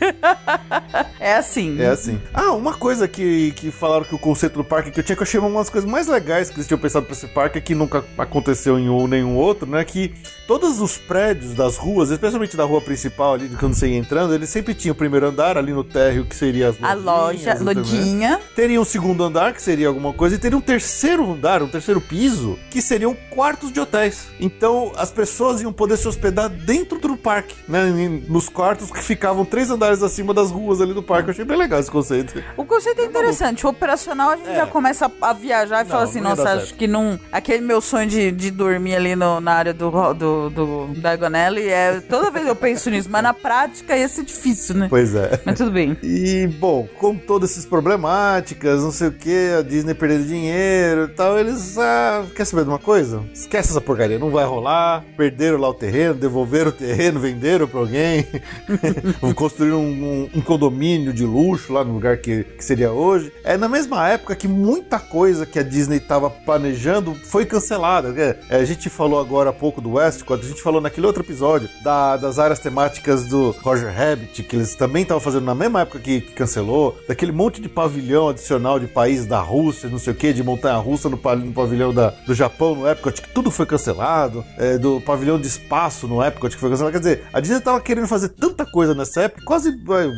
é 1.20 1.34
assim. 1.34 1.80
É 1.80 1.86
assim. 1.86 2.20
Ah, 2.32 2.52
uma 2.52 2.74
coisa 2.74 3.06
que, 3.08 3.52
que 3.52 3.70
falaram 3.70 4.04
que 4.04 4.14
o 4.14 4.18
conceito 4.18 4.54
do 4.54 4.64
parque 4.64 4.90
que 4.90 5.00
eu 5.00 5.04
tinha 5.04 5.16
que 5.16 5.22
eu 5.22 5.26
achei 5.26 5.40
uma 5.40 5.58
das 5.58 5.70
coisas 5.70 5.90
mais 5.90 6.06
legais 6.06 6.50
que 6.50 6.56
eles 6.56 6.66
tinham 6.66 6.78
pensado 6.78 7.06
pra 7.06 7.14
esse 7.14 7.26
parque 7.26 7.60
que 7.60 7.74
nunca 7.74 8.04
aconteceu 8.16 8.78
em 8.78 8.88
um 8.88 9.06
nenhum 9.06 9.36
outro, 9.36 9.68
né? 9.68 9.84
Que 9.84 10.14
todos 10.46 10.80
os 10.80 10.96
prédios 10.96 11.54
das 11.54 11.76
ruas, 11.76 12.10
especialmente 12.10 12.56
da 12.56 12.64
rua 12.64 12.80
principal 12.80 13.34
ali, 13.34 13.48
quando 13.50 13.74
você 13.74 13.88
ia 13.88 13.98
entrando, 13.98 14.34
eles 14.34 14.48
sempre 14.48 14.67
tinham 14.74 14.92
o 14.92 14.96
primeiro 14.96 15.26
andar 15.26 15.56
ali 15.58 15.72
no 15.72 15.84
térreo, 15.84 16.24
que 16.24 16.34
seria 16.34 16.68
as 16.68 16.76
A 16.82 16.94
loja, 16.94 17.56
lojinha. 17.60 18.40
Teria 18.54 18.80
um 18.80 18.84
segundo 18.84 19.22
andar, 19.24 19.52
que 19.52 19.62
seria 19.62 19.88
alguma 19.88 20.12
coisa, 20.12 20.36
e 20.36 20.38
teria 20.38 20.56
um 20.56 20.60
terceiro 20.60 21.30
andar, 21.30 21.62
um 21.62 21.68
terceiro 21.68 22.00
piso, 22.00 22.58
que 22.70 22.80
seriam 22.82 23.16
quartos 23.30 23.72
de 23.72 23.80
hotéis. 23.80 24.28
Então 24.40 24.92
as 24.96 25.10
pessoas 25.10 25.60
iam 25.60 25.72
poder 25.72 25.96
se 25.96 26.06
hospedar 26.08 26.48
dentro 26.48 26.98
do 26.98 27.16
parque, 27.16 27.54
né? 27.68 27.84
Nos 28.28 28.48
quartos 28.48 28.90
que 28.90 29.02
ficavam 29.02 29.44
três 29.44 29.70
andares 29.70 30.02
acima 30.02 30.32
das 30.34 30.50
ruas 30.50 30.80
ali 30.80 30.92
do 30.94 31.02
parque. 31.02 31.28
Eu 31.28 31.32
achei 31.32 31.44
bem 31.44 31.56
legal 31.56 31.80
esse 31.80 31.90
conceito. 31.90 32.42
O 32.56 32.64
conceito 32.64 33.00
é 33.00 33.04
interessante. 33.04 33.66
O 33.66 33.70
operacional 33.70 34.30
a 34.30 34.36
gente 34.36 34.50
É. 34.50 34.56
já 34.56 34.66
começa 34.66 35.10
a 35.20 35.32
viajar 35.32 35.80
e 35.80 35.84
Não, 35.84 35.90
fala 35.90 36.04
assim: 36.04 36.20
nossa, 36.20 36.50
acho 36.54 36.74
que 36.74 36.86
não. 36.86 37.18
Aquele 37.32 37.60
meu 37.62 37.80
sonho 37.80 38.06
de, 38.08 38.30
de 38.30 38.50
dormir 38.50 38.94
ali 38.96 39.16
no- 39.16 39.40
na 39.40 39.52
área 39.52 39.74
do, 39.74 39.90
do, 40.14 40.50
do 40.50 40.88
Diagonelli 40.94 41.68
é. 41.68 42.00
Toda 42.00 42.30
vez 42.30 42.46
eu 42.46 42.54
penso 42.56 42.90
nisso, 42.90 43.08
mas 43.10 43.22
na 43.22 43.34
prática 43.34 43.96
ia 43.96 44.08
ser 44.08 44.24
difícil, 44.24 44.57
né? 44.74 44.86
Pois 44.88 45.14
é. 45.14 45.40
Mas 45.44 45.56
tudo 45.58 45.70
bem. 45.70 45.96
E, 46.02 46.46
bom, 46.46 46.86
com 46.98 47.14
todas 47.16 47.50
essas 47.52 47.64
problemáticas, 47.66 48.82
não 48.82 48.90
sei 48.92 49.08
o 49.08 49.12
que, 49.12 49.50
a 49.58 49.62
Disney 49.62 49.94
perdendo 49.94 50.26
dinheiro 50.26 51.04
e 51.04 51.08
tal, 51.08 51.38
eles, 51.38 51.76
ah, 51.78 52.24
quer 52.34 52.44
saber 52.44 52.62
de 52.64 52.68
uma 52.68 52.78
coisa? 52.78 53.22
Esquece 53.32 53.70
essa 53.70 53.80
porcaria, 53.80 54.18
não 54.18 54.30
vai 54.30 54.44
rolar, 54.44 55.04
perderam 55.16 55.58
lá 55.58 55.68
o 55.68 55.74
terreno, 55.74 56.14
devolveram 56.14 56.70
o 56.70 56.72
terreno, 56.72 57.20
venderam 57.20 57.66
pra 57.68 57.80
alguém, 57.80 58.26
construíram 59.34 59.80
um, 59.80 59.90
um- 59.90 60.30
um 60.36 60.40
condomínio 60.40 61.12
de 61.12 61.24
luxo 61.24 61.72
lá 61.72 61.84
no 61.84 61.92
lugar 61.94 62.18
que, 62.18 62.44
que 62.44 62.64
seria 62.64 62.90
hoje. 62.90 63.32
É 63.44 63.56
na 63.56 63.68
mesma 63.68 64.08
época 64.08 64.34
que 64.34 64.48
muita 64.48 64.98
coisa 64.98 65.46
que 65.46 65.58
a 65.58 65.62
Disney 65.62 66.00
tava 66.00 66.30
planejando 66.30 67.14
foi 67.14 67.44
cancelada. 67.46 68.14
a 68.50 68.64
gente 68.64 68.88
falou 68.90 69.20
agora 69.20 69.50
há 69.50 69.52
pouco 69.52 69.80
do 69.80 69.92
Westcott, 69.92 70.44
a 70.44 70.48
gente 70.48 70.62
falou 70.62 70.80
naquele 70.80 71.06
outro 71.06 71.22
episódio 71.22 71.68
da- 71.82 72.16
das 72.16 72.38
áreas 72.38 72.58
temáticas 72.58 73.24
do 73.26 73.50
Roger 73.62 73.92
Rabbit, 73.94 74.42
que 74.48 74.56
eles 74.56 74.74
também 74.74 75.02
estavam 75.02 75.20
fazendo 75.20 75.44
na 75.44 75.54
mesma 75.54 75.82
época 75.82 75.98
que, 75.98 76.20
que 76.20 76.32
cancelou, 76.32 76.98
daquele 77.06 77.32
monte 77.32 77.60
de 77.60 77.68
pavilhão 77.68 78.28
adicional 78.28 78.80
de 78.80 78.86
países 78.86 79.26
da 79.26 79.40
Rússia, 79.40 79.88
não 79.88 79.98
sei 79.98 80.12
o 80.12 80.16
que, 80.16 80.32
de 80.32 80.42
montanha-russa 80.42 81.08
no, 81.08 81.16
no 81.16 81.52
pavilhão 81.52 81.92
da- 81.92 82.10
do 82.26 82.34
Japão 82.34 82.74
no 82.74 82.88
Epcot, 82.88 83.20
que 83.20 83.28
tudo 83.28 83.50
foi 83.50 83.66
cancelado, 83.66 84.44
é, 84.56 84.78
do 84.78 85.00
pavilhão 85.00 85.38
de 85.40 85.46
espaço 85.46 86.08
no 86.08 86.22
Epcot 86.22 86.48
que 86.54 86.60
foi 86.60 86.70
cancelado. 86.70 86.92
Quer 86.92 86.98
dizer, 86.98 87.24
a 87.32 87.40
Disney 87.40 87.60
tava 87.60 87.80
querendo 87.80 88.06
fazer 88.08 88.30
tanta 88.30 88.64
coisa 88.64 88.94
nessa 88.94 89.22
época, 89.22 89.42
quase, 89.44 89.70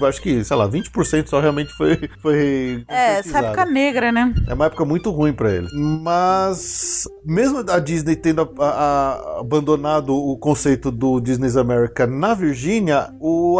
acho 0.08 0.22
que, 0.22 0.44
sei 0.44 0.56
lá, 0.56 0.68
20% 0.68 1.26
só 1.28 1.40
realmente 1.40 1.72
foi. 1.74 1.98
foi 2.22 2.84
É, 2.88 3.18
essa 3.18 3.38
época 3.38 3.64
negra, 3.66 4.12
né? 4.12 4.32
É 4.46 4.54
uma 4.54 4.66
época 4.66 4.84
muito 4.84 5.10
ruim 5.10 5.32
pra 5.32 5.50
ele. 5.52 5.66
Mas, 6.02 7.04
mesmo 7.24 7.64
a 7.68 7.78
Disney 7.78 8.16
tendo 8.16 8.42
a- 8.58 8.64
a- 8.64 9.40
abandonado 9.40 10.14
o 10.14 10.36
conceito 10.38 10.90
do 10.90 11.20
Disney's 11.20 11.56
America 11.56 12.06
na 12.06 12.34
Virgínia, 12.34 13.10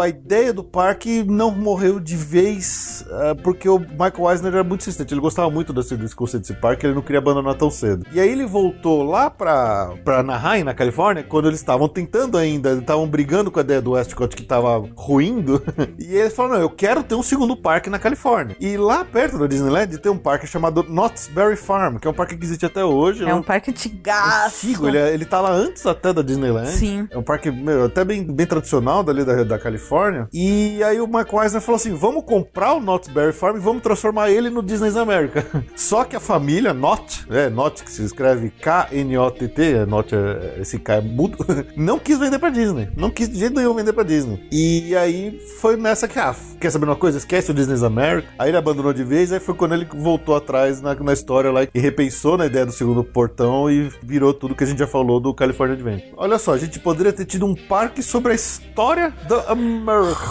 a 0.01 0.07
ideia 0.07 0.53
do 0.53 0.60
parque 0.63 1.23
não 1.23 1.51
morreu 1.51 1.99
de 1.99 2.15
vez, 2.15 3.05
eh, 3.09 3.33
porque 3.43 3.67
o 3.69 3.79
Michael 3.79 4.31
Eisner 4.31 4.53
era 4.53 4.63
muito 4.63 4.81
insistente. 4.81 5.13
Ele 5.13 5.21
gostava 5.21 5.49
muito 5.49 5.71
desse, 5.73 5.95
desse 5.95 6.15
conceito 6.15 6.41
desse 6.47 6.53
parque, 6.59 6.85
ele 6.85 6.95
não 6.95 7.01
queria 7.01 7.19
abandonar 7.19 7.55
tão 7.55 7.69
cedo. 7.69 8.05
E 8.11 8.19
aí 8.19 8.29
ele 8.29 8.45
voltou 8.45 9.03
lá 9.03 9.29
pra, 9.29 9.93
pra 10.03 10.19
Anaheim, 10.19 10.63
na 10.63 10.73
Califórnia, 10.73 11.23
quando 11.23 11.47
eles 11.47 11.59
estavam 11.59 11.87
tentando 11.87 12.37
ainda, 12.37 12.73
estavam 12.73 13.07
brigando 13.07 13.51
com 13.51 13.59
a 13.59 13.63
ideia 13.63 13.81
do 13.81 13.91
Westcott 13.91 14.35
que 14.35 14.43
tava 14.43 14.83
ruindo. 14.95 15.61
e 15.99 16.15
ele 16.15 16.29
falou: 16.29 16.53
não, 16.53 16.61
eu 16.61 16.69
quero 16.69 17.03
ter 17.03 17.15
um 17.15 17.23
segundo 17.23 17.55
parque 17.55 17.89
na 17.89 17.99
Califórnia. 17.99 18.55
E 18.59 18.77
lá 18.77 19.03
perto 19.05 19.37
da 19.37 19.47
Disneyland 19.47 19.97
tem 19.97 20.11
um 20.11 20.17
parque 20.17 20.47
chamado 20.47 20.83
Knott's 20.87 21.27
Berry 21.27 21.55
Farm, 21.55 21.97
que 21.97 22.07
é 22.07 22.11
um 22.11 22.13
parque 22.13 22.35
que 22.37 22.43
existe 22.45 22.65
até 22.65 22.83
hoje. 22.83 23.23
É 23.23 23.33
um 23.33 23.43
parque 23.43 23.71
antigaço. 23.71 24.67
antigo, 24.67 24.87
ele, 24.87 24.97
é- 24.97 25.13
ele 25.13 25.25
tá 25.25 25.39
lá 25.41 25.51
antes 25.51 25.85
até 25.85 26.13
da 26.13 26.21
Disneyland. 26.21 26.69
Sim. 26.69 27.07
É 27.11 27.17
um 27.17 27.23
parque 27.23 27.51
meu, 27.51 27.85
até 27.85 28.03
bem, 28.03 28.23
bem 28.23 28.45
tradicional 28.45 29.03
dali 29.03 29.23
da, 29.23 29.43
da 29.43 29.59
Califórnia. 29.59 30.27
E 30.33 30.40
aí 30.83 30.99
o 31.01 31.07
Mike 31.07 31.35
Eisner 31.35 31.61
falou 31.61 31.75
assim: 31.75 31.93
vamos 31.93 32.23
comprar 32.23 32.73
o 32.73 32.79
Knott's 32.79 33.09
Berry 33.09 33.33
Farm 33.33 33.57
e 33.57 33.59
vamos 33.59 33.81
transformar 33.81 34.29
ele 34.29 34.49
no 34.49 34.63
Disney's 34.63 34.95
America. 34.95 35.45
Só 35.75 36.03
que 36.03 36.15
a 36.15 36.19
família 36.19 36.73
Knott, 36.73 37.25
é, 37.29 37.49
Knott 37.49 37.83
que 37.83 37.91
se 37.91 38.03
escreve 38.03 38.49
K-N-O-T-T, 38.49 39.73
é, 39.73 39.85
Knott, 39.85 40.15
é, 40.15 40.57
esse 40.61 40.79
K 40.79 40.95
é 40.95 41.01
mudo, 41.01 41.37
não 41.75 41.99
quis 41.99 42.17
vender 42.17 42.39
pra 42.39 42.49
Disney. 42.49 42.89
Não 42.95 43.09
quis 43.09 43.29
de 43.29 43.39
jeito 43.39 43.55
nenhum 43.55 43.73
vender 43.73 43.93
pra 43.93 44.03
Disney. 44.03 44.47
E 44.51 44.95
aí 44.95 45.39
foi 45.59 45.75
nessa 45.75 46.07
que, 46.07 46.19
ah, 46.19 46.35
quer 46.59 46.69
saber 46.69 46.85
uma 46.85 46.95
coisa? 46.95 47.17
Esquece 47.17 47.51
o 47.51 47.53
Disney's 47.53 47.83
America. 47.83 48.27
Aí 48.37 48.49
ele 48.49 48.57
abandonou 48.57 48.93
de 48.93 49.03
vez, 49.03 49.31
aí 49.31 49.39
foi 49.39 49.55
quando 49.55 49.73
ele 49.73 49.87
voltou 49.93 50.35
atrás 50.35 50.81
na, 50.81 50.95
na 50.95 51.13
história 51.13 51.51
lá 51.51 51.63
e 51.63 51.79
repensou 51.79 52.37
na 52.37 52.45
ideia 52.45 52.65
do 52.65 52.71
segundo 52.71 53.03
portão 53.03 53.69
e 53.69 53.91
virou 54.03 54.33
tudo 54.33 54.55
que 54.55 54.63
a 54.63 54.67
gente 54.67 54.79
já 54.79 54.87
falou 54.87 55.19
do 55.19 55.33
California 55.33 55.75
Adventure. 55.75 56.13
Olha 56.17 56.37
só, 56.37 56.53
a 56.53 56.57
gente 56.57 56.79
poderia 56.79 57.13
ter 57.13 57.25
tido 57.25 57.45
um 57.45 57.55
parque 57.55 58.01
sobre 58.01 58.31
a 58.31 58.35
história 58.35 59.13
da 59.27 59.51
América. 59.51 60.30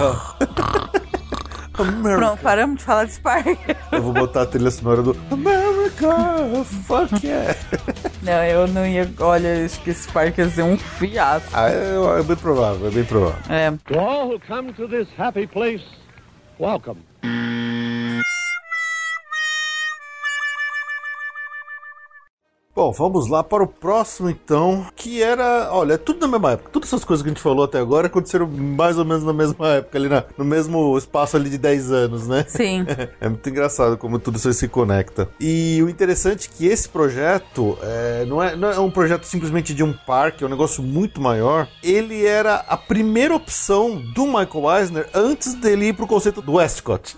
America. 1.78 2.18
Pronto, 2.18 2.42
paramos 2.42 2.78
de 2.78 2.84
falar 2.84 3.04
desse 3.04 3.20
parque. 3.20 3.58
Eu 3.92 4.02
vou 4.02 4.12
botar 4.12 4.42
a 4.42 4.46
trilha 4.46 4.70
sonora 4.70 5.02
do 5.02 5.16
America, 5.30 6.14
fuck 6.86 7.26
yeah. 7.26 7.56
Não, 8.22 8.44
eu 8.44 8.68
não 8.68 8.86
ia. 8.86 9.10
Olha, 9.18 9.64
acho 9.64 9.80
que 9.80 9.90
esse 9.90 10.08
parque 10.12 10.40
ia 10.40 10.48
ser 10.48 10.62
um 10.62 10.76
fiasco. 10.76 11.48
Ah, 11.52 11.70
é, 11.70 12.20
é 12.20 12.22
bem 12.22 12.36
provável, 12.36 12.88
é 12.88 12.90
bem 12.90 13.04
provável. 13.04 13.40
É. 13.48 13.70
To 13.70 13.98
all 13.98 14.28
who 14.28 14.40
come 14.40 14.72
to 14.74 14.86
this 14.88 15.08
happy 15.18 15.46
place, 15.46 15.84
welcome. 16.58 17.00
Bom, 22.72 22.92
vamos 22.92 23.26
lá 23.28 23.42
para 23.42 23.64
o 23.64 23.66
próximo 23.66 24.30
então, 24.30 24.86
que 24.94 25.20
era, 25.20 25.70
olha, 25.72 25.94
é 25.94 25.98
tudo 25.98 26.20
na 26.20 26.28
mesma 26.28 26.52
época. 26.52 26.70
Todas 26.72 26.88
essas 26.88 27.04
coisas 27.04 27.20
que 27.20 27.28
a 27.28 27.32
gente 27.32 27.42
falou 27.42 27.64
até 27.64 27.80
agora 27.80 28.06
aconteceram 28.06 28.46
mais 28.46 28.96
ou 28.96 29.04
menos 29.04 29.24
na 29.24 29.32
mesma 29.32 29.68
época, 29.70 29.98
ali 29.98 30.08
na- 30.08 30.22
no 30.38 30.44
mesmo 30.44 30.96
espaço 30.96 31.36
ali 31.36 31.50
de 31.50 31.58
10 31.58 31.90
anos, 31.90 32.28
né? 32.28 32.44
Sim. 32.48 32.86
É 33.20 33.28
muito 33.28 33.46
engraçado 33.50 33.98
como 33.98 34.18
tudo 34.20 34.36
isso 34.38 34.52
se 34.52 34.68
conecta. 34.68 35.28
E 35.40 35.82
o 35.82 35.88
interessante 35.88 36.48
é 36.48 36.56
que 36.56 36.66
esse 36.66 36.88
projeto 36.88 37.76
é, 37.82 38.24
não, 38.24 38.40
é, 38.42 38.54
não 38.54 38.70
é 38.70 38.78
um 38.78 38.90
projeto 38.90 39.24
simplesmente 39.24 39.74
de 39.74 39.82
um 39.82 39.92
parque, 39.92 40.44
é 40.44 40.46
um 40.46 40.50
negócio 40.50 40.80
muito 40.82 41.20
maior. 41.20 41.66
Ele 41.82 42.24
era 42.24 42.64
a 42.68 42.76
primeira 42.76 43.34
opção 43.34 44.00
do 44.14 44.26
Michael 44.26 44.78
Eisner 44.78 45.08
antes 45.12 45.54
dele 45.54 45.88
ir 45.88 45.92
pro 45.94 46.06
conceito 46.06 46.40
do 46.40 46.52
Westcott. 46.54 47.16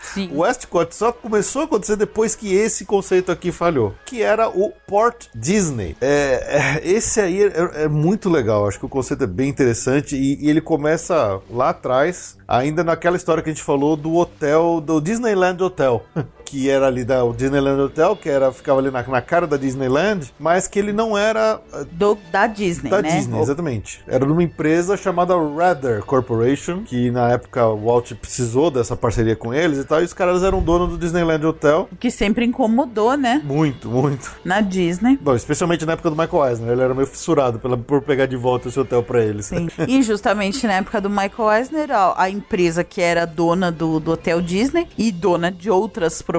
Sim. 0.00 0.30
o 0.34 0.40
Westcott 0.40 0.96
só 0.96 1.12
começou 1.12 1.62
a 1.62 1.64
acontecer 1.66 1.94
depois 1.96 2.34
que 2.34 2.54
esse 2.54 2.84
conceito 2.86 3.30
aqui 3.30 3.52
falhou, 3.52 3.94
que 4.06 4.22
era 4.22 4.48
o 4.48 4.72
Port 4.88 5.26
Disney. 5.34 5.94
É, 6.00 6.80
é, 6.82 6.88
esse 6.88 7.20
aí 7.20 7.42
é, 7.42 7.84
é 7.84 7.88
muito 7.88 8.30
legal, 8.30 8.66
acho 8.66 8.78
que 8.78 8.86
o 8.86 8.88
conceito 8.88 9.22
é 9.22 9.26
bem 9.26 9.50
interessante 9.50 10.16
e, 10.16 10.42
e 10.42 10.48
ele 10.48 10.62
começa 10.62 11.40
lá 11.50 11.68
atrás, 11.68 12.38
ainda 12.48 12.82
naquela 12.82 13.18
história 13.18 13.42
que 13.42 13.50
a 13.50 13.52
gente 13.52 13.62
falou 13.62 13.96
do 13.96 14.14
hotel, 14.14 14.80
do 14.80 14.98
Disneyland 14.98 15.62
Hotel. 15.62 16.02
Que 16.48 16.70
era 16.70 16.86
ali 16.86 17.04
da 17.04 17.22
o 17.24 17.34
Disneyland 17.34 17.78
Hotel, 17.78 18.16
que 18.16 18.28
era, 18.28 18.50
ficava 18.50 18.80
ali 18.80 18.90
na, 18.90 19.02
na 19.02 19.20
cara 19.20 19.46
da 19.46 19.58
Disneyland, 19.58 20.32
mas 20.38 20.66
que 20.66 20.78
ele 20.78 20.94
não 20.94 21.16
era 21.16 21.60
eh, 21.74 21.84
Do, 21.92 22.16
da 22.32 22.46
Disney, 22.46 22.90
da 22.90 23.02
né? 23.02 23.10
Disney, 23.10 23.38
exatamente. 23.38 24.00
Era 24.06 24.24
de 24.24 24.32
uma 24.32 24.42
empresa 24.42 24.96
chamada 24.96 25.34
Rather 25.36 26.02
Corporation, 26.02 26.84
que 26.84 27.10
na 27.10 27.30
época 27.30 27.66
o 27.66 27.84
Walt 27.84 28.12
precisou 28.14 28.70
dessa 28.70 28.96
parceria 28.96 29.36
com 29.36 29.52
eles 29.52 29.78
e 29.78 29.84
tal, 29.84 30.00
e 30.00 30.04
os 30.04 30.14
caras 30.14 30.42
eram 30.42 30.62
donos 30.62 30.88
do 30.88 30.96
Disneyland 30.96 31.44
Hotel. 31.44 31.86
Que 32.00 32.10
sempre 32.10 32.46
incomodou, 32.46 33.14
né? 33.14 33.42
Muito, 33.44 33.88
muito. 33.88 34.30
Na 34.42 34.62
Disney. 34.62 35.18
Bom, 35.20 35.34
especialmente 35.34 35.84
na 35.84 35.92
época 35.92 36.08
do 36.08 36.16
Michael 36.16 36.46
Eisner, 36.46 36.72
ele 36.72 36.80
era 36.82 36.94
meio 36.94 37.06
fissurado 37.06 37.58
pela, 37.58 37.76
por 37.76 38.00
pegar 38.00 38.24
de 38.24 38.36
volta 38.36 38.68
esse 38.68 38.80
hotel 38.80 39.02
pra 39.02 39.22
eles. 39.22 39.46
Sim. 39.46 39.68
E 39.86 40.02
justamente 40.02 40.66
na 40.66 40.74
época 40.74 40.98
do 40.98 41.10
Michael 41.10 41.52
Eisner, 41.58 41.90
a, 41.90 42.22
a 42.22 42.30
empresa 42.30 42.82
que 42.82 43.02
era 43.02 43.26
dona 43.26 43.70
do, 43.70 44.00
do 44.00 44.12
Hotel 44.12 44.40
Disney 44.40 44.86
e 44.96 45.12
dona 45.12 45.52
de 45.52 45.70
outras 45.70 46.22
propriedades, 46.22 46.37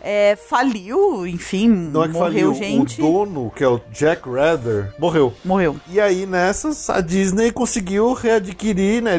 é, 0.00 0.36
faliu, 0.36 1.26
enfim, 1.26 1.68
Não 1.68 2.04
é 2.04 2.08
que 2.08 2.12
morreu 2.14 2.52
faliu, 2.52 2.54
gente. 2.54 3.00
o 3.02 3.04
dono, 3.04 3.52
que 3.54 3.62
é 3.64 3.68
o 3.68 3.80
Jack 3.92 4.28
Rather, 4.28 4.92
morreu. 4.98 5.32
Morreu. 5.44 5.76
E 5.90 6.00
aí, 6.00 6.26
nessas, 6.26 6.88
a 6.90 7.00
Disney 7.00 7.50
conseguiu 7.50 8.12
readquirir, 8.12 9.02
né? 9.02 9.12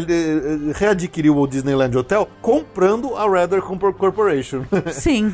Readquiriu 0.76 1.38
o 1.38 1.48
Disneyland 1.48 1.96
Hotel 1.98 2.28
comprando 2.42 3.16
a 3.16 3.28
Rather 3.30 3.62
Corp- 3.62 3.98
Corporation. 3.98 4.64
Sim. 4.92 5.34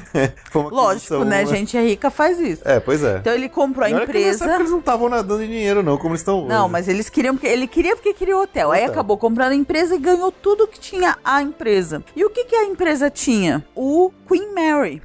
Uma 0.53 0.69
Lógico, 0.69 0.89
aquisição, 0.91 1.25
né? 1.25 1.45
Gente 1.45 1.77
é 1.77 1.81
rica, 1.83 2.09
faz 2.09 2.39
isso. 2.39 2.61
É, 2.65 2.79
pois 2.79 3.03
é. 3.03 3.17
Então 3.17 3.33
ele 3.33 3.49
comprou 3.49 3.85
a 3.85 3.89
empresa. 3.89 4.55
eles 4.55 4.71
não 4.71 4.79
estavam 4.79 5.09
nadando 5.09 5.43
em 5.43 5.47
dinheiro, 5.47 5.83
não, 5.83 5.97
como 5.97 6.11
eles 6.11 6.21
estão 6.21 6.45
Não, 6.45 6.63
hoje. 6.63 6.71
mas 6.71 6.87
eles 6.87 7.09
queriam 7.09 7.37
ele 7.43 7.67
queria 7.67 7.95
porque 7.95 8.13
queria 8.13 8.37
o 8.37 8.41
hotel. 8.41 8.71
Aí 8.71 8.81
Hotel. 8.81 8.91
acabou 8.91 9.17
comprando 9.17 9.51
a 9.51 9.55
empresa 9.55 9.95
e 9.95 9.99
ganhou 9.99 10.31
tudo 10.31 10.67
que 10.67 10.79
tinha 10.79 11.17
a 11.23 11.41
empresa. 11.41 12.03
E 12.15 12.23
o 12.25 12.29
que 12.29 12.45
que 12.45 12.55
a 12.55 12.65
empresa 12.65 13.09
tinha? 13.09 13.65
O 13.75 14.11
Queen 14.27 14.53
Mary, 14.53 14.62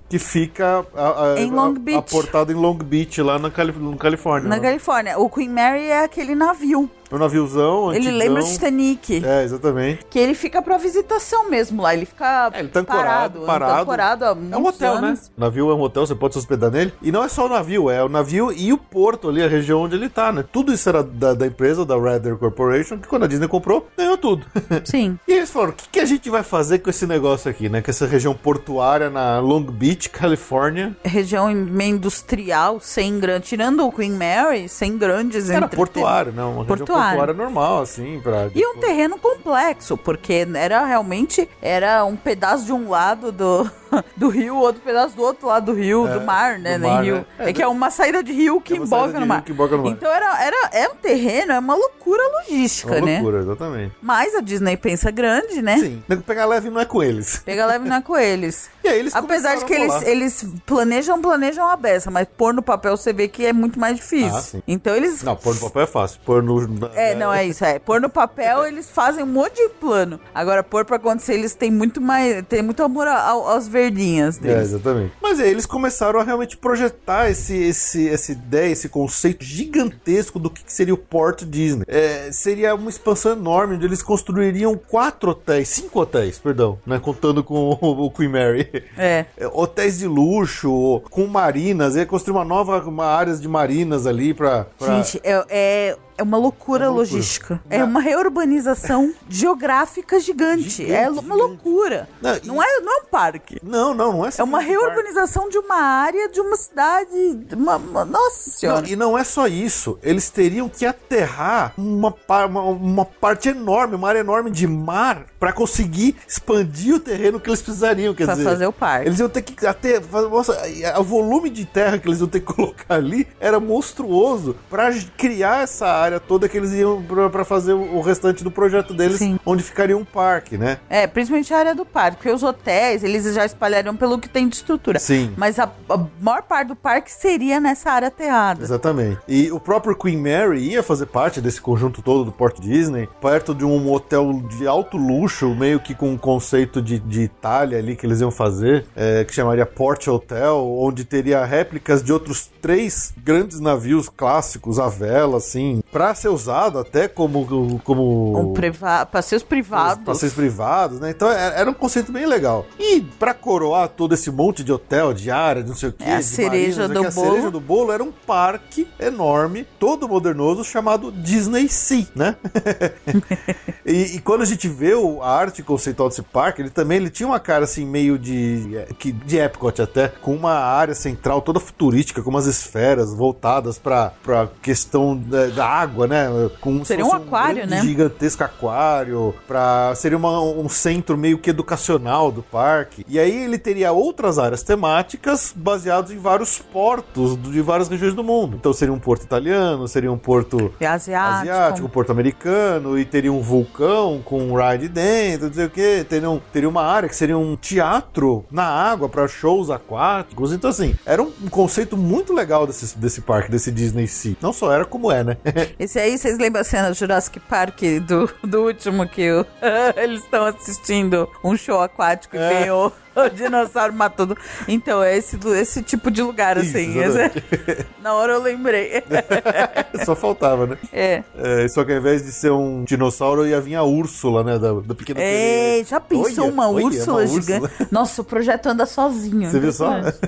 Que 0.09 0.19
fica 0.19 0.85
a, 0.95 1.33
a- 1.35 1.41
Em 1.41 1.51
Long 1.51 1.75
a- 1.75 1.79
Beach. 1.79 1.99
aportado 1.99 2.53
em 2.53 2.55
Long 2.55 2.77
Beach, 2.77 3.21
lá 3.23 3.39
na 3.39 3.51
Calif 3.51 3.77
Califórnia. 3.99 4.49
na 4.49 4.57
né? 4.57 4.63
Califórnia. 4.63 5.19
O 5.19 5.29
Queen 5.29 5.49
Mary 5.49 5.85
é 5.87 6.05
aquele 6.05 6.35
navio. 6.35 6.91
É 7.11 7.15
um 7.15 7.19
naviozão, 7.19 7.91
Ele 7.93 8.09
antigão. 8.09 8.19
lembra 8.19 8.43
o 8.43 8.47
Titanic. 8.47 9.25
É, 9.25 9.43
exatamente. 9.45 10.05
Que 10.11 10.19
ele 10.19 10.35
fica 10.35 10.61
pra 10.61 10.77
visitação 10.77 11.49
mesmo 11.49 11.81
lá. 11.83 11.95
Ele 11.95 12.05
fica 12.07 12.51
É, 12.53 12.61
ele 12.61 12.69
tá 12.69 12.85
parado. 12.85 13.39
ancorado, 13.41 13.47
parado. 13.47 13.83
ancorado 13.83 14.25
há 14.25 14.29
É 14.29 14.57
um 14.57 14.67
hotel, 14.67 14.93
anos. 14.95 15.21
né? 15.21 15.27
O 15.37 15.41
navio 15.41 15.71
é 15.71 15.75
um 15.75 15.81
hotel, 15.81 16.07
você 16.07 16.15
pode 16.15 16.35
se 16.35 16.39
hospedar 16.39 16.71
nele. 16.71 16.93
E 17.03 17.11
não 17.11 17.25
é 17.25 17.29
só 17.29 17.47
o 17.47 17.49
navio, 17.49 17.89
é 17.91 18.03
o 18.05 18.09
navio 18.09 18.53
e 18.53 18.73
o 18.73 18.79
porto 18.79 19.29
ali, 19.29 19.43
a 19.43 19.49
região 19.49 19.83
onde 19.83 19.97
ele 19.97 20.09
tá, 20.09 20.31
né? 20.33 20.45
Tudo 20.53 20.73
isso 20.73 20.89
era 20.89 21.03
da, 21.03 21.35
da 21.35 21.47
empresa, 21.47 21.85
da 21.85 21.97
Rather 21.99 22.37
Corporation, 22.37 22.99
que 22.99 23.09
quando 23.09 23.25
a 23.25 23.27
Disney 23.27 23.49
comprou, 23.49 23.89
ganhou 23.97 24.17
tudo. 24.19 24.45
Sim. 24.85 25.19
E 25.27 25.33
eles 25.33 25.51
falaram: 25.51 25.73
o 25.73 25.77
que, 25.77 25.89
que 25.89 26.01
a 26.01 26.05
gente 26.05 26.29
vai 26.29 26.43
fazer 26.43 26.79
com 26.81 26.91
esse 26.91 27.07
negócio 27.07 27.51
aqui, 27.51 27.69
né? 27.69 27.81
Com 27.81 27.91
essa 27.91 28.07
região 28.07 28.35
portuária 28.35 29.09
na 29.11 29.39
Long 29.41 29.63
Beach, 29.63 30.11
Califórnia. 30.11 30.97
Região 31.05 31.51
meio 31.53 31.97
industrial, 31.97 32.81
sem 32.81 33.19
grande. 33.19 33.47
Tirando 33.47 33.87
o 33.87 33.93
Queen 33.93 34.13
Mary, 34.13 34.69
sem 34.69 34.97
grandes 34.99 35.49
Era 35.51 35.69
portuário, 35.69 36.33
não? 36.33 36.53
Uma 36.55 36.65
Portuário. 36.99 37.19
portuária 37.19 37.35
normal, 37.35 37.83
assim, 37.83 38.21
pra. 38.23 38.49
E 38.55 38.67
um 38.67 38.77
terreno 38.79 39.19
complexo, 39.19 39.97
porque 39.97 40.47
era 40.55 40.85
realmente 40.85 41.49
era 41.63 42.05
um 42.05 42.17
pedaço 42.17 42.65
de 42.65 42.73
um 42.73 42.89
lado 42.89 43.31
do, 43.33 43.71
do 44.17 44.29
rio, 44.29 44.57
outro 44.57 44.81
pedaço 44.83 45.15
do 45.17 45.23
outro 45.23 45.47
lado 45.47 45.67
do 45.67 45.73
rio, 45.79 46.07
É, 46.07 46.19
do 46.19 46.21
mar, 46.25 46.59
né? 46.59 46.79
do 46.79 46.87
mar, 46.89 47.03
rio. 47.05 47.15
né? 47.17 47.25
É, 47.39 47.51
É, 47.51 47.53
que 47.53 47.63
é 47.63 47.67
uma 47.69 47.91
saída 47.91 48.23
de 48.23 48.33
rio 48.33 48.61
que 48.61 48.75
É 48.75 48.77
emboca 48.77 49.19
no 49.21 49.27
mar. 49.27 49.43
que 49.43 49.53
emboca 49.53 49.77
no 49.77 49.83
mar. 49.85 49.91
Então 49.93 50.11
era, 50.13 50.43
era, 50.43 50.69
é 50.73 50.89
um 50.89 50.97
terreno, 50.97 51.53
é 51.53 51.59
uma 51.59 51.75
loucura 51.75 52.23
logística, 52.39 52.97
Uma 52.97 53.07
né? 53.07 53.15
loucura, 53.21 53.39
exatamente. 53.41 53.95
Mas 54.03 54.35
a 54.35 54.41
Disney 54.41 54.77
pensa 54.77 55.11
grande, 55.11 55.63
né? 55.63 55.79
Sim. 55.79 56.03
Pegar 56.27 56.47
leve 56.47 56.71
não 56.71 56.81
é 56.81 56.85
com 56.85 57.03
eles. 57.03 57.39
Pega 57.45 57.65
leve 57.67 57.89
não 57.89 57.97
é 57.97 58.03
com 58.03 58.17
eles. 58.17 58.71
E 58.89 58.89
aí 58.91 59.01
eles 59.01 59.15
Apesar 59.15 59.57
de 59.57 59.67
que 59.67 59.75
eles, 59.75 60.03
eles 60.03 60.47
planejam, 60.65 61.21
planejam 61.21 61.69
a 61.69 61.77
beça, 61.77 62.11
mas 62.11 62.27
pôr 62.39 62.55
no 62.55 62.63
papel 62.63 62.97
você 62.97 63.13
vê 63.13 63.29
que 63.29 63.45
é 63.45 63.53
muito 63.53 63.79
mais 63.79 63.97
difícil. 63.97 64.35
Ah, 64.35 64.41
sim. 64.41 64.63
Então 64.67 64.95
eles. 64.97 65.23
Não, 65.23 65.37
pôr 65.37 65.55
no 65.55 65.61
papel 65.61 65.83
é 65.83 65.87
fácil. 65.87 66.19
Pôr 66.25 66.43
no. 66.43 66.88
É, 66.95 67.15
não 67.15 67.33
é 67.33 67.45
isso, 67.47 67.65
é. 67.65 67.79
Pôr 67.79 68.01
no 68.01 68.09
papel, 68.09 68.65
eles 68.69 68.91
fazem 68.91 69.23
um 69.25 69.27
monte 69.27 69.57
de 69.57 69.69
plano. 69.75 70.19
Agora, 70.35 70.63
pôr 70.63 70.85
pra 70.85 70.97
acontecer, 70.97 71.35
eles 71.35 71.55
têm 71.55 71.71
muito 71.71 72.01
mais. 72.01 72.43
Tem 72.49 72.63
muito 72.63 72.83
amor 72.83 73.07
ao- 73.07 73.49
aos 73.49 73.67
verdinhas 73.69 74.37
É, 74.39 74.41
deles. 74.41 74.63
exatamente. 74.69 75.13
Mas 75.23 75.41
aí 75.41 75.51
eles 75.51 75.67
começaram 75.67 76.21
a 76.21 76.23
realmente 76.25 76.57
projetar 76.57 77.31
esse, 77.31 77.55
esse, 77.57 78.09
essa 78.09 78.33
ideia, 78.33 78.71
esse 78.73 78.89
conceito 78.89 79.45
gigantesco 79.45 80.39
do 80.39 80.51
que 80.51 80.65
que 80.65 80.73
seria 80.73 80.95
o 80.95 80.99
Port 80.99 81.45
Disney. 81.45 81.85
É, 81.89 82.31
seria 82.33 82.75
uma 82.75 82.91
expansão 82.91 83.33
enorme, 83.33 83.77
onde 83.77 83.87
eles 83.87 84.03
construiriam 84.03 84.77
quatro 84.77 85.31
hotéis, 85.31 85.69
cinco 85.69 86.01
hotéis, 86.01 86.39
perdão, 86.39 86.79
né? 86.87 86.99
Contando 86.99 87.43
com 87.45 87.71
o, 87.81 88.07
o 88.07 88.11
Queen 88.11 88.29
Mary. 88.29 88.69
É. 88.97 89.25
É, 89.37 89.47
Hotéis 89.47 89.99
de 89.99 90.07
luxo, 90.07 91.03
com 91.11 91.27
marinas, 91.27 91.97
ia 91.97 92.07
construir 92.07 92.37
uma 92.37 92.45
nova 92.45 92.79
uma 92.81 93.07
áreas 93.07 93.41
de 93.41 93.49
marinas 93.49 94.07
ali 94.07 94.33
pra. 94.35 94.67
pra- 94.79 94.87
Gente, 95.03 95.21
é, 95.25 95.45
é, 95.49 95.97
é 96.19 96.23
uma 96.23 96.37
loucura 96.37 96.85
É 96.85 96.89
uma 96.89 96.97
loucura. 96.97 97.15
logística. 97.17 97.61
É 97.71 97.83
uma 97.85 98.01
reurbanização 98.01 99.13
geográfica 99.29 100.19
gigante. 100.21 100.69
Gigante, 100.69 100.93
é 100.93 101.09
uma 101.09 101.35
loucura. 101.35 102.09
Não, 102.21 102.37
e- 102.37 102.41
Não, 102.47 102.63
é, 102.63 102.81
não 102.81 102.93
é 102.99 103.01
um 103.03 103.05
parque. 103.07 103.59
Não, 103.63 103.95
não, 103.95 104.13
não 104.13 104.27
é 104.27 104.31
É 104.37 104.43
uma 104.43 104.59
um 104.59 104.61
reurbanização 104.63 105.49
de 105.49 105.59
uma 105.59 105.77
área, 105.77 106.29
de 106.29 106.41
uma 106.41 106.57
cidade. 106.57 107.35
de 107.35 107.55
Uma, 107.55 107.77
uma- 107.77 108.05
nossa 108.05 108.51
senhora. 108.51 108.83
Não, 108.83 108.89
e 108.89 108.97
não 108.97 109.17
é 109.19 109.25
só 109.25 109.47
isso. 109.47 109.99
Eles 110.03 110.29
teriam 110.31 110.69
que 110.69 110.85
aterrar 110.85 111.73
uma, 111.79 112.15
uma, 112.29 112.61
uma 112.63 113.05
parte 113.05 113.49
enorme, 113.51 113.95
uma 113.95 114.09
área 114.09 114.21
enorme 114.21 114.51
de 114.51 114.67
mar 114.67 115.27
pra 115.39 115.53
conseguir 115.53 116.17
expandir 116.27 116.95
o 116.97 117.01
terreno 117.01 117.39
que 117.41 117.49
eles 117.49 117.63
precisariam. 117.63 118.15
Quer 118.15 118.25
Pra 118.25 118.35
dizer, 118.35 118.49
fazer 118.49 118.67
o 118.67 118.73
parque. 118.73 119.09
Eles 119.09 119.21
iam 119.21 119.29
ter 119.29 119.43
que 119.43 119.67
até. 119.67 120.01
Nossa, 120.01 120.61
o 120.99 121.05
volume 121.05 121.49
de 121.51 121.65
terra 121.65 121.99
que 121.99 122.09
eles 122.09 122.19
iam 122.21 122.29
ter 122.29 122.41
que 122.41 122.47
colocar 122.53 122.95
ali 122.95 123.27
era 123.39 123.61
monstruoso 123.61 124.57
pra 124.69 124.91
criar 125.17 125.63
essa 125.63 125.87
área 125.87 126.08
área 126.09 126.21
toda 126.21 126.49
que 126.49 126.57
eles 126.57 126.73
iam 126.73 127.03
pra 127.31 127.45
fazer 127.45 127.73
o 127.73 127.99
o 127.99 128.01
restante 128.01 128.45
do 128.45 128.51
projeto 128.51 128.95
deles, 128.95 129.19
Sim. 129.19 129.39
onde 129.45 129.63
ficaria 129.63 129.97
um 129.97 130.05
parque, 130.05 130.57
né? 130.57 130.79
É, 130.89 131.07
principalmente 131.07 131.53
a 131.53 131.59
área 131.59 131.75
do 131.75 131.85
parque, 131.85 132.19
porque 132.19 132.31
os 132.31 132.43
hotéis, 132.43 133.03
eles 133.03 133.35
já 133.35 133.45
espalhariam 133.45 133.97
pelo 133.97 134.19
que 134.19 134.29
tem 134.29 134.49
de 134.49 134.57
estrutura. 134.57 134.99
Sim. 134.99 135.33
Mas 135.37 135.59
a, 135.59 135.71
a 135.89 136.07
maior 136.21 136.43
parte 136.43 136.69
do 136.69 136.77
parque 136.77 137.11
seria 137.11 137.61
nessa 137.61 137.91
área 137.91 138.09
aterrada. 138.09 138.63
Exatamente. 138.63 139.19
E 139.27 139.51
o 139.51 139.61
próprio 139.61 139.97
Queen 139.97 140.17
Mary 140.17 140.61
ia 140.61 140.83
fazer 140.83 141.07
parte 141.07 141.41
desse 141.41 141.61
conjunto 141.61 142.03
todo 142.03 142.25
do 142.25 142.33
Port 142.33 142.61
Disney, 142.61 143.09
perto 143.21 143.55
de 143.55 143.65
um 143.65 143.93
hotel 143.93 144.43
de 144.57 144.67
alto 144.67 144.97
luxo, 144.97 145.55
meio 145.55 145.81
que 145.81 145.95
com 145.95 146.11
um 146.11 146.19
conceito 146.19 146.81
de, 146.81 146.99
de 146.99 147.23
Itália 147.23 147.79
ali 147.79 147.97
que 147.97 148.07
eles 148.07 148.21
iam 148.21 148.31
fazer, 148.31 148.87
é, 148.95 149.25
que 149.25 149.35
chamaria 149.35 149.67
Port 149.67 150.07
Hotel, 150.07 150.57
onde 150.79 151.05
teria 151.05 151.45
réplicas 151.45 152.03
de 152.03 152.13
outros 152.13 152.49
três 152.61 153.13
grandes 153.25 153.61
navios 153.61 154.09
clássicos 154.09 154.79
à 154.79 154.89
vela, 154.89 155.39
assim, 155.39 155.83
pra 155.99 156.15
ser 156.15 156.29
usado 156.29 156.79
até 156.79 157.09
como. 157.09 157.81
como 157.83 158.39
Um 158.39 158.53
priva 158.53 159.05
passeios 159.05 159.43
privados. 159.43 160.05
Passeios 160.05 160.33
privados, 160.33 161.01
né? 161.01 161.11
Então 161.11 161.29
era 161.29 161.57
era 161.59 161.69
um 161.71 161.75
conceito 161.75 162.13
bem 162.13 162.25
legal. 162.25 162.65
E 162.79 163.01
pra 163.01 163.35
coroar 163.35 163.89
todo 163.89 164.15
esse 164.15 164.31
monte 164.31 164.63
de 164.63 164.73
hotel, 164.73 165.13
de 165.13 165.29
área, 165.29 165.61
de 165.63 165.71
não 165.71 165.77
sei 165.77 165.89
o 165.89 165.93
quê, 165.93 166.05
É 166.05 166.15
a 166.15 166.19
de 166.19 166.25
cereja 166.25 166.83
marina, 166.83 167.03
não 167.03 167.11
sei 167.11 167.11
o 167.11 167.11
do 167.11 167.15
quê, 167.15 167.19
a 167.19 167.23
bolo. 167.23 167.31
cereja 167.33 167.51
do 167.51 167.61
bolo 167.61 167.93
era 167.93 168.05
um 168.05 168.13
parque 168.13 168.87
enorme, 169.01 169.67
todo 169.79 170.09
modernoso, 170.09 170.63
chamado 170.63 171.11
Disney 171.11 171.69
Sea, 171.69 172.07
né? 172.15 172.37
e, 173.85 174.17
e 174.17 174.21
quando 174.21 174.43
a 174.43 174.47
gente 174.47 174.69
vê 174.69 174.95
o- 174.95 175.23
a 175.23 175.31
arte 175.31 175.63
conceitual 175.63 176.09
desse 176.09 176.23
parque, 176.23 176.63
ele 176.63 176.71
também 176.71 176.99
ele 176.99 177.11
tinha 177.11 177.27
uma 177.29 177.41
cara 177.41 177.65
assim 177.65 177.85
meio 177.85 178.19
de 178.19 178.77
é, 178.77 178.89
que 178.99 179.11
de 179.11 179.37
Epcot 179.39 179.81
até, 179.83 180.09
com 180.09 180.35
uma 180.35 180.53
área 180.55 180.95
central 180.95 181.41
toda 181.43 181.59
futurística, 181.61 182.23
com 182.23 182.31
umas 182.31 182.47
esferas 182.47 183.13
voltadas 183.13 183.79
pra 183.79 184.13
para 184.23 184.49
questão 184.63 185.17
da, 185.17 185.47
da 185.47 185.67
água, 185.67 185.88
né? 186.07 186.27
Com 186.61 186.85
Seria 186.85 187.05
se 187.05 187.11
um 187.11 187.15
aquário, 187.15 187.57
grande, 187.57 187.71
né? 187.71 187.83
gigantesco 187.83 188.45
aquário, 188.45 189.35
para 189.47 189.95
seria 189.95 190.17
uma- 190.19 190.41
um 190.43 190.69
centro 190.69 191.17
meio 191.17 191.39
que 191.39 191.51
educacional 191.51 192.31
do 192.31 192.43
parque. 192.43 193.05
E 193.09 193.19
aí 193.19 193.45
ele 193.45 193.59
teria 193.59 193.93
outras 193.93 194.39
áreas 194.39 194.63
temáticas 194.63 195.53
baseadas 195.55 196.11
em 196.11 196.19
vários 196.19 196.59
portos 196.59 197.37
de 197.41 197.61
várias 197.61 197.89
regiões 197.89 198.15
do 198.15 198.23
mundo. 198.25 198.57
Então 198.59 198.73
seria 198.73 198.93
um 198.93 198.99
porto 198.99 199.23
italiano, 199.23 199.87
seria 199.89 200.11
um 200.13 200.19
porto 200.19 200.73
E 200.81 200.87
asiático. 200.87 201.41
asiático, 201.51 201.87
um 201.87 201.91
porto 201.91 202.11
americano, 202.13 202.99
e 202.99 203.05
teria 203.05 203.33
um 203.33 203.41
vulcão 203.41 204.21
com 204.25 204.41
um 204.43 204.55
ride 204.55 204.89
dentro, 204.89 205.47
não 205.49 205.55
sei 205.55 205.65
o 205.67 205.71
que. 205.71 206.05
Teria, 206.05 206.31
um- 206.31 206.41
teria 206.53 206.69
uma 206.69 206.83
área 206.83 207.09
que 207.09 207.17
seria 207.17 207.37
um 207.39 207.57
teatro 207.57 208.45
na 208.51 208.65
água 208.65 209.09
para 209.09 209.27
shows 209.29 209.71
aquáticos. 209.71 210.53
Então, 210.53 210.71
assim, 210.71 210.95
era 211.07 211.23
um, 211.23 211.33
um 211.43 211.49
conceito 211.49 211.97
muito 211.97 212.33
legal 212.33 212.67
desse, 212.67 212.97
desse 212.99 213.21
parque, 213.21 213.51
desse 213.51 213.71
Disney 213.71 214.07
Sea. 214.07 214.37
Não 214.41 214.53
só 214.53 214.73
era 214.73 214.85
como 214.85 215.11
é, 215.11 215.23
né? 215.25 215.37
Esse 215.79 215.99
aí, 216.01 216.19
vocês 216.19 216.39
lembram 216.39 216.61
a 216.61 216.65
cena 216.65 216.89
do 216.89 216.95
Jurassic 216.95 217.39
Park 217.41 217.81
do, 218.07 218.29
do 218.43 218.65
último 218.65 219.09
que 219.09 219.31
o- 219.31 219.47
eles 219.97 220.23
estão 220.25 220.45
assistindo 220.47 221.31
um 221.45 221.57
show 221.57 221.81
aquático 221.81 222.35
e 222.35 222.39
É. 222.41 222.49
vem 222.63 222.71
o, 222.73 222.91
o 223.27 223.31
dinossauro 223.31 223.93
matando. 223.93 224.37
Então, 224.67 225.03
é 225.03 225.17
esse, 225.17 225.39
esse 225.57 225.83
tipo 225.83 226.11
de 226.11 226.23
lugar, 226.23 226.57
Isso, 226.59 226.77
assim. 226.77 226.99
Esse- 226.99 227.87
na 228.03 228.15
hora 228.15 228.35
eu 228.35 228.43
lembrei. 228.43 229.03
só 230.05 230.15
faltava, 230.15 230.67
né? 230.67 230.79
é. 230.93 231.23
É, 231.37 231.69
só 231.69 231.85
que 231.85 231.93
ao 231.93 231.99
invés 231.99 232.23
de 232.25 232.33
ser 232.33 232.51
um 232.53 232.85
dinossauro, 232.85 233.47
ia 233.47 233.61
vir 233.61 233.75
a 233.77 233.83
Úrsula, 233.85 234.43
né? 234.45 234.59
Da, 234.59 234.73
da 234.75 234.95
pequena 234.95 235.21
É, 235.21 235.83
já 235.87 236.01
pensou 236.01 236.45
Olha, 236.45 236.53
uma 236.53 236.71
olha, 236.71 236.87
Úrsula 236.87 237.23
uma 237.25 237.27
gigante? 237.27 237.73
Nossa, 237.91 238.23
o 238.23 238.25
projeto 238.25 238.67
anda 238.67 238.87
sozinho. 238.87 239.51
Você 239.51 239.59
viu 239.61 239.73
só? 239.73 239.99
impressionante. 239.99 240.19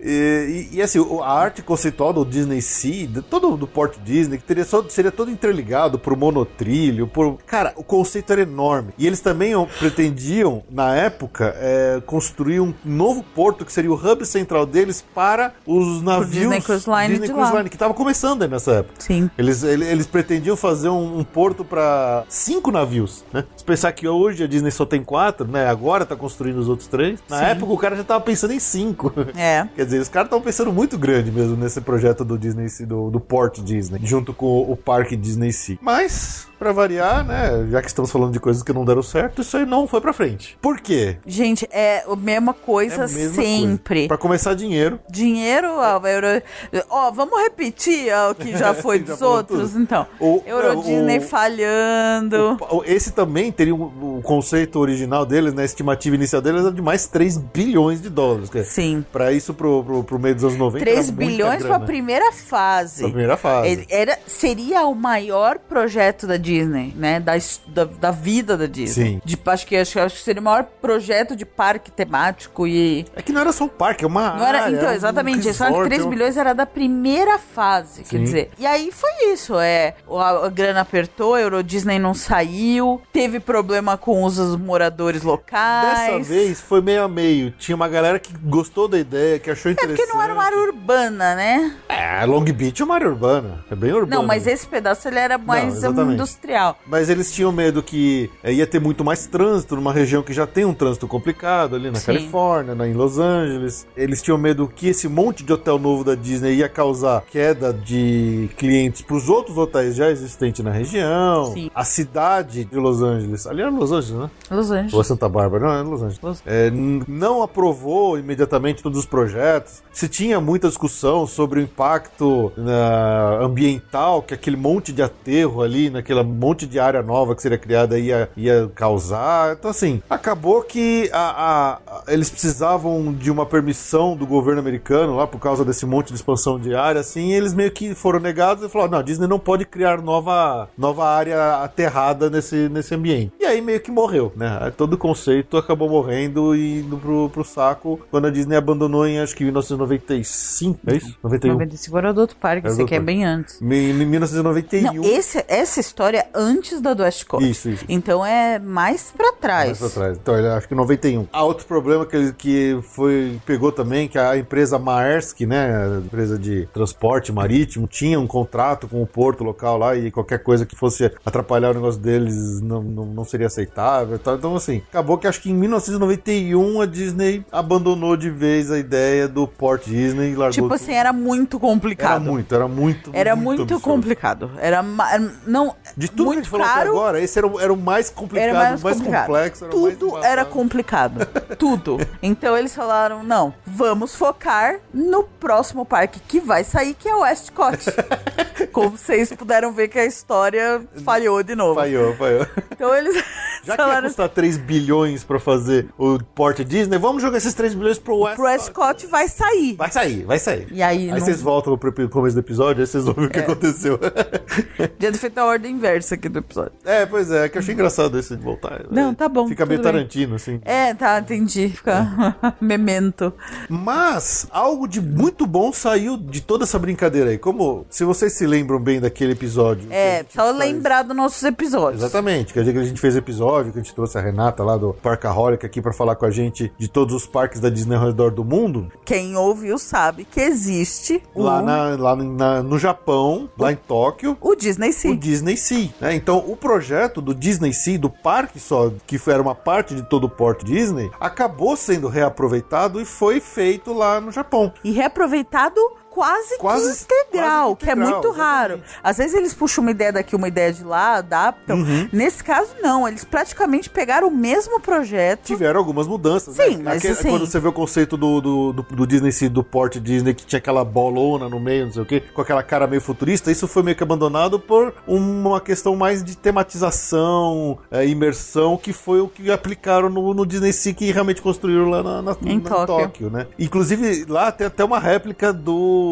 e, 0.00 0.68
e- 0.72 0.76
e, 0.76 0.82
assim, 0.82 0.98
a 1.22 1.32
arte 1.32 1.62
conceitual 1.62 2.12
do 2.12 2.24
Disney 2.24 2.60
Sea, 2.60 3.08
todo 3.28 3.56
do 3.56 3.66
Port 3.66 3.96
Disney, 4.04 4.38
que 4.38 4.44
teria 4.44 4.64
só, 4.64 4.84
seria 4.88 5.10
todo 5.10 5.30
interligado 5.30 5.98
por 5.98 6.16
monotrilho, 6.16 7.06
por... 7.06 7.38
Cara, 7.46 7.72
o 7.76 7.82
conceito 7.84 8.32
era 8.32 8.42
enorme. 8.42 8.92
E 8.98 9.06
eles 9.06 9.20
também 9.20 9.52
pretendiam, 9.78 10.62
na 10.70 10.94
época, 10.94 11.54
é, 11.58 12.00
construir 12.06 12.27
um 12.60 12.74
novo 12.84 13.22
porto 13.34 13.64
que 13.64 13.72
seria 13.72 13.90
o 13.90 13.94
hub 13.94 14.24
central 14.26 14.64
deles 14.66 15.04
para 15.14 15.54
os 15.66 16.02
navios... 16.02 16.30
Disney 16.30 16.60
Cruise 16.60 16.88
Line 16.88 17.08
Disney 17.18 17.28
Cruise. 17.28 17.56
Line, 17.56 17.68
que 17.68 17.76
estava 17.76 17.94
começando 17.94 18.42
aí 18.42 18.48
nessa 18.48 18.72
época. 18.72 18.94
Sim. 18.98 19.30
Eles, 19.36 19.62
ele- 19.62 19.84
eles 19.86 20.06
pretendiam 20.06 20.56
fazer 20.56 20.88
um, 20.88 21.18
um 21.18 21.24
porto 21.24 21.64
para 21.64 22.24
cinco 22.28 22.70
navios, 22.70 23.24
né? 23.32 23.44
Se 23.56 23.64
pensar 23.64 23.92
que 23.92 24.06
hoje 24.08 24.44
a 24.44 24.46
Disney 24.46 24.70
só 24.70 24.84
tem 24.84 25.02
quatro, 25.02 25.46
né? 25.46 25.66
Agora 25.68 26.04
tá 26.06 26.16
construindo 26.16 26.58
os 26.58 26.68
outros 26.68 26.88
três. 26.88 27.20
Na 27.28 27.38
Sim. 27.38 27.44
época 27.44 27.72
o 27.72 27.78
cara 27.78 27.96
já 27.96 28.04
tava 28.04 28.20
pensando 28.22 28.52
em 28.52 28.60
cinco. 28.60 29.12
É. 29.36 29.68
Quer 29.76 29.84
dizer, 29.84 30.00
os 30.00 30.08
caras 30.08 30.26
estavam 30.26 30.44
pensando 30.44 30.72
muito 30.72 30.98
grande 30.98 31.30
mesmo 31.30 31.56
nesse 31.56 31.80
projeto 31.80 32.24
do 32.24 32.36
Disney, 32.38 32.66
do, 32.86 33.10
do 33.10 33.20
Port 33.20 33.60
Disney, 33.60 34.00
junto 34.02 34.32
com 34.32 34.62
o 34.70 34.76
parque 34.76 35.16
Disney 35.16 35.52
Sea. 35.52 35.78
Mas, 35.80 36.48
pra 36.58 36.72
variar, 36.72 37.24
né? 37.24 37.68
Já 37.70 37.80
que 37.80 37.86
estamos 37.88 38.10
falando 38.10 38.32
de 38.32 38.40
coisas 38.40 38.62
que 38.62 38.72
não 38.72 38.84
deram 38.84 39.02
certo, 39.02 39.42
isso 39.42 39.56
aí 39.56 39.64
não 39.66 39.86
foi 39.86 40.00
pra 40.00 40.12
frente. 40.12 40.58
Por 40.60 40.80
quê? 40.80 41.18
Gente, 41.26 41.68
é 41.70 42.04
a 42.08 42.16
mesma 42.18 42.52
coisa 42.52 42.94
É 43.02 43.04
a 43.04 43.08
mesma 43.08 43.42
sempre. 43.42 43.94
coisa. 44.00 44.08
Pra 44.08 44.18
começar, 44.18 44.54
dinheiro. 44.54 44.98
Dinheiro, 45.10 45.68
ó, 45.76 46.06
Euro... 46.06 46.42
Ó, 46.90 47.10
vamos 47.10 47.40
repetir 47.42 48.12
ó, 48.12 48.30
o 48.32 48.34
que 48.34 48.56
já 48.56 48.74
foi 48.74 48.98
Já 48.98 49.04
dos 49.06 49.18
falou 49.18 49.36
outros, 49.36 49.76
então. 49.76 50.06
O- 50.20 50.42
Euro 50.46 50.78
o- 50.78 50.82
Disney 50.82 51.18
o- 51.18 51.22
falhando. 51.22 52.56
O- 52.70 52.82
Esse 52.84 53.12
também 53.12 53.50
teria 53.52 53.74
o 53.74 54.20
conceito 54.22 54.78
original 54.78 55.24
deles, 55.26 55.52
né? 55.54 55.62
A 55.62 55.64
estimativa 55.64 56.14
inicial 56.16 56.40
deles 56.42 56.62
era 56.62 56.72
de 56.72 56.82
mais 56.82 57.06
3 57.06 57.36
bilhões 57.38 58.00
de 58.00 58.08
dólares. 58.08 58.50
que 58.50 58.58
é- 58.58 58.64
Sim. 58.64 59.04
Pra 59.12 59.32
isso, 59.32 59.52
pro, 59.54 59.82
pro, 59.84 60.04
pro 60.04 60.18
meio 60.18 60.34
dos 60.34 60.44
anos 60.44 60.56
90. 60.56 60.84
3 60.84 60.96
era 60.98 61.06
muita 61.16 61.30
bilhões 61.30 61.62
pra 61.64 61.80
primeira 61.80 62.32
fase. 62.32 63.00
Pra 63.00 63.08
primeira 63.08 63.36
fase. 63.36 63.86
Era, 63.90 64.18
seria 64.26 64.86
o 64.86 64.94
maior 64.94 65.58
projeto 65.58 66.26
da 66.26 66.36
Disney, 66.36 66.92
né? 66.96 67.20
Da, 67.20 67.32
da, 67.68 67.84
da 67.84 68.10
vida 68.10 68.56
da 68.56 68.66
Disney. 68.66 69.12
Sim. 69.12 69.20
De, 69.24 69.38
acho, 69.46 69.66
que, 69.66 69.76
acho, 69.76 70.00
acho 70.00 70.16
que 70.16 70.22
seria 70.22 70.40
o 70.40 70.44
maior 70.44 70.64
projeto 70.80 71.34
de 71.36 71.44
parque 71.44 71.90
temático 71.98 72.66
e. 72.66 73.04
É 73.16 73.20
que 73.22 73.32
não 73.32 73.40
era 73.40 73.50
só 73.52 73.64
um 73.64 73.68
parque, 73.68 74.04
é 74.04 74.06
uma 74.06 74.36
Não 74.36 74.46
era, 74.46 74.62
área, 74.62 74.74
então, 74.76 74.88
é 74.88 74.92
um 74.92 74.94
exatamente. 74.94 75.52
Falaram 75.52 75.52
que 75.52 75.58
resort, 75.80 75.88
3 75.88 76.02
é 76.02 76.04
um- 76.06 76.10
bilhões 76.10 76.36
era 76.36 76.52
da 76.54 76.64
primeira 76.64 77.38
fase, 77.38 78.02
quer 78.02 78.18
Sim. 78.18 78.24
dizer. 78.24 78.50
E 78.58 78.64
aí 78.66 78.90
foi 78.92 79.10
isso, 79.32 79.58
é. 79.58 79.94
A, 80.08 80.46
a 80.46 80.48
grana 80.48 80.80
apertou, 80.80 81.34
a 81.34 81.40
Euro 81.40 81.62
Disney 81.62 81.98
não 81.98 82.14
saiu, 82.14 83.02
teve 83.12 83.40
problema 83.40 83.96
com 83.96 84.22
os 84.22 84.38
moradores 84.56 85.22
locais. 85.22 85.98
Dessa 86.22 86.32
vez 86.32 86.60
foi 86.60 86.80
meio 86.80 87.02
a 87.02 87.08
meio. 87.08 87.50
Tinha 87.58 87.74
uma 87.74 87.88
galera 87.88 88.18
que 88.18 88.32
gostou 88.44 88.86
da 88.86 88.98
ideia, 88.98 89.38
que 89.40 89.50
achou 89.50 89.70
É 89.70 89.72
interessante. 89.72 89.98
porque 89.98 90.12
não 90.12 90.22
era 90.22 90.32
uma 90.32 90.44
área 90.44 90.58
urbana, 90.58 91.34
né? 91.34 91.76
É, 91.88 92.24
Long 92.24 92.44
Beach 92.44 92.80
é 92.80 92.84
uma 92.84 92.94
área 92.94 93.08
urbana. 93.08 93.64
É 93.70 93.74
bem 93.74 93.92
urbana. 93.92 94.14
Não, 94.16 94.26
mas 94.26 94.46
esse 94.46 94.66
pedaço 94.66 95.08
ele 95.08 95.18
era 95.18 95.36
mais 95.36 95.74
um, 95.74 95.76
exatamente. 95.78 96.14
industrial. 96.14 96.78
Mas 96.86 97.08
eles 97.08 97.32
tinham 97.32 97.50
medo 97.50 97.82
que 97.82 98.30
eh, 98.42 98.52
ia 98.52 98.66
ter 98.66 98.80
muito 98.80 99.04
mais 99.04 99.26
trânsito 99.26 99.74
numa 99.74 99.92
região 99.92 100.22
que 100.22 100.32
já 100.32 100.46
tem 100.46 100.64
um 100.64 100.74
trânsito 100.74 101.08
complicado 101.08 101.74
ali 101.76 101.87
na 101.92 101.98
Sim. 101.98 102.06
Califórnia, 102.06 102.74
na, 102.74 102.86
em 102.88 102.92
Los 102.92 103.18
Angeles. 103.18 103.86
Eles 103.96 104.22
tinham 104.22 104.38
medo 104.38 104.66
que 104.68 104.88
esse 104.88 105.08
monte 105.08 105.42
de 105.44 105.52
hotel 105.52 105.78
novo 105.78 106.04
da 106.04 106.14
Disney 106.14 106.54
ia 106.56 106.68
causar 106.68 107.22
queda 107.22 107.72
de 107.72 108.48
clientes 108.56 109.02
para 109.02 109.16
os 109.16 109.28
outros 109.28 109.56
hotéis 109.56 109.96
já 109.96 110.10
existentes 110.10 110.64
na 110.64 110.70
região. 110.70 111.52
Sim. 111.52 111.70
A 111.74 111.84
cidade 111.84 112.64
de 112.64 112.76
Los 112.76 113.02
Angeles, 113.02 113.46
ali 113.46 113.62
era 113.62 113.70
Los 113.70 113.92
Angeles, 113.92 114.18
né? 114.20 114.30
Los 114.50 114.70
Angeles. 114.70 114.94
Ou 114.94 115.00
é 115.00 115.04
Santa 115.04 115.28
Bárbara? 115.28 115.64
Não, 115.66 115.72
é 115.74 115.82
Los 115.82 116.02
Angeles. 116.02 116.20
Los- 116.22 116.42
É, 116.46 116.70
não 116.70 117.42
aprovou 117.42 118.18
imediatamente 118.18 118.82
todos 118.82 118.98
os 118.98 119.06
projetos. 119.06 119.82
Se 119.92 120.08
tinha 120.08 120.40
muita 120.40 120.68
discussão 120.68 121.26
sobre 121.26 121.60
o 121.60 121.62
impacto 121.62 122.52
na- 122.56 123.38
ambiental 123.42 124.22
que 124.22 124.34
aquele 124.34 124.56
monte 124.56 124.92
de 124.92 125.02
aterro 125.02 125.62
ali, 125.62 125.90
naquela 125.90 126.22
monte 126.22 126.66
de 126.66 126.78
área 126.78 127.02
nova 127.02 127.34
que 127.34 127.42
seria 127.42 127.58
criada 127.58 127.98
ia, 127.98 128.28
ia 128.36 128.70
causar. 128.74 129.56
Então, 129.58 129.70
assim, 129.70 130.02
acabou 130.08 130.62
que 130.62 131.08
a- 131.12 131.18
a- 131.36 131.77
eles 132.06 132.28
precisavam 132.28 133.12
de 133.12 133.30
uma 133.30 133.46
permissão 133.46 134.16
do 134.16 134.26
governo 134.26 134.60
americano 134.60 135.16
lá 135.16 135.26
por 135.26 135.40
causa 135.40 135.64
desse 135.64 135.86
monte 135.86 136.08
de 136.08 136.14
expansão 136.14 136.58
de 136.58 136.74
área, 136.74 137.00
assim, 137.00 137.28
e 137.28 137.32
eles 137.32 137.54
meio 137.54 137.70
que 137.70 137.94
foram 137.94 138.20
negados 138.20 138.64
e 138.64 138.68
falaram: 138.68 138.92
não, 138.92 138.98
a 138.98 139.02
Disney 139.02 139.26
não 139.26 139.38
pode 139.38 139.64
criar 139.64 140.02
nova, 140.02 140.68
nova 140.76 141.06
área 141.06 141.62
aterrada 141.62 142.28
nesse, 142.28 142.68
nesse 142.68 142.94
ambiente. 142.94 143.32
E 143.40 143.44
aí 143.44 143.60
meio 143.60 143.80
que 143.80 143.90
morreu, 143.90 144.32
né? 144.36 144.72
Todo 144.76 144.94
o 144.94 144.98
conceito 144.98 145.56
acabou 145.56 145.88
morrendo 145.88 146.54
e 146.54 146.80
indo 146.80 146.96
pro, 146.98 147.30
pro 147.30 147.44
saco 147.44 148.00
quando 148.10 148.26
a 148.26 148.30
Disney 148.30 148.56
abandonou 148.56 149.06
em 149.06 149.20
acho 149.20 149.34
que 149.34 149.44
1995, 149.44 150.80
é 150.86 150.96
isso? 150.96 151.18
91. 151.22 151.52
95 151.52 151.98
era 151.98 152.12
do 152.12 152.20
outro 152.20 152.36
parque, 152.36 152.66
Era 152.66 152.76
do 152.76 152.82
aqui 152.82 152.94
é 152.94 153.00
bem 153.00 153.24
antes. 153.24 153.60
Em, 153.62 153.90
em 153.90 154.06
1991. 154.06 154.92
Não, 154.92 155.04
esse, 155.04 155.44
essa 155.48 155.80
história 155.80 156.18
é 156.18 156.28
antes 156.34 156.80
da 156.80 156.94
do 156.94 157.02
West 157.02 157.24
Coast. 157.26 157.48
Isso, 157.48 157.68
isso. 157.70 157.84
Então 157.88 158.24
é 158.24 158.58
mais 158.58 159.12
pra 159.16 159.32
trás. 159.32 159.80
Mais 159.80 159.92
pra 159.92 160.02
trás. 160.02 160.18
Então, 160.18 160.36
ele 160.36 160.48
acho 160.48 160.68
que 160.68 160.74
91. 160.74 161.26
Ah, 161.32 161.44
outro 161.44 161.66
problema 161.68 162.04
que, 162.06 162.16
ele- 162.16 162.32
que 162.32 162.78
foi 162.82 163.38
pegou 163.46 163.70
também 163.70 164.08
que 164.08 164.18
a 164.18 164.36
empresa 164.36 164.78
Maersk, 164.78 165.40
né, 165.42 166.00
empresa 166.04 166.38
de 166.38 166.66
transporte 166.72 167.30
marítimo, 167.30 167.86
tinha 167.86 168.18
um 168.18 168.26
contrato 168.26 168.88
com 168.88 169.02
o 169.02 169.06
porto 169.06 169.44
local 169.44 169.78
lá 169.78 169.94
e 169.96 170.10
qualquer 170.10 170.42
coisa 170.42 170.64
que 170.66 170.74
fosse 170.74 171.04
atrapalhar 171.24 171.70
o 171.70 171.74
negócio 171.74 172.00
deles 172.00 172.60
não, 172.60 172.82
não, 172.82 173.04
não 173.04 173.24
seria 173.24 173.46
aceitável 173.46 174.16
e 174.16 174.18
tal. 174.18 174.34
Então, 174.36 174.56
assim, 174.56 174.82
acabou 174.90 175.18
que 175.18 175.26
acho 175.26 175.40
que 175.40 175.50
em 175.50 175.54
1991 175.54 176.80
a 176.80 176.86
Disney 176.86 177.44
abandonou 177.52 178.16
de 178.16 178.30
vez 178.30 178.70
a 178.70 178.78
ideia 178.78 179.28
do 179.28 179.46
Port 179.46 179.84
Disney 179.84 180.30
e 180.32 180.34
largou 180.34 180.52
Tipo 180.52 180.74
assim, 180.74 180.92
era 180.94 181.12
muito 181.12 181.56
Era 181.56 181.60
complicado. 181.60 182.24
muito, 182.24 182.54
era 182.54 182.66
muito. 182.68 183.10
Era 183.12 183.36
muito, 183.36 183.62
absurdo. 183.62 183.82
complicado. 183.82 184.50
Era 184.58 184.78
era- 185.12 185.32
não 185.46 185.74
De 185.96 186.08
tudo 186.08 186.16
que 186.16 186.22
a 186.22 186.24
muito 186.26 186.38
gente 186.38 186.50
falou 186.50 186.66
até 186.66 186.74
caro. 186.78 186.90
agora, 186.90 187.20
esse 187.20 187.38
era, 187.38 187.46
o- 187.46 187.60
era 187.60 187.72
o 187.72 187.76
mais 187.76 188.08
complicado, 188.10 188.48
Era 188.48 188.58
mais, 188.58 188.80
o 188.80 188.84
mais 188.84 188.96
complicado. 188.96 189.26
complexo. 189.26 189.64
Era 189.64 189.74
mais 189.76 189.92
Tudo 189.94 190.06
embaçado. 190.08 190.26
era 190.32 190.44
complicado. 190.44 191.28
Tudo. 191.58 191.98
Então 192.22 192.56
eles 192.56 192.74
falaram: 192.74 193.22
não, 193.22 193.52
vamos 193.66 194.14
focar 194.14 194.76
no 194.94 195.24
próximo 195.24 195.84
parque 195.84 196.20
que 196.20 196.40
vai 196.40 196.62
sair, 196.64 196.94
que 196.94 197.08
é 197.08 197.14
o 197.14 197.20
Westcott. 197.20 197.84
Como 198.72 198.90
vocês 198.96 199.32
puderam 199.32 199.72
ver 199.72 199.88
que 199.88 199.98
a 199.98 200.04
história 200.04 200.82
falhou 201.04 201.42
de 201.42 201.54
novo. 201.54 201.74
Falhou, 201.76 202.14
falhou. 202.16 202.46
Então 202.72 202.94
eles 202.94 203.14
Já 203.64 203.74
que 203.76 203.82
ia 203.82 203.86
falaram 203.86 204.06
custar 204.08 204.28
3 204.28 204.56
bilhões 204.56 205.24
pra 205.24 205.38
fazer 205.40 205.88
o 205.98 206.18
Port 206.22 206.58
Disney, 206.60 206.96
vamos 206.98 207.22
jogar 207.22 207.38
esses 207.38 207.54
3 207.54 207.74
bilhões 207.74 207.98
pro 207.98 208.18
West. 208.18 208.36
pro 208.36 208.44
Westcott 208.44 209.06
vai 209.06 209.28
sair. 209.28 209.74
Vai 209.76 209.90
sair, 209.90 210.24
vai 210.24 210.38
sair. 210.38 210.68
E 210.70 210.82
aí, 210.82 210.98
Aí 210.98 211.06
não- 211.08 211.16
É. 211.16 211.20
vocês 211.20 211.40
voltam 211.42 211.76
pro 211.76 211.92
começo 212.08 212.34
do 212.34 212.40
episódio, 212.40 212.80
aí 212.82 212.86
vocês 212.86 213.06
ouvem 213.06 213.26
o 213.26 213.30
que 213.30 213.38
aconteceu. 213.40 213.98
Devia 214.98 215.12
ter 215.12 215.18
feito 215.18 215.38
a 215.38 215.44
ordem 215.44 215.72
inversa 215.74 216.14
aqui 216.14 216.28
do 216.28 216.38
episódio. 216.38 216.72
é, 216.84 217.04
pois 217.06 217.30
é, 217.30 217.48
que 217.48 217.58
eu 217.58 217.60
achei 217.60 217.74
engraçado 217.74 218.18
esse 218.18 218.36
de 218.36 218.42
voltar. 218.42 218.84
Não, 218.90 219.12
tá 219.14 219.28
bom, 219.28 219.48
Fica 219.48 219.66
meio 219.66 219.80
bem. 219.82 219.92
Tarantino, 219.92 220.36
assim. 220.36 220.60
É, 220.64 220.94
tá, 220.94 221.20
entendi. 221.48 221.68
Fica 221.76 222.36
memento. 222.60 223.32
Mas 223.68 224.46
algo 224.50 224.86
de 224.86 225.00
muito 225.00 225.46
bom 225.46 225.72
saiu 225.72 226.16
de 226.16 226.40
toda 226.40 226.64
essa 226.64 226.78
brincadeira 226.78 227.30
aí. 227.30 227.38
Como, 227.38 227.86
se 227.90 228.04
vocês 228.04 228.32
se 228.34 228.46
lembram 228.46 228.78
bem 228.80 229.00
daquele 229.00 229.32
episódio. 229.32 229.88
a 229.90 229.94
É, 229.94 230.24
só 230.28 230.44
faz- 230.46 230.56
lembrar 230.56 231.02
dos 231.02 231.16
nossos 231.16 231.42
episódios. 231.42 232.02
Exatamente, 232.02 232.52
que 232.52 232.58
a 232.58 232.64
gente- 232.64 232.74
que 232.74 232.80
a 232.80 232.84
gente 232.84 233.00
fez 233.00 233.16
episódio, 233.16 233.72
que 233.72 233.78
a 233.78 233.82
gente 233.82 233.94
trouxe 233.94 234.18
a 234.18 234.20
Renata 234.20 234.62
lá 234.62 234.76
do 234.76 234.92
Parcaholic 234.94 235.64
aqui 235.64 235.80
pra 235.80 235.92
falar 235.92 236.16
com 236.16 236.26
a 236.26 236.30
gente 236.30 236.72
de 236.78 236.88
todos 236.88 237.14
os 237.14 237.26
parques 237.26 237.60
da 237.60 237.68
Disney 237.70 237.96
ao 237.96 238.06
redor 238.06 238.30
do 238.30 238.44
mundo. 238.44 238.90
Quem 239.04 239.36
ouviu 239.36 239.78
sabe 239.78 240.24
que 240.24 240.40
existe 240.40 241.22
o, 241.34 241.42
Lá, 241.42 241.62
na, 241.62 241.96
lá 241.96 242.14
na- 242.16 242.62
no 242.62 242.78
Japão, 242.78 243.48
lá 243.58 243.72
em 243.72 243.76
Tóquio, 243.76 244.36
o 244.40 244.54
Disney 244.54 244.90
o 244.90 244.92
Sea. 244.92 245.16
Disney 245.16 245.56
Sea. 245.56 245.88
né? 246.00 246.14
Então, 246.14 246.38
o 246.46 246.56
projeto 246.56 247.20
do 247.20 247.34
Disney 247.34 247.72
Sea, 247.72 247.98
do 247.98 248.10
parque 248.10 248.60
só, 248.60 248.92
que 249.06 249.18
era 249.28 249.40
uma 249.42 249.54
parte 249.54 249.94
de 249.94 250.02
todo 250.02 250.24
o 250.24 250.28
Port 250.28 250.62
Disney, 250.64 251.10
acabou 251.38 251.76
sendo 251.76 252.08
reaproveitado 252.08 253.00
e 253.00 253.04
foi 253.04 253.38
feito 253.38 253.92
lá 253.92 254.20
no 254.20 254.32
Japão. 254.32 254.72
E 254.82 254.90
reaproveitado 254.90 255.80
quase, 256.18 256.58
Quase- 256.58 257.06
que 257.06 257.14
integral, 257.14 257.68
quase 257.68 257.76
que 257.78 257.84
que 257.84 257.90
é 257.90 257.94
integral, 257.94 258.22
muito 258.22 258.30
raro. 258.36 258.74
exatamente. 258.74 258.98
Às 259.02 259.16
vezes 259.18 259.34
eles 259.34 259.54
puxam 259.54 259.82
uma 259.82 259.90
ideia 259.90 260.12
daqui, 260.12 260.34
uma 260.36 260.48
ideia 260.48 260.72
de 260.72 260.84
lá, 260.84 261.14
adaptam. 261.16 261.78
Uhum. 261.78 262.08
Nesse 262.12 262.42
caso, 262.42 262.70
não. 262.82 263.06
Eles 263.06 263.24
praticamente 263.24 263.88
pegaram 263.90 264.28
o 264.28 264.30
mesmo 264.30 264.80
projeto. 264.80 265.44
Tiveram 265.44 265.78
algumas 265.78 266.06
mudanças, 266.06 266.56
Sim, 266.56 266.76
né? 266.78 266.82
mas 266.84 266.98
Aquele- 266.98 267.12
assim- 267.14 267.28
Quando 267.30 267.46
você 267.46 267.60
vê 267.60 267.68
o 267.68 267.72
conceito 267.72 268.16
do, 268.16 268.40
do, 268.40 268.72
do, 268.72 268.82
do 268.82 269.06
Disney 269.06 269.48
do 269.48 269.62
Port 269.62 269.96
Disney, 269.98 270.34
que 270.34 270.44
tinha 270.46 270.58
aquela 270.58 270.84
bolona 270.84 271.48
no 271.48 271.60
meio, 271.60 271.86
não 271.86 271.92
sei 271.92 272.02
o 272.02 272.06
quê, 272.06 272.20
com 272.34 272.40
aquela 272.40 272.62
cara 272.62 272.86
meio 272.86 273.00
futurista, 273.00 273.50
isso 273.50 273.68
foi 273.68 273.82
meio 273.82 273.96
que 273.96 274.02
abandonado 274.02 274.58
por 274.58 274.94
uma 275.06 275.60
questão 275.60 275.94
mais 275.94 276.24
de 276.24 276.36
tematização, 276.36 277.78
é, 277.90 278.06
imersão, 278.06 278.76
que 278.76 278.92
foi 278.92 279.20
o 279.20 279.28
que 279.28 279.50
aplicaram 279.50 280.08
no, 280.08 280.34
no 280.34 280.46
Disney 280.46 280.72
Sea, 280.72 280.94
que 280.94 281.10
realmente 281.12 281.40
construíram 281.42 281.88
lá 281.88 282.02
na, 282.02 282.22
na- 282.22 282.36
Em 282.42 282.58
na- 282.60 282.86
Tóquio. 282.86 283.30
né? 283.30 283.46
Inclusive, 283.58 284.24
lá 284.28 284.50
tem 284.50 284.66
até 284.66 284.84
uma 284.84 284.98
réplica 284.98 285.52
do... 285.52 286.07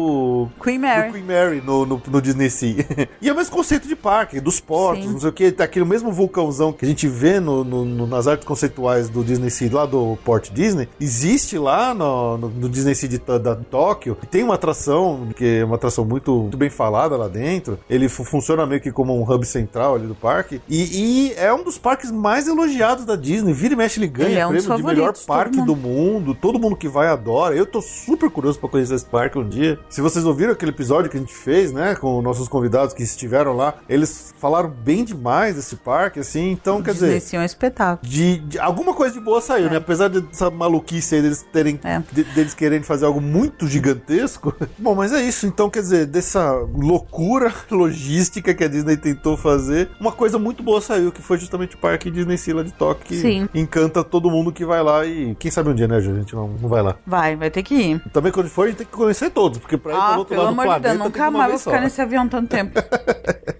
Queen 0.61 0.79
Mary. 0.79 1.07
Do 1.07 1.13
Queen 1.13 1.23
Mary 1.25 1.61
no, 1.65 1.85
no, 1.85 2.01
no 2.07 2.21
Disney 2.21 2.49
Sea. 2.49 2.85
e 3.21 3.29
é 3.29 3.33
o 3.33 3.35
mesmo 3.35 3.53
conceito 3.55 3.87
de 3.87 3.95
parque, 3.95 4.39
dos 4.39 4.59
portos, 4.59 5.05
Sim. 5.05 5.11
não 5.13 5.19
sei 5.19 5.29
o 5.29 5.33
que, 5.33 5.55
aquele 5.59 5.85
mesmo 5.85 6.11
vulcãozão 6.11 6.71
que 6.73 6.85
a 6.85 6.87
gente 6.87 7.07
vê 7.07 7.39
no, 7.39 7.63
no- 7.63 8.07
nas 8.07 8.27
artes 8.27 8.45
conceituais 8.45 9.09
do 9.09 9.23
Disney 9.23 9.49
Sea, 9.49 9.69
lá 9.73 9.85
do 9.85 10.17
Port 10.23 10.49
Disney, 10.51 10.87
existe 10.99 11.57
lá 11.57 11.93
no, 11.93 12.37
no- 12.37 12.69
Disney 12.69 12.93
Sea 12.95 13.09
de, 13.09 13.17
da 13.17 13.55
Tóquio, 13.55 14.17
e 14.21 14.25
tem 14.25 14.43
uma 14.43 14.55
atração, 14.55 15.27
que 15.35 15.59
é 15.59 15.65
uma 15.65 15.75
atração 15.75 16.05
muito, 16.05 16.33
muito 16.41 16.57
bem 16.57 16.69
falada 16.69 17.15
lá 17.17 17.27
dentro, 17.27 17.79
ele 17.89 18.07
fu- 18.09 18.23
funciona 18.23 18.65
meio 18.65 18.81
que 18.81 18.91
como 18.91 19.17
um 19.17 19.23
hub 19.29 19.45
central 19.45 19.95
ali 19.95 20.07
do 20.07 20.15
parque, 20.15 20.61
e, 20.69 21.29
e 21.29 21.33
é 21.37 21.53
um 21.53 21.63
dos 21.63 21.77
parques 21.77 22.11
mais 22.11 22.47
elogiados 22.47 23.05
da 23.05 23.15
Disney, 23.15 23.53
vira 23.53 23.73
e 23.73 23.77
mexe 23.77 23.99
ele 23.99 24.07
ganha 24.07 24.29
Ele 24.29 24.39
é 24.39 24.45
um 24.47 24.49
prêmio 24.51 24.77
de 24.77 24.83
melhor 24.83 25.13
parque 25.25 25.57
mundo. 25.57 25.73
do 25.73 25.75
mundo, 25.75 26.35
todo 26.35 26.59
mundo 26.59 26.75
que 26.75 26.87
vai 26.87 27.07
adora. 27.07 27.55
Eu 27.55 27.65
tô 27.65 27.81
super 27.81 28.29
curioso 28.29 28.59
pra 28.59 28.69
conhecer 28.69 28.95
esse 28.95 29.05
parque 29.05 29.37
um 29.37 29.47
dia. 29.47 29.79
Se 29.89 30.01
vocês 30.01 30.25
ouviram 30.25 30.51
aquele 30.51 30.71
episódio 30.71 31.09
que 31.09 31.17
a 31.17 31.19
gente 31.19 31.33
fez, 31.33 31.71
né, 31.71 31.95
com 31.95 32.21
nossos 32.21 32.47
convidados 32.47 32.93
que 32.93 33.03
estiveram 33.03 33.53
lá, 33.55 33.75
eles 33.87 34.33
falaram 34.39 34.69
bem 34.69 35.03
demais 35.03 35.55
desse 35.55 35.75
parque, 35.77 36.19
assim. 36.19 36.51
Então, 36.51 36.81
quer 36.81 36.91
Disney 36.93 37.19
dizer, 37.19 37.37
é 37.37 37.39
um 37.39 37.43
espetáculo. 37.43 38.09
de, 38.11 38.37
de- 38.39 38.59
alguma 38.59 38.93
coisa 38.93 39.13
de 39.13 39.19
boa 39.21 39.39
saiu, 39.41 39.69
né? 39.69 39.77
Apesar 39.77 40.09
dessa 40.09 40.49
maluquice 40.51 41.15
aí 41.15 41.21
deles 41.21 41.45
terem 41.53 41.79
É. 41.83 42.01
de- 42.11 42.23
deles 42.25 42.53
quererem 42.53 42.83
fazer 42.83 43.05
algo 43.05 43.21
muito 43.21 43.67
gigantesco. 43.67 44.53
Bom, 44.77 44.93
mas 44.95 45.13
é 45.13 45.21
isso. 45.21 45.45
Então, 45.47 45.69
quer 45.69 45.81
dizer, 45.81 46.05
dessa 46.05 46.51
loucura 46.75 47.53
logística 47.71 48.53
que 48.53 48.63
a 48.63 48.67
Disney 48.67 48.97
tentou 48.97 49.37
fazer, 49.37 49.89
uma 49.99 50.11
coisa 50.11 50.37
muito 50.37 50.61
boa 50.63 50.81
saiu, 50.81 51.11
que 51.11 51.21
foi 51.21 51.37
justamente 51.37 51.75
o 51.75 51.79
parque 51.79 52.11
Disney 52.11 52.37
lá 52.53 52.63
de 52.63 52.73
Tóquio, 52.73 53.05
que 53.05 53.17
Sim. 53.19 53.49
encanta 53.53 54.03
todo 54.03 54.29
mundo 54.29 54.51
que 54.51 54.65
vai 54.65 54.81
lá 54.83 55.05
e 55.05 55.35
quem 55.35 55.49
sabe 55.51 55.69
um 55.69 55.73
dia, 55.75 55.87
né, 55.87 55.99
Ju? 55.99 56.11
A 56.11 56.15
gente 56.15 56.35
não, 56.35 56.47
não 56.47 56.69
vai 56.69 56.81
lá. 56.81 56.95
Vai, 57.05 57.35
vai 57.35 57.49
ter 57.49 57.63
que 57.63 57.73
ir. 57.75 58.01
Também 58.11 58.31
quando 58.31 58.47
for, 58.49 58.63
a 58.65 58.67
gente 58.67 58.77
tem 58.77 58.85
que 58.87 58.91
conhecer 58.93 59.29
todos, 59.31 59.57
porque 59.67 59.77
pra 59.77 59.91
ir 59.91 59.95
pro 59.95 60.01
Ah, 60.01 60.17
outro 60.17 60.35
pelo 60.35 60.43
lado 60.43 60.55
do 60.55 60.61
amor 60.61 60.63
de 60.63 60.79
planeta 60.81 60.89
Deus, 60.89 61.03
nunca 61.03 61.31
mais 61.31 61.49
vou 61.49 61.59
ficar 61.59 61.81
nesse 61.81 62.01
avião 62.01 62.29
tanto 62.29 62.47
tempo. 62.49 62.81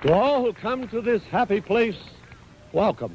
To 0.01 0.13
all 0.13 0.41
who 0.45 0.53
come 0.61 0.87
to 0.87 1.01
this 1.01 1.21
happy 1.31 1.59
place, 1.61 1.97
welcome. 2.73 3.11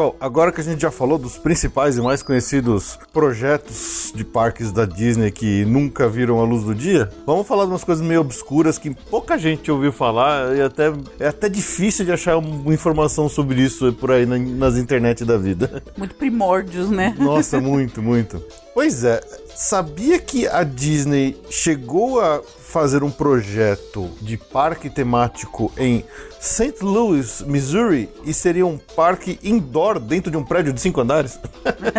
Bom, 0.00 0.16
agora 0.18 0.50
que 0.50 0.62
a 0.62 0.64
gente 0.64 0.80
já 0.80 0.90
falou 0.90 1.18
dos 1.18 1.36
principais 1.36 1.98
e 1.98 2.00
mais 2.00 2.22
conhecidos 2.22 2.98
projetos 3.12 4.10
de 4.16 4.24
parques 4.24 4.72
da 4.72 4.86
Disney 4.86 5.30
que 5.30 5.62
nunca 5.66 6.08
viram 6.08 6.40
a 6.40 6.42
luz 6.42 6.64
do 6.64 6.74
dia, 6.74 7.10
vamos 7.26 7.46
falar 7.46 7.64
de 7.66 7.70
umas 7.72 7.84
coisas 7.84 8.02
meio 8.02 8.22
obscuras 8.22 8.78
que 8.78 8.94
pouca 9.10 9.36
gente 9.36 9.70
ouviu 9.70 9.92
falar 9.92 10.56
e 10.56 10.62
até 10.62 10.90
é 11.18 11.26
até 11.28 11.50
difícil 11.50 12.06
de 12.06 12.12
achar 12.12 12.38
uma 12.38 12.72
informação 12.72 13.28
sobre 13.28 13.60
isso 13.60 13.92
por 13.92 14.10
aí 14.10 14.24
na- 14.24 14.38
nas 14.38 14.78
internet 14.78 15.22
da 15.22 15.36
vida. 15.36 15.82
Muito 15.98 16.14
primórdios, 16.14 16.88
né? 16.88 17.14
Nossa, 17.18 17.60
muito, 17.60 18.00
muito. 18.00 18.42
Pois 18.72 19.04
é, 19.04 19.20
sabia 19.54 20.18
que 20.18 20.46
a 20.46 20.62
Disney 20.62 21.36
chegou 21.50 22.20
a 22.20 22.40
fazer 22.70 23.02
um 23.02 23.10
projeto 23.10 24.08
de 24.22 24.36
parque 24.36 24.88
temático 24.88 25.72
em 25.76 26.04
St. 26.40 26.76
Louis, 26.82 27.42
Missouri, 27.42 28.08
e 28.24 28.32
seria 28.32 28.64
um 28.64 28.78
parque 28.96 29.38
indoor 29.42 29.98
dentro 29.98 30.30
de 30.30 30.36
um 30.38 30.44
prédio 30.44 30.72
de 30.72 30.80
cinco 30.80 31.00
andares? 31.00 31.38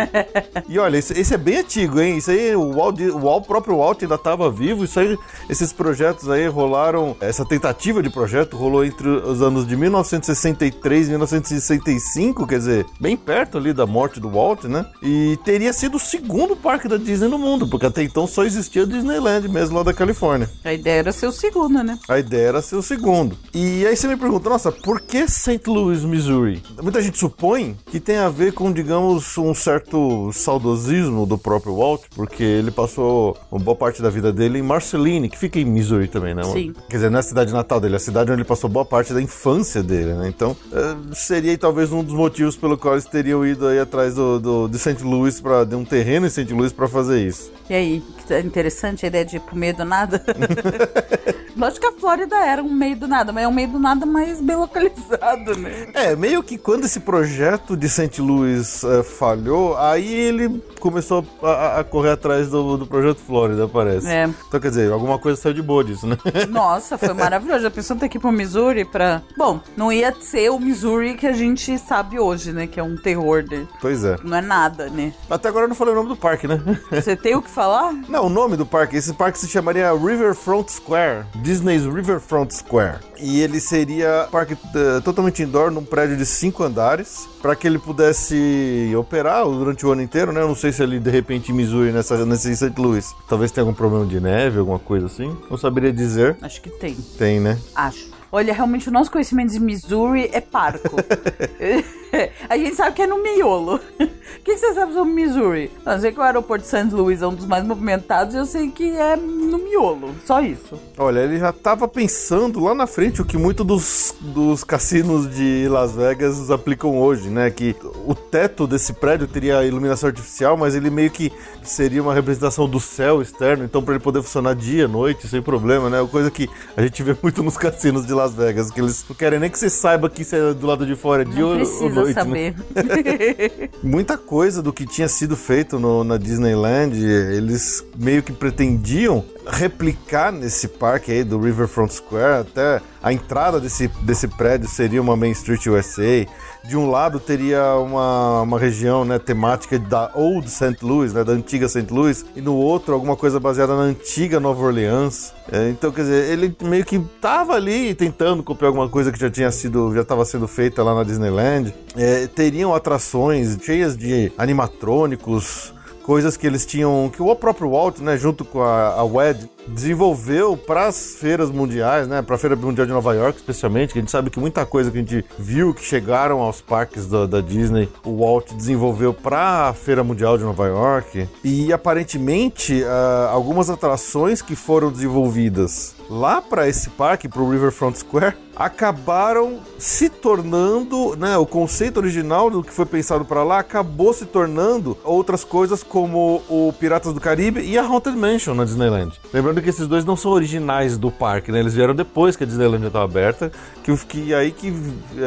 e 0.68 0.78
olha, 0.78 0.96
esse, 0.96 1.12
esse 1.12 1.34
é 1.34 1.36
bem 1.36 1.58
antigo, 1.58 2.00
hein? 2.00 2.16
Isso 2.16 2.30
aí, 2.30 2.56
o, 2.56 2.72
Walt, 2.72 2.98
o 3.00 3.18
Walt- 3.20 3.46
próprio 3.46 3.76
Walt 3.76 4.02
ainda 4.02 4.14
estava 4.16 4.50
vivo, 4.50 4.84
isso 4.84 4.98
aí, 4.98 5.16
esses 5.48 5.72
projetos 5.72 6.28
aí 6.28 6.48
rolaram, 6.48 7.14
essa 7.20 7.44
tentativa 7.44 8.02
de 8.02 8.08
projeto 8.10 8.56
rolou 8.56 8.84
entre 8.84 9.06
os 9.08 9.42
anos 9.42 9.66
de 9.66 9.76
1963 9.76 11.06
e 11.06 11.10
1965, 11.10 12.46
quer 12.46 12.58
dizer, 12.58 12.86
bem 12.98 13.16
perto 13.16 13.58
ali 13.58 13.72
da 13.72 13.86
morte 13.86 14.18
do 14.18 14.30
Walt, 14.30 14.64
né? 14.64 14.86
E 15.02 15.38
teria 15.44 15.72
sido 15.72 15.98
o 15.98 16.00
segundo 16.00 16.56
parque 16.62 16.88
da 16.88 16.96
Disney 16.96 17.28
no 17.28 17.38
mundo, 17.38 17.66
porque 17.66 17.86
até 17.86 18.02
então 18.02 18.26
só 18.26 18.44
existia 18.44 18.84
o 18.84 18.86
Disneyland 18.86 19.48
mesmo 19.48 19.76
lá 19.76 19.82
da 19.82 19.92
Califórnia. 19.92 20.48
A 20.64 20.72
ideia 20.72 21.00
era 21.00 21.12
ser 21.12 21.26
o 21.26 21.32
segundo, 21.32 21.82
né? 21.82 21.98
A 22.08 22.18
ideia 22.18 22.48
era 22.48 22.62
ser 22.62 22.76
o 22.76 22.82
segundo. 22.82 23.36
E 23.52 23.84
aí 23.86 23.96
você 23.96 24.06
me 24.06 24.16
pergunta, 24.16 24.48
nossa, 24.48 24.70
por 24.70 25.00
que 25.00 25.26
St. 25.26 25.60
Louis, 25.66 26.04
Missouri? 26.04 26.62
Muita 26.80 27.02
gente 27.02 27.18
supõe 27.18 27.76
que 27.86 27.98
tem 27.98 28.16
a 28.16 28.28
ver 28.28 28.52
com, 28.52 28.72
digamos, 28.72 29.36
um 29.36 29.52
certo 29.54 30.30
saudosismo 30.32 31.26
do 31.26 31.36
próprio 31.36 31.76
Walt, 31.76 32.02
porque 32.14 32.42
ele 32.42 32.70
passou 32.70 33.36
uma 33.50 33.60
boa 33.60 33.76
parte 33.76 34.00
da 34.00 34.08
vida 34.08 34.32
dele 34.32 34.58
em 34.58 34.62
Marceline, 34.62 35.28
que 35.28 35.38
fica 35.38 35.58
em 35.58 35.64
Missouri 35.64 36.06
também, 36.06 36.34
né? 36.34 36.44
Sim. 36.44 36.72
Quer 36.88 36.96
dizer, 36.96 37.10
não 37.10 37.16
é 37.16 37.20
a 37.20 37.24
cidade 37.24 37.52
natal 37.52 37.80
dele, 37.80 37.94
é 37.94 37.96
a 37.96 38.00
cidade 38.00 38.30
onde 38.30 38.40
ele 38.40 38.48
passou 38.48 38.70
boa 38.70 38.84
parte 38.84 39.12
da 39.12 39.20
infância 39.20 39.82
dele, 39.82 40.14
né? 40.14 40.28
Então, 40.28 40.56
eh, 40.72 40.96
seria 41.12 41.56
talvez 41.58 41.92
um 41.92 42.04
dos 42.04 42.14
motivos 42.14 42.56
pelo 42.56 42.78
qual 42.78 42.94
eles 42.94 43.06
teriam 43.06 43.44
ido 43.44 43.66
aí 43.66 43.78
atrás 43.78 44.14
do, 44.14 44.38
do, 44.38 44.68
de 44.68 44.78
St. 44.78 45.02
Louis, 45.02 45.40
pra, 45.40 45.64
de 45.64 45.74
um 45.74 45.84
terreno 45.84 46.26
em 46.26 46.30
St. 46.30 46.51
Louis 46.52 46.72
para 46.72 46.88
fazer 46.88 47.26
isso. 47.26 47.52
E 47.68 47.74
aí, 47.74 48.02
tá 48.28 48.40
interessante 48.40 49.04
a 49.04 49.08
ideia 49.08 49.24
de 49.24 49.36
ir 49.36 49.40
pro 49.40 49.56
meio 49.56 49.74
do 49.74 49.84
nada? 49.84 50.22
Lógico 51.56 51.80
que 51.80 51.86
a 51.86 52.00
Flórida 52.00 52.36
era 52.36 52.62
um 52.62 52.72
meio 52.72 52.96
do 52.96 53.06
nada, 53.06 53.32
mas 53.32 53.44
é 53.44 53.48
um 53.48 53.52
meio 53.52 53.68
do 53.68 53.78
nada 53.78 54.06
mais 54.06 54.40
bem 54.40 54.56
localizado, 54.56 55.56
né? 55.56 55.88
É, 55.94 56.16
meio 56.16 56.42
que 56.42 56.56
quando 56.56 56.84
esse 56.84 57.00
projeto 57.00 57.76
de 57.76 57.88
St. 57.88 58.20
Louis 58.20 58.82
uh, 58.82 59.02
falhou, 59.02 59.76
aí 59.76 60.12
ele 60.12 60.62
começou 60.80 61.24
a, 61.42 61.80
a 61.80 61.84
correr 61.84 62.10
atrás 62.10 62.48
do, 62.50 62.76
do, 62.76 62.86
projeto 62.86 63.18
Flórida, 63.18 63.68
parece. 63.68 64.08
É. 64.08 64.28
Então, 64.48 64.58
quer 64.58 64.68
dizer, 64.68 64.90
alguma 64.90 65.18
coisa 65.18 65.40
saiu 65.40 65.54
de 65.54 65.62
boa 65.62 65.84
disso, 65.84 66.06
né? 66.06 66.16
Nossa, 66.50 66.98
foi 66.98 67.12
maravilhoso. 67.12 67.62
Já 67.62 67.70
pensou 67.70 67.96
ter 67.96 68.08
que 68.08 68.18
ir 68.18 68.20
pro 68.20 68.32
Missouri 68.32 68.84
pra. 68.84 69.22
Bom, 69.36 69.60
não 69.76 69.92
ia 69.92 70.14
ser 70.20 70.50
o 70.50 70.58
Missouri 70.58 71.14
que 71.14 71.26
a 71.26 71.32
gente 71.32 71.78
sabe 71.78 72.18
hoje, 72.18 72.52
né? 72.52 72.66
Que 72.66 72.80
é 72.80 72.82
um 72.82 72.96
terror, 72.96 73.44
né? 73.48 73.66
Pois 73.80 74.04
é. 74.04 74.16
Não 74.24 74.36
é 74.36 74.40
nada, 74.40 74.88
né? 74.88 75.12
Até 75.30 75.48
agora 75.48 75.64
eu 75.64 75.68
não 75.68 75.76
falei 75.76 75.92
o 75.92 75.96
nome 75.96 76.08
do 76.08 76.16
parque, 76.16 76.48
né? 76.48 76.60
Você 76.90 77.14
tem 77.14 77.36
o 77.36 77.42
que 77.42 77.50
falar? 77.50 77.92
Não, 78.08 78.26
o 78.26 78.30
nome 78.30 78.56
do 78.56 78.66
parque. 78.66 78.96
Esse 78.96 79.12
parque 79.12 79.38
se 79.38 79.48
chamaria 79.48 79.92
Riverfront 79.92 80.72
Square. 80.72 81.26
Disney's 81.42 81.84
Riverfront 81.84 82.54
Square. 82.54 83.00
E 83.18 83.40
ele 83.40 83.60
seria 83.60 84.28
parque 84.30 84.54
uh, 84.54 85.00
totalmente 85.02 85.42
indoor, 85.42 85.70
num 85.70 85.84
prédio 85.84 86.16
de 86.16 86.24
cinco 86.24 86.62
andares, 86.62 87.28
para 87.40 87.56
que 87.56 87.66
ele 87.66 87.78
pudesse 87.78 88.92
operar 88.96 89.44
durante 89.44 89.84
o 89.84 89.90
ano 89.92 90.02
inteiro, 90.02 90.32
né? 90.32 90.40
Eu 90.40 90.48
não 90.48 90.54
sei 90.54 90.72
se 90.72 90.82
ele 90.82 91.00
de 91.00 91.10
repente 91.10 91.50
em 91.50 91.54
Missouri, 91.54 91.92
nessa, 91.92 92.24
nesse 92.24 92.54
St. 92.54 92.72
Louis, 92.78 93.14
talvez 93.28 93.50
tenha 93.50 93.62
algum 93.62 93.74
problema 93.74 94.06
de 94.06 94.20
neve, 94.20 94.58
alguma 94.58 94.78
coisa 94.78 95.06
assim. 95.06 95.36
Não 95.50 95.56
saberia 95.56 95.92
dizer. 95.92 96.36
Acho 96.40 96.60
que 96.60 96.70
tem. 96.70 96.94
Tem, 96.94 97.40
né? 97.40 97.58
Acho. 97.74 98.10
Olha, 98.30 98.54
realmente 98.54 98.88
o 98.88 98.92
nosso 98.92 99.10
conhecimento 99.10 99.52
de 99.52 99.60
Missouri 99.60 100.30
é 100.32 100.40
parco. 100.40 100.96
a 102.48 102.56
gente 102.56 102.74
sabe 102.74 102.94
que 102.94 103.02
é 103.02 103.06
no 103.06 103.22
miolo. 103.22 103.80
O 104.32 104.44
que, 104.44 104.56
você 104.56 104.72
sabe 104.72 104.92
sobre 104.92 105.12
Missouri? 105.12 105.70
Eu 105.86 106.00
sei 106.00 106.10
que 106.10 106.18
o 106.18 106.22
aeroporto 106.22 106.64
de 106.64 106.68
St. 106.68 106.92
Louis 106.92 107.22
é 107.22 107.26
um 107.26 107.34
dos 107.34 107.46
mais 107.46 107.64
movimentados 107.64 108.34
e 108.34 108.38
eu 108.38 108.46
sei 108.46 108.70
que 108.70 108.90
é 108.90 109.14
no 109.14 109.58
miolo. 109.58 110.14
Só 110.24 110.40
isso. 110.40 110.76
Olha, 110.98 111.20
ele 111.20 111.38
já 111.38 111.50
estava 111.50 111.86
pensando 111.86 112.58
lá 112.58 112.74
na 112.74 112.86
frente 112.86 113.20
o 113.20 113.24
que 113.24 113.36
muitos 113.36 113.64
dos, 113.64 114.14
dos 114.20 114.64
cassinos 114.64 115.32
de 115.32 115.68
Las 115.68 115.94
Vegas 115.94 116.50
aplicam 116.50 116.98
hoje, 116.98 117.28
né? 117.28 117.50
Que 117.50 117.76
o 118.04 118.14
teto 118.14 118.66
desse 118.66 118.92
prédio 118.92 119.28
teria 119.28 119.64
iluminação 119.64 120.08
artificial, 120.08 120.56
mas 120.56 120.74
ele 120.74 120.90
meio 120.90 121.10
que 121.10 121.30
seria 121.62 122.02
uma 122.02 122.14
representação 122.14 122.68
do 122.68 122.80
céu 122.80 123.22
externo, 123.22 123.64
então 123.64 123.82
para 123.82 123.94
ele 123.94 124.02
poder 124.02 124.22
funcionar 124.22 124.54
dia, 124.54 124.88
noite, 124.88 125.28
sem 125.28 125.42
problema, 125.42 125.88
né? 125.88 126.04
Coisa 126.10 126.30
que 126.30 126.48
a 126.76 126.82
gente 126.82 127.02
vê 127.02 127.16
muito 127.22 127.42
nos 127.42 127.56
cassinos 127.56 128.06
de 128.06 128.12
Las 128.12 128.34
Vegas, 128.34 128.70
que 128.70 128.80
eles 128.80 129.04
não 129.08 129.14
querem 129.14 129.38
nem 129.38 129.50
que 129.50 129.58
você 129.58 129.70
saiba 129.70 130.10
que 130.10 130.24
você 130.24 130.36
é 130.36 130.54
do 130.54 130.66
lado 130.66 130.84
de 130.84 130.96
fora, 130.96 131.24
dia 131.24 131.46
ou, 131.46 131.52
ou 131.52 131.58
noite. 131.58 132.01
Né? 132.06 132.12
Saber. 132.12 132.54
Né? 132.74 133.68
Muita 133.82 134.16
coisa 134.16 134.62
do 134.62 134.72
que 134.72 134.86
tinha 134.86 135.08
sido 135.08 135.36
feito 135.36 135.78
no, 135.78 136.04
na 136.04 136.16
Disneyland, 136.16 136.96
eles 136.96 137.84
meio 137.96 138.22
que 138.22 138.32
pretendiam 138.32 139.24
replicar 139.46 140.30
nesse 140.32 140.68
parque 140.68 141.10
aí 141.10 141.24
do 141.24 141.38
Riverfront 141.40 141.94
Square, 141.94 142.42
até 142.42 142.80
a 143.02 143.12
entrada 143.12 143.60
desse, 143.60 143.88
desse 144.02 144.28
prédio 144.28 144.68
seria 144.68 145.02
uma 145.02 145.16
Main 145.16 145.32
Street 145.32 145.66
USA. 145.66 146.26
De 146.64 146.76
um 146.76 146.88
lado 146.88 147.18
teria 147.18 147.74
uma, 147.74 148.42
uma 148.42 148.58
região 148.58 149.04
né, 149.04 149.18
temática 149.18 149.78
da 149.78 150.10
Old 150.14 150.48
St. 150.48 150.76
Louis, 150.80 151.12
né, 151.12 151.24
da 151.24 151.32
antiga 151.32 151.68
St. 151.68 151.92
Louis, 151.92 152.24
e 152.36 152.40
no 152.40 152.54
outro 152.54 152.94
alguma 152.94 153.16
coisa 153.16 153.40
baseada 153.40 153.74
na 153.74 153.82
antiga 153.82 154.38
Nova 154.38 154.62
Orleans. 154.62 155.34
É, 155.50 155.68
então, 155.70 155.90
quer 155.90 156.02
dizer, 156.02 156.30
ele 156.30 156.56
meio 156.62 156.84
que 156.84 156.96
estava 156.96 157.54
ali 157.54 157.94
tentando 157.94 158.44
copiar 158.44 158.68
alguma 158.68 158.88
coisa 158.88 159.10
que 159.10 159.18
já 159.18 159.28
tinha 159.28 159.50
sido, 159.50 159.92
já 159.92 160.02
estava 160.02 160.24
sendo 160.24 160.46
feita 160.46 160.84
lá 160.84 160.94
na 160.94 161.02
Disneyland. 161.02 161.74
É, 161.96 162.28
teriam 162.28 162.72
atrações 162.72 163.58
cheias 163.60 163.96
de 163.96 164.32
animatrônicos, 164.38 165.74
coisas 166.02 166.36
que 166.36 166.46
eles 166.46 166.66
tinham, 166.66 167.10
que 167.14 167.22
o 167.22 167.34
próprio 167.34 167.70
Walt, 167.70 167.98
né, 167.98 168.16
junto 168.16 168.44
com 168.44 168.62
a, 168.62 168.94
a 168.94 169.04
WED, 169.04 169.48
desenvolveu 169.66 170.56
para 170.56 170.86
as 170.86 171.14
feiras 171.16 171.50
mundiais, 171.50 172.08
né, 172.08 172.22
para 172.22 172.36
a 172.36 172.38
Feira 172.38 172.56
Mundial 172.56 172.86
de 172.86 172.92
Nova 172.92 173.14
York, 173.14 173.38
especialmente, 173.38 173.92
que 173.92 173.98
a 173.98 174.02
gente 174.02 174.10
sabe 174.10 174.30
que 174.30 174.40
muita 174.40 174.64
coisa 174.66 174.90
que 174.90 174.98
a 174.98 175.00
gente 175.00 175.24
viu 175.38 175.74
que 175.74 175.84
chegaram 175.84 176.40
aos 176.40 176.60
parques 176.60 177.06
da, 177.06 177.26
da 177.26 177.40
Disney, 177.40 177.88
o 178.04 178.18
Walt 178.18 178.52
desenvolveu 178.52 179.12
para 179.14 179.68
a 179.68 179.74
Feira 179.74 180.02
Mundial 180.02 180.36
de 180.36 180.44
Nova 180.44 180.66
York. 180.66 181.28
E 181.44 181.72
aparentemente, 181.72 182.82
uh, 182.82 183.28
algumas 183.30 183.70
atrações 183.70 184.42
que 184.42 184.56
foram 184.56 184.90
desenvolvidas 184.90 185.94
lá 186.08 186.42
para 186.42 186.68
esse 186.68 186.90
parque, 186.90 187.28
para 187.28 187.40
o 187.40 187.50
Riverfront 187.50 187.98
Square, 187.98 188.34
acabaram 188.54 189.60
se 189.78 190.08
tornando, 190.08 191.16
né, 191.16 191.36
o 191.38 191.46
conceito 191.46 191.96
original 191.96 192.50
do 192.50 192.62
que 192.62 192.72
foi 192.72 192.84
pensado 192.84 193.24
para 193.24 193.42
lá 193.42 193.58
acabou 193.58 194.12
se 194.12 194.26
tornando 194.26 194.96
outras 195.02 195.42
coisas 195.42 195.82
como 195.82 196.42
o 196.48 196.72
Piratas 196.78 197.14
do 197.14 197.20
Caribe 197.20 197.60
e 197.60 197.78
a 197.78 197.82
Haunted 197.82 198.16
Mansion 198.16 198.54
na 198.54 198.64
Disneyland. 198.64 199.18
Lembrando 199.32 199.51
que 199.60 199.68
esses 199.68 199.86
dois 199.86 200.04
não 200.04 200.16
são 200.16 200.30
originais 200.30 200.96
do 200.96 201.10
parque, 201.10 201.52
né? 201.52 201.60
Eles 201.60 201.74
vieram 201.74 201.94
depois 201.94 202.36
que 202.36 202.44
a 202.44 202.46
Disneyland 202.46 202.86
estava 202.86 203.04
aberta, 203.04 203.50
que, 203.82 203.94
que 204.06 204.34
aí 204.34 204.50
que 204.52 204.72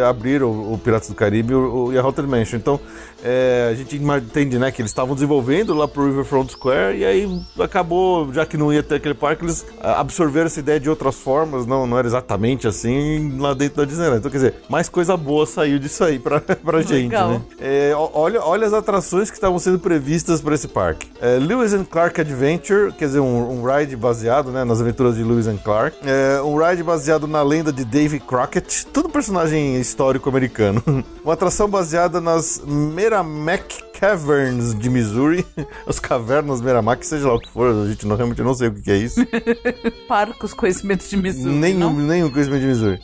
abriram 0.08 0.50
o 0.50 0.78
Piratas 0.78 1.10
do 1.10 1.16
Caribe 1.16 1.54
e, 1.54 1.56
o, 1.56 1.94
e 1.94 1.98
a 1.98 2.02
Haunted 2.02 2.28
Mansion. 2.28 2.58
Então, 2.58 2.80
é, 3.24 3.70
a 3.72 3.76
gente 3.76 3.96
entende, 3.96 4.60
né, 4.60 4.72
que 4.72 4.82
eles 4.82 4.92
estavam 4.92 5.16
desenvolvendo 5.16 5.74
lá 5.74 5.88
pro 5.88 6.06
Riverfront 6.06 6.52
Square 6.52 6.98
e 6.98 7.04
aí 7.04 7.42
acabou, 7.60 8.32
já 8.32 8.46
que 8.46 8.56
não 8.56 8.72
ia 8.72 8.84
ter 8.84 8.96
aquele 8.96 9.16
parque, 9.16 9.44
eles 9.44 9.66
absorveram 9.82 10.46
essa 10.46 10.60
ideia 10.60 10.80
de 10.80 10.90
outras 10.90 11.16
formas, 11.16 11.66
não, 11.66 11.88
não 11.88 11.98
era 11.98 12.08
exatamente 12.08 12.68
assim 12.68 13.38
lá 13.40 13.54
dentro 13.54 13.78
da 13.78 13.86
Disneyland. 13.86 14.20
Então, 14.20 14.30
quer 14.30 14.38
dizer, 14.38 14.54
mais 14.70 14.88
coisa 14.90 15.18
boa 15.18 15.46
saiu 15.46 15.80
disso 15.80 16.04
aí 16.04 16.20
pra, 16.20 16.40
pra 16.40 16.82
gente, 16.82 17.12
né? 17.12 17.42
É, 17.60 17.94
olha, 17.96 18.42
olha 18.44 18.68
as 18.68 18.74
atrações 18.74 19.30
que 19.30 19.38
estavam 19.38 19.58
sendo 19.58 19.80
previstas 19.80 20.40
para 20.40 20.54
esse 20.54 20.68
parque. 20.68 21.08
É, 21.20 21.38
Lewis 21.40 21.74
and 21.74 21.86
Clark 21.86 22.22
Adventure, 22.22 22.92
quer 22.94 23.06
dizer, 23.06 23.20
um, 23.22 23.60
um, 23.60 23.64
ride 23.64 23.96
baseado 23.96 24.15
né, 24.52 24.64
nas 24.64 24.82
aventuras 24.82 25.16
de 25.16 25.24
Lewis 25.24 25.48
and 25.48 25.58
Clark. 25.58 25.98
É, 26.06 26.42
um 26.42 26.58
ride 26.58 26.84
baseado 26.84 27.28
na 27.28 27.42
lenda 27.42 27.72
de 27.72 27.84
Davy 27.84 28.20
Crockett, 28.20 28.86
todo 28.88 29.10
personagem 29.10 29.80
histórico 29.80 30.30
americano. 30.30 30.84
Uma 31.24 31.34
atração 31.34 31.68
baseada 31.68 32.22
nas 32.22 32.62
Merrimack 32.66 33.84
Caverns 34.00 34.76
de 34.78 34.90
Missouri, 34.90 35.46
as 35.88 36.00
cavernas 36.00 36.62
Merrimack, 36.62 37.06
seja 37.06 37.28
lá 37.28 37.36
o 37.36 37.40
que 37.40 37.50
for, 37.50 37.72
a 37.72 37.88
gente 37.88 38.06
não, 38.06 38.16
realmente 38.16 38.42
não 38.42 38.54
sei 38.54 38.68
o 38.68 38.74
que, 38.74 38.92
é 38.92 38.98
isso. 38.98 39.26
Parcos 40.08 40.54
conhecimentos 40.54 41.10
de 41.10 41.18
Missouri. 41.18 41.56
Nenhum, 41.56 41.94
nenhum 41.94 42.30
conhecimento 42.30 42.62
de 42.62 42.68
Missouri. 42.68 43.00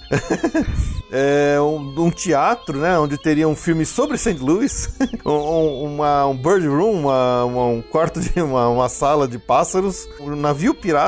é 1.12 1.60
um, 1.62 2.06
um, 2.06 2.12
teatro, 2.12 2.78
né, 2.78 3.00
onde 3.00 3.18
teria 3.18 3.48
um 3.48 3.56
filme 3.56 3.86
sobre 3.86 4.18
St. 4.18 4.38
Louis, 4.40 4.90
um, 5.26 5.96
uma, 5.96 6.28
um 6.28 6.36
bird 6.36 6.68
room, 6.68 7.02
uma, 7.02 7.46
uma, 7.46 7.66
um 7.68 7.82
quarto 7.82 8.20
de 8.20 8.42
uma, 8.42 8.68
uma 8.68 8.90
sala 8.90 9.28
de 9.28 9.40
pássaros, 9.40 10.08
um 10.20 10.36
navio 10.36 10.74
pirata 10.74 11.01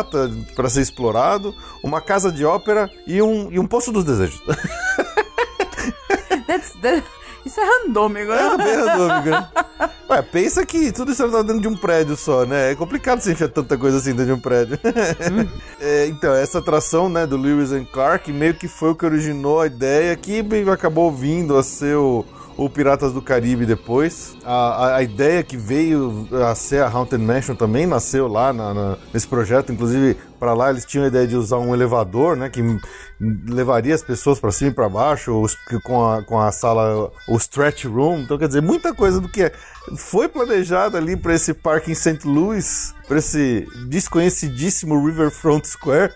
para 0.56 0.70
ser 0.70 0.82
explorado, 0.82 1.54
uma 1.84 2.00
casa 2.00 2.32
de 2.32 2.46
ópera 2.46 2.90
e 3.06 3.22
um, 3.22 3.52
e 3.52 3.60
um 3.60 3.68
poço 3.68 3.92
dos 3.92 4.06
desejos. 4.06 4.42
That's, 6.48 6.74
that, 6.82 7.04
isso 7.46 7.60
é 7.60 7.64
randômico, 7.64 8.32
né? 8.32 8.42
É 8.42 8.58
bem 8.58 8.76
randômico, 8.76 9.30
né? 9.30 9.50
Ué, 10.10 10.22
pensa 10.22 10.66
que 10.66 10.92
tudo 10.92 11.12
isso 11.12 11.28
tá 11.30 11.42
dentro 11.42 11.62
de 11.62 11.68
um 11.68 11.76
prédio 11.76 12.16
só, 12.16 12.46
né? 12.46 12.72
É 12.72 12.76
complicado 12.76 13.20
você 13.20 13.32
enfiar 13.32 13.50
tanta 13.50 13.78
coisa 13.78 13.98
assim 13.98 14.12
dentro 14.12 14.28
de 14.28 14.32
um 14.34 14.40
prédio. 14.40 14.80
Hum. 14.84 15.48
é, 15.80 16.08
então, 16.08 16.34
essa 16.34 16.60
atração, 16.60 17.10
né, 17.10 17.26
do 17.26 17.36
Lewis 17.36 17.72
and 17.72 17.86
Clark 17.86 18.32
meio 18.32 18.54
que 18.54 18.68
foi 18.68 18.92
o 18.92 18.96
que 18.96 19.06
originou 19.06 19.62
a 19.62 19.68
ideia 19.68 20.16
que 20.16 20.44
acabou 20.72 21.12
vindo 21.12 21.58
a 21.58 21.64
ser 21.64 21.98
o 21.98 22.26
o 22.58 22.70
Piratas 22.70 23.14
do 23.14 23.22
Caribe 23.22 23.66
depois. 23.66 24.36
A, 24.46 24.54
a, 24.54 24.96
a, 24.98 25.04
ideia 25.04 25.44
que 25.44 25.58
veio 25.58 26.28
a 26.50 26.54
ser 26.56 26.84
a 26.84 26.88
Haunted 26.90 27.24
Mansion 27.24 27.56
também 27.56 27.86
nasceu 27.86 28.28
lá 28.28 28.54
na, 28.54 28.74
na, 28.74 28.98
nesse 29.14 29.28
projeto. 29.28 29.72
Inclusive, 29.72 30.18
para 30.44 30.54
lá 30.54 30.70
eles 30.70 30.84
tinham 30.84 31.06
a 31.06 31.08
ideia 31.08 31.26
de 31.26 31.38
usar 31.38 31.58
um 31.58 31.74
elevador, 31.74 32.36
né? 32.36 32.50
Que 32.50 32.62
levaria 33.48 33.96
as 33.96 34.04
pessoas 34.04 34.42
para 34.42 34.52
cima 34.52 34.72
e 34.72 34.74
para 34.74 34.90
baixo, 34.90 35.32
os, 35.40 35.56
com, 35.86 36.06
a, 36.06 36.22
com 36.22 36.38
a 36.38 36.52
sala, 36.52 37.10
o 37.30 37.38
stretch 37.38 37.86
room. 37.86 38.20
Então, 38.20 38.38
quer 38.38 38.48
dizer, 38.48 38.62
muita 38.62 38.94
coisa 38.94 39.22
do 39.22 39.30
que 39.30 39.50
foi 39.96 40.28
planejado 40.28 40.98
ali 40.98 41.16
para 41.16 41.34
esse 41.34 41.54
parque 41.54 41.92
em 41.92 41.96
St. 41.96 42.26
Louis, 42.26 42.94
para 43.08 43.20
esse 43.20 43.68
desconhecidíssimo 43.88 45.06
Riverfront 45.06 45.68
Square, 45.68 46.14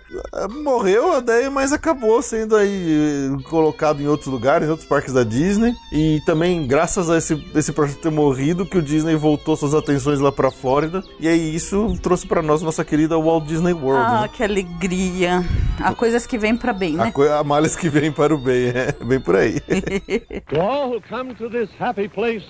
morreu 0.64 1.16
a 1.16 1.18
ideia, 1.20 1.52
mas 1.52 1.74
acabou 1.74 2.22
sendo 2.22 2.56
aí 2.56 3.30
eh, 3.40 3.44
colocado 3.50 4.02
em 4.02 4.08
outros 4.08 4.28
lugares, 4.28 4.68
em 4.68 4.72
outros 4.72 4.88
parques 4.88 5.14
da 5.14 5.24
Disney. 5.24 5.76
E 5.92 6.22
também, 6.26 6.66
graças 6.66 7.10
a 7.10 7.18
esse, 7.18 7.34
esse 7.54 7.74
projeto 7.74 8.00
ter 8.00 8.12
morrido, 8.12 8.66
que 8.66 8.78
o 8.78 8.82
Disney 8.82 9.16
voltou 9.16 9.56
suas 9.58 9.74
atenções 9.74 10.20
lá 10.20 10.32
para 10.32 10.50
Flórida. 10.50 11.04
E 11.20 11.28
aí 11.28 11.54
isso 11.54 11.98
trouxe 12.02 12.26
para 12.26 12.42
nós 12.42 12.62
nossa 12.62 12.86
querida 12.86 13.20
Walt 13.20 13.46
Disney 13.46 13.74
World. 13.74 14.06
Ah, 14.06 14.17
né? 14.22 14.28
que 14.28 14.44
alegria! 14.44 15.44
Há 15.80 15.94
coisas 15.94 16.26
que 16.26 16.38
vêm 16.38 16.56
para 16.56 16.74
bem, 16.74 16.96
né? 16.96 17.14
Há, 17.16 17.40
há 17.40 17.44
males 17.44 17.76
que 17.76 17.90
vêm 17.90 18.12
para 18.12 18.34
o 18.34 18.38
bem, 18.38 18.70
é 18.70 18.92
bem 19.04 19.20
por 19.20 19.36
aí. 19.36 19.60
to 20.50 20.60
all 20.60 20.90
who 20.90 21.02
come 21.08 21.34
to 21.36 21.50
this 21.50 21.70
happy 21.80 22.08
place, 22.08 22.46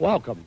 welcome. 0.00 0.40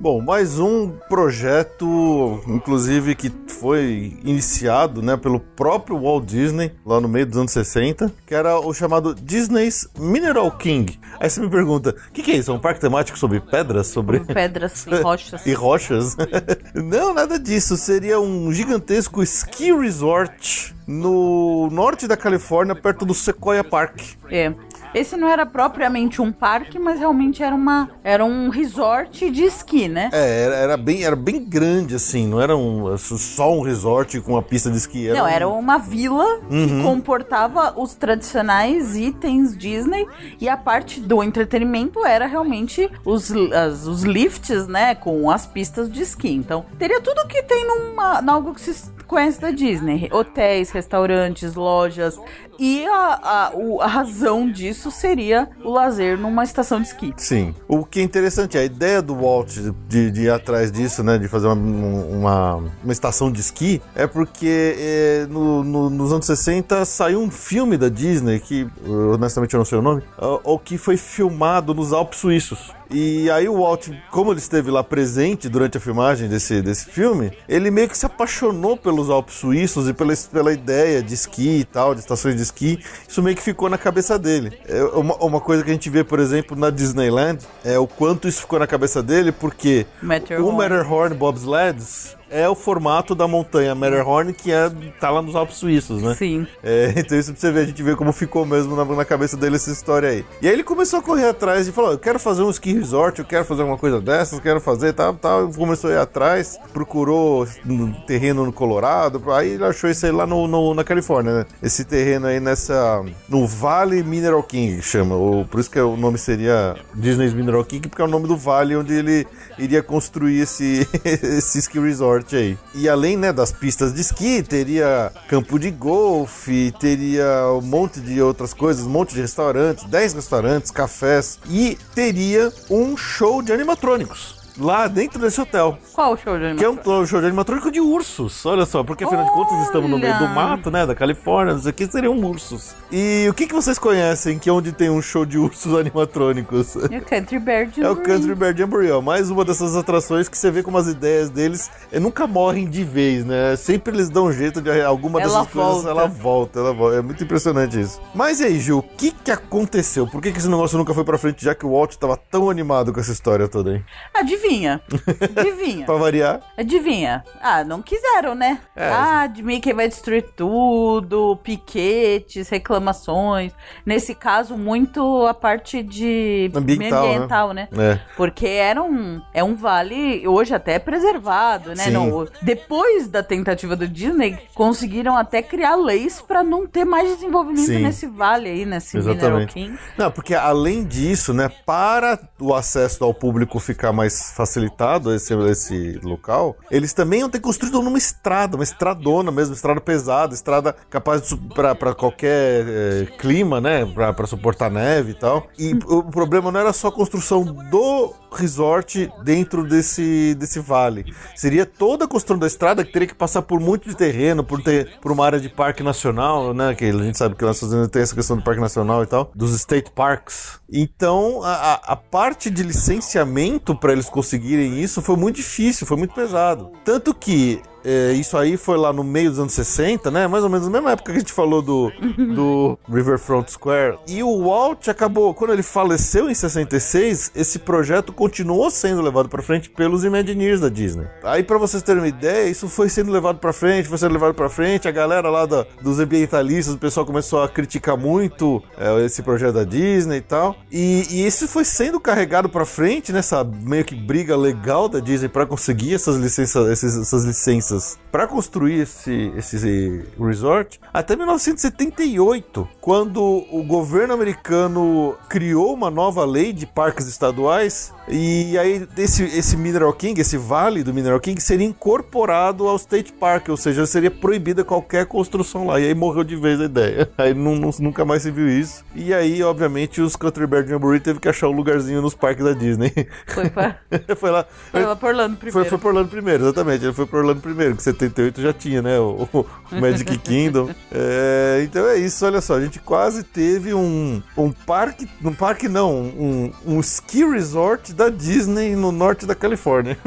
Bom, 0.00 0.20
mais 0.20 0.60
um 0.60 0.90
projeto, 1.08 2.40
inclusive, 2.46 3.16
que 3.16 3.32
foi 3.48 4.16
iniciado 4.22 5.02
né, 5.02 5.16
pelo 5.16 5.40
próprio 5.40 6.00
Walt 6.00 6.24
Disney, 6.24 6.72
lá 6.86 7.00
no 7.00 7.08
meio 7.08 7.26
dos 7.26 7.36
anos 7.36 7.50
60, 7.50 8.12
que 8.24 8.32
era 8.32 8.60
o 8.60 8.72
chamado 8.72 9.12
Disney's 9.12 9.88
Mineral 9.98 10.52
King. 10.52 11.00
Aí 11.18 11.28
você 11.28 11.40
me 11.40 11.50
pergunta, 11.50 11.96
o 12.08 12.12
que, 12.12 12.22
que, 12.22 12.30
é 12.30 12.36
isso? 12.36 12.52
É 12.52 12.54
um 12.54 12.60
parque 12.60 12.80
temático 12.80 13.18
sobre 13.18 13.40
pedras? 13.40 13.88
Sobre 13.88 14.20
pedras 14.20 14.86
e 14.86 14.94
rochas. 15.02 15.44
e 15.44 15.52
rochas? 15.52 16.16
Não, 16.76 17.12
nada 17.12 17.36
disso. 17.36 17.76
Seria 17.76 18.20
um 18.20 18.52
gigantesco 18.52 19.20
ski 19.24 19.72
resort 19.72 20.76
no 20.86 21.68
norte 21.72 22.06
da 22.06 22.16
Califórnia, 22.16 22.74
perto 22.74 23.04
do 23.04 23.12
Sequoia 23.12 23.64
Park. 23.64 24.00
É. 24.30 24.54
Esse 24.94 25.16
não 25.16 25.28
era 25.28 25.44
propriamente 25.44 26.20
um 26.22 26.32
parque, 26.32 26.78
mas 26.78 26.98
realmente 26.98 27.42
era, 27.42 27.54
uma, 27.54 27.90
era 28.02 28.24
um 28.24 28.48
resort 28.48 29.30
de 29.30 29.44
esqui, 29.44 29.88
né? 29.88 30.10
É, 30.12 30.44
era, 30.44 30.54
era 30.56 30.76
bem, 30.76 31.04
era 31.04 31.16
bem 31.16 31.44
grande, 31.44 31.94
assim, 31.94 32.26
não 32.26 32.40
era 32.40 32.56
um, 32.56 32.96
só 32.96 33.52
um 33.52 33.60
resort 33.62 34.20
com 34.20 34.32
uma 34.32 34.42
pista 34.42 34.70
de 34.70 34.76
esqui. 34.76 35.08
Era 35.08 35.18
não, 35.18 35.24
um... 35.24 35.28
era 35.28 35.48
uma 35.48 35.78
vila 35.78 36.38
Uhum. 36.50 36.66
que 36.66 36.82
comportava 36.82 37.74
os 37.76 37.94
tradicionais 37.94 38.96
itens 38.96 39.56
Disney 39.56 40.06
e 40.40 40.48
a 40.48 40.56
parte 40.56 41.00
do 41.00 41.22
entretenimento 41.22 42.04
era 42.04 42.26
realmente 42.26 42.90
os, 43.04 43.30
as, 43.52 43.86
os 43.86 44.02
lifts, 44.02 44.66
né, 44.66 44.94
com 44.94 45.30
as 45.30 45.46
pistas 45.46 45.90
de 45.90 46.02
esqui. 46.02 46.32
Então, 46.32 46.64
teria 46.78 47.00
tudo 47.00 47.26
que 47.26 47.42
tem 47.42 47.66
numa, 47.66 48.20
em 48.22 48.28
algo 48.28 48.54
que 48.54 48.60
se 48.60 48.90
conhece 49.08 49.40
da 49.40 49.50
Disney: 49.50 50.08
hotéis, 50.12 50.70
restaurantes, 50.70 51.54
lojas. 51.54 52.16
E 52.60 52.84
a, 52.88 53.20
a, 53.22 53.52
a 53.84 53.86
razão 53.86 54.50
disso 54.50 54.90
seria 54.90 55.48
o 55.64 55.70
lazer 55.70 56.18
numa 56.18 56.42
estação 56.42 56.80
de 56.80 56.88
esqui. 56.88 57.14
Sim. 57.16 57.54
O 57.68 57.84
que 57.84 58.00
é 58.00 58.02
interessante, 58.02 58.58
a 58.58 58.64
ideia 58.64 59.00
do 59.00 59.14
Walt 59.14 59.56
de, 59.88 60.10
de 60.10 60.22
ir 60.22 60.30
atrás 60.30 60.72
disso, 60.72 61.04
né, 61.04 61.18
de 61.18 61.28
fazer 61.28 61.46
uma, 61.46 61.54
uma, 61.54 62.54
uma 62.82 62.92
estação 62.92 63.30
de 63.30 63.40
esqui, 63.40 63.80
é 63.94 64.08
porque 64.08 64.74
é, 64.76 65.26
no- 65.30 65.62
no- 65.62 65.88
nos 65.90 66.12
anos 66.12 66.26
60 66.26 66.84
saiu 66.84 67.20
um 67.20 67.30
filme 67.30 67.76
da 67.76 67.88
Disney, 67.88 68.40
que 68.40 68.66
honestamente 69.14 69.54
eu 69.54 69.58
não 69.58 69.64
sei 69.64 69.78
o 69.78 69.82
nome, 69.82 70.02
ah, 70.18 70.40
o 70.42 70.58
que 70.58 70.76
foi 70.76 70.96
filmado 70.96 71.72
nos 71.72 71.92
Alpes 71.92 72.18
Suíços. 72.18 72.72
E 72.90 73.30
aí 73.30 73.46
o 73.48 73.60
Walt, 73.60 73.88
como 74.10 74.32
ele 74.32 74.38
esteve 74.38 74.70
lá 74.70 74.82
presente 74.82 75.46
durante 75.48 75.76
a 75.76 75.80
filmagem 75.80 76.26
desse, 76.26 76.62
desse 76.62 76.86
filme, 76.86 77.30
ele 77.46 77.70
meio 77.70 77.86
que 77.88 77.96
se 77.98 78.06
apaixonou 78.06 78.76
pelos 78.98 79.10
Alpes 79.10 79.36
Suíços 79.36 79.88
e 79.88 79.94
pela, 79.94 80.12
pela 80.32 80.52
ideia 80.52 81.00
de 81.00 81.14
esqui 81.14 81.60
e 81.60 81.64
tal, 81.64 81.94
de 81.94 82.00
estações 82.00 82.34
de 82.34 82.42
esqui. 82.42 82.80
Isso 83.08 83.22
meio 83.22 83.36
que 83.36 83.42
ficou 83.42 83.68
na 83.68 83.78
cabeça 83.78 84.18
dele. 84.18 84.58
É 84.66 84.82
uma, 84.82 85.14
uma 85.16 85.40
coisa 85.40 85.62
que 85.62 85.70
a 85.70 85.72
gente 85.72 85.88
vê, 85.88 86.02
por 86.02 86.18
exemplo, 86.18 86.56
na 86.56 86.68
Disneyland, 86.68 87.38
é 87.64 87.78
o 87.78 87.86
quanto 87.86 88.26
isso 88.26 88.40
ficou 88.40 88.58
na 88.58 88.66
cabeça 88.66 89.00
dele, 89.00 89.30
porque 89.30 89.86
Matterhorn. 90.02 90.48
o 90.48 90.52
Matterhorn 90.52 91.14
Bobsleds 91.14 92.17
é 92.30 92.48
o 92.48 92.54
formato 92.54 93.14
da 93.14 93.26
montanha 93.28 93.74
Matterhorn 93.74 94.32
que 94.32 94.52
é, 94.52 94.70
tá 95.00 95.10
lá 95.10 95.22
nos 95.22 95.34
Alpes 95.34 95.56
Suíços, 95.56 96.02
né? 96.02 96.14
Sim. 96.14 96.46
É, 96.62 96.92
então 96.96 97.18
isso 97.18 97.32
pra 97.32 97.40
você 97.40 97.50
ver, 97.52 97.60
a 97.60 97.64
gente 97.66 97.82
vê 97.82 97.94
como 97.96 98.12
ficou 98.12 98.44
mesmo 98.44 98.76
na, 98.76 98.84
na 98.84 99.04
cabeça 99.04 99.36
dele 99.36 99.56
essa 99.56 99.70
história 99.70 100.08
aí. 100.10 100.24
E 100.42 100.46
aí 100.46 100.52
ele 100.52 100.64
começou 100.64 100.98
a 100.98 101.02
correr 101.02 101.28
atrás 101.28 101.66
e 101.68 101.72
falou: 101.72 101.92
eu 101.92 101.98
quero 101.98 102.18
fazer 102.18 102.42
um 102.42 102.50
ski 102.50 102.72
resort, 102.74 103.18
eu 103.18 103.24
quero 103.24 103.44
fazer 103.44 103.62
alguma 103.62 103.78
coisa 103.78 104.00
dessas, 104.00 104.40
quero 104.40 104.60
fazer 104.60 104.92
tal, 104.92 105.14
tal. 105.14 105.48
Começou 105.52 105.90
a 105.90 105.94
ir 105.94 105.98
atrás, 105.98 106.58
procurou 106.72 107.46
um 107.66 107.92
terreno 108.06 108.44
no 108.44 108.52
Colorado, 108.52 109.22
aí 109.32 109.50
ele 109.50 109.64
achou 109.64 109.88
isso 109.90 110.04
aí 110.06 110.12
lá 110.12 110.26
no, 110.26 110.46
no- 110.46 110.74
na 110.74 110.84
Califórnia, 110.84 111.32
né? 111.40 111.46
Esse 111.62 111.84
terreno 111.84 112.26
aí 112.26 112.40
nessa. 112.40 113.04
no 113.28 113.46
Vale 113.46 114.02
Mineral 114.02 114.42
King, 114.42 114.80
chama. 114.82 115.14
Ou, 115.14 115.44
por 115.44 115.60
isso 115.60 115.70
que 115.70 115.80
o 115.80 115.96
nome 115.96 116.18
seria 116.18 116.76
Disney's 116.94 117.34
Mineral 117.34 117.64
King, 117.64 117.88
porque 117.88 118.02
é 118.02 118.04
o 118.04 118.08
nome 118.08 118.26
do 118.28 118.36
vale 118.36 118.76
onde 118.76 118.92
ele 118.94 119.26
iria 119.58 119.82
construir 119.82 120.40
esse, 120.40 120.86
esse 121.04 121.58
ski 121.58 121.78
resort 121.78 122.17
aí. 122.36 122.58
E 122.74 122.88
além 122.88 123.16
né, 123.16 123.32
das 123.32 123.52
pistas 123.52 123.92
de 123.92 124.00
esqui, 124.00 124.42
teria 124.42 125.12
campo 125.28 125.58
de 125.58 125.70
golfe, 125.70 126.72
teria 126.78 127.52
um 127.52 127.62
monte 127.62 128.00
de 128.00 128.20
outras 128.20 128.54
coisas, 128.54 128.86
um 128.86 128.90
monte 128.90 129.14
de 129.14 129.20
restaurantes, 129.20 129.84
10 129.84 130.14
restaurantes, 130.14 130.70
cafés 130.70 131.38
e 131.48 131.78
teria 131.94 132.52
um 132.70 132.96
show 132.96 133.42
de 133.42 133.52
animatrônicos. 133.52 134.37
Lá 134.58 134.88
dentro 134.88 135.20
desse 135.20 135.40
hotel. 135.40 135.78
Qual 135.92 136.12
o 136.14 136.16
show 136.16 136.38
de 136.38 136.54
Que 136.56 136.64
é 136.64 136.68
um 136.70 137.06
show 137.06 137.20
de 137.20 137.26
animatrônico 137.26 137.70
de 137.70 137.80
ursos. 137.80 138.44
Olha 138.44 138.66
só, 138.66 138.82
porque 138.82 139.04
afinal 139.04 139.24
de 139.24 139.30
contas 139.30 139.60
estamos 139.66 139.88
no 139.88 139.98
meio 139.98 140.16
do 140.18 140.24
Olha! 140.24 140.34
mato, 140.34 140.70
né? 140.70 140.84
Da 140.84 140.94
Califórnia, 140.94 141.54
não 141.54 141.60
sei 141.60 141.70
o 141.70 141.74
que, 141.74 141.86
seriam 141.86 142.18
ursos. 142.18 142.74
E 142.90 143.26
o 143.30 143.34
que, 143.34 143.46
que 143.46 143.54
vocês 143.54 143.78
conhecem 143.78 144.38
que 144.38 144.48
é 144.48 144.52
onde 144.52 144.72
tem 144.72 144.90
um 144.90 145.00
show 145.00 145.24
de 145.24 145.38
ursos 145.38 145.74
animatrônicos? 145.78 146.74
É 146.90 146.98
o 146.98 147.02
Country 147.02 147.38
Bear 147.38 147.68
É 147.78 147.88
o 147.88 147.96
Country 147.96 148.34
Bear 148.34 148.56
Jamboree, 148.56 148.90
ó. 148.90 149.00
mais 149.00 149.30
uma 149.30 149.44
dessas 149.44 149.76
atrações 149.76 150.28
que 150.28 150.36
você 150.36 150.50
vê 150.50 150.62
como 150.62 150.76
as 150.78 150.86
ideias 150.88 151.30
deles 151.30 151.70
eh, 151.92 152.00
nunca 152.00 152.26
morrem 152.26 152.68
de 152.68 152.82
vez, 152.82 153.24
né? 153.24 153.54
Sempre 153.56 153.94
eles 153.94 154.08
dão 154.10 154.26
um 154.26 154.32
jeito 154.32 154.60
de 154.60 154.82
alguma 154.82 155.20
Ela 155.20 155.40
dessas 155.40 155.52
coisas, 155.52 155.72
volta. 155.84 155.88
ela 155.90 156.06
volta, 156.06 156.58
ela 156.60 156.72
volta. 156.72 156.96
É 156.96 157.02
muito 157.02 157.22
impressionante 157.22 157.78
isso. 157.80 158.00
Mas 158.14 158.40
e 158.40 158.44
aí, 158.44 158.58
Gil, 158.58 158.78
o 158.78 158.82
que 158.82 159.10
que 159.12 159.30
aconteceu? 159.30 160.06
Por 160.06 160.20
que 160.20 160.32
que 160.32 160.38
esse 160.38 160.48
negócio 160.48 160.76
nunca 160.76 160.92
foi 160.94 161.04
pra 161.04 161.16
frente, 161.18 161.44
já 161.44 161.54
que 161.54 161.64
o 161.64 161.70
Walt 161.72 161.94
tava 161.96 162.16
tão 162.16 162.50
animado 162.50 162.92
com 162.92 162.98
essa 163.00 163.12
história 163.12 163.46
toda 163.46 163.70
aí? 163.72 163.82
Adivinha. 164.14 164.47
Adivinha. 164.48 165.84
Pra 165.86 165.96
variar, 165.96 166.40
Adivinha. 166.56 167.24
Ah, 167.40 167.62
não 167.64 167.82
quiseram, 167.82 168.34
né? 168.34 168.58
É. 168.74 168.88
Ah, 168.88 169.26
de 169.26 169.42
Mickey 169.42 169.72
vai 169.72 169.88
destruir 169.88 170.24
tudo, 170.36 171.38
piquetes, 171.42 172.48
reclamações. 172.48 173.52
Nesse 173.84 174.14
caso, 174.14 174.56
muito 174.56 175.26
a 175.26 175.34
parte 175.34 175.82
de 175.82 176.50
Ambiental, 176.54 177.02
né? 177.02 177.14
ambiental, 177.14 177.52
né? 177.52 177.68
é. 177.76 178.00
Porque 178.16 178.46
era 178.46 178.82
um, 178.82 179.20
é 179.34 179.42
um 179.44 179.54
vale, 179.54 180.26
hoje 180.26 180.54
até 180.54 180.78
preservado, 180.78 181.74
né? 181.74 181.90
Não, 181.90 182.26
depois 182.42 183.08
da 183.08 183.22
tentativa 183.22 183.76
do 183.76 183.86
Disney, 183.86 184.38
conseguiram 184.54 185.16
até 185.16 185.42
criar 185.42 185.76
leis 185.76 186.20
pra 186.20 186.42
não 186.42 186.66
ter 186.66 186.84
mais 186.84 187.08
desenvolvimento 187.14 187.66
Sim. 187.66 187.82
nesse 187.82 188.06
vale 188.06 188.48
aí, 188.48 188.64
nesse 188.64 188.96
Mineral 188.96 189.16
Exatamente. 189.16 189.52
King. 189.54 189.78
Não, 189.96 190.10
porque 190.10 190.34
além 190.34 190.84
disso, 190.84 191.32
né, 191.32 191.50
para 191.66 192.18
o 192.40 192.54
acesso 192.54 193.04
ao 193.04 193.12
público 193.12 193.58
ficar 193.58 193.92
mais 193.92 194.32
facilitado, 194.38 195.12
esse, 195.12 195.34
esse 195.34 196.00
local, 196.04 196.56
eles 196.70 196.92
também 196.92 197.20
iam 197.20 197.28
ter 197.28 197.40
construído 197.40 197.82
numa 197.82 197.98
estrada, 197.98 198.56
uma 198.56 198.62
estradona 198.62 199.32
mesmo, 199.32 199.52
estrada 199.52 199.80
pesada, 199.80 200.32
estrada 200.32 200.76
capaz 200.88 201.36
pra 201.56 201.92
qualquer 201.92 202.64
eh, 202.68 203.06
clima, 203.18 203.60
né, 203.60 203.84
pra 203.84 204.26
suportar 204.28 204.70
neve 204.70 205.10
e 205.10 205.14
tal. 205.14 205.48
E 205.58 205.76
o 205.86 206.04
problema 206.04 206.52
não 206.52 206.60
era 206.60 206.72
só 206.72 206.86
a 206.86 206.92
construção 206.92 207.42
do 207.42 208.14
resort 208.38 209.10
dentro 209.24 209.64
desse, 209.64 210.34
desse 210.34 210.60
vale. 210.60 211.12
Seria 211.36 211.66
toda 211.66 212.04
a 212.04 212.08
construção 212.08 212.38
da 212.38 212.46
estrada 212.46 212.84
que 212.84 212.92
teria 212.92 213.08
que 213.08 213.14
passar 213.14 213.42
por 213.42 213.60
muito 213.60 213.88
de 213.88 213.96
terreno, 213.96 214.42
por, 214.44 214.62
ter, 214.62 214.98
por 215.00 215.12
uma 215.12 215.24
área 215.24 215.40
de 215.40 215.48
parque 215.48 215.82
nacional, 215.82 216.52
né? 216.54 216.74
Que 216.74 216.86
a 216.86 216.92
gente 216.92 217.18
sabe 217.18 217.34
que 217.34 217.44
Estados 217.44 217.72
Unidos 217.72 217.90
tem 217.90 218.02
essa 218.02 218.14
questão 218.14 218.36
do 218.36 218.42
parque 218.42 218.60
nacional 218.60 219.02
e 219.02 219.06
tal, 219.06 219.30
dos 219.34 219.54
state 219.54 219.90
parks. 219.90 220.60
Então, 220.70 221.42
a, 221.42 221.52
a- 221.74 221.80
a 221.92 221.96
parte 221.96 222.50
de 222.50 222.62
licenciamento 222.62 223.74
para 223.74 223.92
eles 223.92 224.08
conseguirem 224.08 224.80
isso 224.82 225.00
foi 225.02 225.16
muito 225.16 225.36
difícil, 225.36 225.86
foi 225.86 225.96
muito 225.96 226.14
pesado. 226.14 226.70
Tanto 226.84 227.14
que 227.14 227.60
é, 227.84 228.12
isso 228.12 228.36
aí 228.36 228.56
foi 228.56 228.76
lá 228.76 228.92
no 228.92 229.02
meio 229.04 229.30
dos 229.30 229.38
anos 229.38 229.52
60, 229.52 230.10
né? 230.10 230.26
Mais 230.26 230.42
ou 230.44 230.50
menos 230.50 230.66
na 230.66 230.72
mesma 230.72 230.92
época 230.92 231.12
que 231.12 231.16
a 231.16 231.20
gente 231.20 231.32
falou 231.32 231.62
do, 231.62 231.90
do 232.34 232.78
Riverfront 232.92 233.50
Square. 233.52 233.98
E 234.06 234.22
o 234.22 234.44
Walt 234.44 234.88
acabou, 234.88 235.32
quando 235.34 235.52
ele 235.52 235.62
faleceu 235.62 236.28
em 236.30 236.34
66, 236.34 237.32
esse 237.34 237.58
projeto 237.58 238.12
continuou 238.12 238.70
sendo 238.70 239.00
levado 239.02 239.28
pra 239.28 239.42
frente 239.42 239.70
pelos 239.70 240.04
Imagineers 240.04 240.60
da 240.60 240.68
Disney. 240.68 241.06
Aí, 241.22 241.42
pra 241.42 241.58
vocês 241.58 241.82
terem 241.82 242.02
uma 242.02 242.08
ideia, 242.08 242.48
isso 242.48 242.68
foi 242.68 242.88
sendo 242.88 243.10
levado 243.12 243.38
pra 243.38 243.52
frente, 243.52 243.88
foi 243.88 243.98
sendo 243.98 244.12
levado 244.12 244.34
pra 244.34 244.48
frente. 244.48 244.88
A 244.88 244.90
galera 244.92 245.28
lá 245.30 245.46
da- 245.46 245.66
dos 245.82 245.98
ambientalistas, 245.98 246.74
o 246.74 246.78
pessoal 246.78 247.06
começou 247.06 247.42
a 247.42 247.48
criticar 247.48 247.96
muito 247.96 248.62
é, 248.76 249.04
esse 249.04 249.22
projeto 249.22 249.54
da 249.54 249.64
Disney 249.64 250.18
e 250.18 250.22
tal. 250.22 250.56
E, 250.70 251.06
e 251.10 251.26
isso 251.26 251.46
foi 251.48 251.64
sendo 251.64 252.00
carregado 252.00 252.48
pra 252.48 252.64
frente 252.64 253.12
nessa 253.12 253.44
meio 253.44 253.84
que 253.84 253.94
briga 253.94 254.36
legal 254.36 254.88
da 254.88 255.00
Disney 255.00 255.28
pra 255.28 255.46
conseguir 255.46 255.94
essas 255.94 256.16
licenças, 256.16 256.68
esses- 256.68 256.96
essas 256.98 257.24
licenças 257.24 257.67
pra 258.10 258.26
construir 258.26 258.80
esse, 258.80 259.32
esse 259.36 260.04
resort 260.18 260.80
até 260.92 261.14
1978, 261.16 262.68
quando 262.80 263.22
o 263.50 263.62
governo 263.62 264.14
americano 264.14 265.14
criou 265.28 265.74
uma 265.74 265.90
nova 265.90 266.24
lei 266.24 266.52
de 266.52 266.66
parques 266.66 267.06
estaduais 267.06 267.92
e 268.08 268.56
aí 268.58 268.86
esse, 268.96 269.22
esse 269.24 269.56
Mineral 269.56 269.92
King, 269.92 270.20
esse 270.20 270.36
vale 270.38 270.82
do 270.82 270.94
Mineral 270.94 271.20
King 271.20 271.40
seria 271.40 271.66
incorporado 271.66 272.66
ao 272.66 272.76
State 272.76 273.12
Park, 273.12 273.48
ou 273.50 273.56
seja, 273.56 273.84
seria 273.86 274.10
proibida 274.10 274.64
qualquer 274.64 275.06
construção 275.06 275.66
lá. 275.66 275.78
E 275.80 275.86
aí 275.86 275.94
morreu 275.94 276.24
de 276.24 276.36
vez 276.36 276.60
a 276.60 276.64
ideia. 276.64 277.10
Aí 277.18 277.34
nu- 277.34 277.56
nu- 277.56 277.70
nunca 277.80 278.04
mais 278.04 278.22
se 278.22 278.30
viu 278.30 278.48
isso. 278.48 278.84
E 278.94 279.12
aí, 279.12 279.42
obviamente, 279.42 280.00
os 280.00 280.16
Country 280.16 280.46
Bear 280.46 280.66
Jamboree 280.66 281.00
teve 281.00 281.18
que 281.20 281.28
achar 281.28 281.48
um 281.48 281.52
lugarzinho 281.52 282.00
nos 282.00 282.14
parques 282.14 282.44
da 282.44 282.52
Disney. 282.52 282.92
Foi, 283.26 283.50
pra, 283.50 283.76
foi 284.16 284.30
lá. 284.30 284.46
foi 284.70 284.82
lá 284.84 284.96
por 284.96 285.08
Orlando 285.10 285.36
Foi, 285.36 285.40
primeiro. 285.50 285.68
foi 285.68 285.78
pro 285.78 285.88
Orlando 285.88 286.08
primeiro, 286.08 286.44
exatamente. 286.44 286.84
Ele 286.84 286.92
foi 286.94 287.06
pro 287.06 287.18
Orlando 287.18 287.40
primeiro. 287.40 287.57
Primeiro, 287.58 287.76
que 287.76 287.82
78 287.82 288.40
já 288.40 288.52
tinha, 288.52 288.80
né? 288.80 289.00
O, 289.00 289.28
o 289.32 289.80
Magic 289.80 290.16
Kingdom. 290.18 290.70
É, 290.92 291.60
então 291.64 291.84
é 291.88 291.96
isso, 291.96 292.24
olha 292.24 292.40
só, 292.40 292.54
a 292.54 292.60
gente 292.60 292.78
quase 292.78 293.24
teve 293.24 293.74
um, 293.74 294.22
um 294.36 294.52
parque, 294.52 295.08
um 295.24 295.34
parque 295.34 295.68
não, 295.68 295.92
um, 295.92 296.52
um 296.64 296.80
ski 296.80 297.24
resort 297.24 297.92
da 297.92 298.08
Disney 298.08 298.76
no 298.76 298.92
norte 298.92 299.26
da 299.26 299.34
Califórnia. 299.34 299.98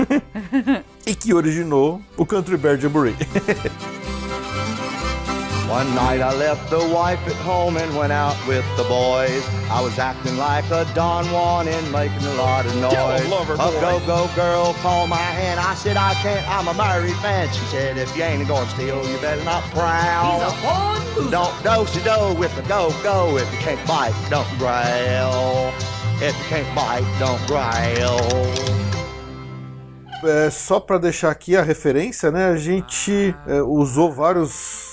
e 1.06 1.14
que 1.14 1.34
originou 1.34 2.02
o 2.16 2.26
Country 2.26 2.56
Bear 2.56 2.80
Jamboree. 2.80 3.16
One 5.72 5.95
night 5.95 6.19
I 6.19 6.36
left 6.36 6.69
the 6.69 6.86
wife 6.93 7.26
at 7.26 7.36
home 7.47 7.78
and 7.78 7.95
went 7.95 8.11
out 8.11 8.36
with 8.45 8.65
the 8.76 8.84
boys. 8.84 9.41
I 9.69 9.80
was 9.82 9.97
acting 9.99 10.36
like 10.36 10.69
a 10.69 10.84
Don 10.93 11.24
Juan 11.32 11.69
and 11.69 11.91
making 11.93 12.28
a 12.28 12.34
lot 12.34 12.65
of 12.65 12.76
noise. 12.76 13.26
lover 13.30 13.53
a 13.53 13.57
go-go 13.80 14.30
girl 14.36 14.74
called 14.84 15.09
my 15.09 15.15
hand. 15.15 15.61
I 15.61 15.74
said, 15.76 15.95
I 15.95 16.13
can't, 16.15 16.45
I'm 16.49 16.67
a 16.67 16.74
married 16.74 17.15
man. 17.24 17.47
She 17.53 17.63
said, 17.67 17.97
if 17.97 18.13
you 18.17 18.24
ain't 18.24 18.45
going 18.49 18.65
to 18.65 18.72
steal, 18.72 19.09
you 19.09 19.17
better 19.19 19.45
not 19.45 19.63
prowl. 19.72 20.41
Don't 21.32 21.63
dose-a-do 21.63 22.38
with 22.38 22.53
the 22.57 22.63
go-go. 22.63 23.38
If 23.38 23.49
you 23.53 23.59
can't 23.59 23.88
bite, 23.88 24.13
don't 24.30 24.45
growl. 24.59 25.72
If 26.19 26.38
you 26.38 26.45
can't 26.49 26.76
bite, 26.76 27.07
don't 27.17 27.41
growl. 27.47 28.19
É, 30.24 30.49
só 30.51 30.82
para 30.82 30.97
deixar 30.97 31.32
aqui 31.32 31.55
a 31.55 31.63
referência, 31.63 32.30
né? 32.30 32.49
A 32.49 32.57
gente 32.57 33.34
é, 33.47 33.61
usou 33.61 34.11
vários 34.11 34.91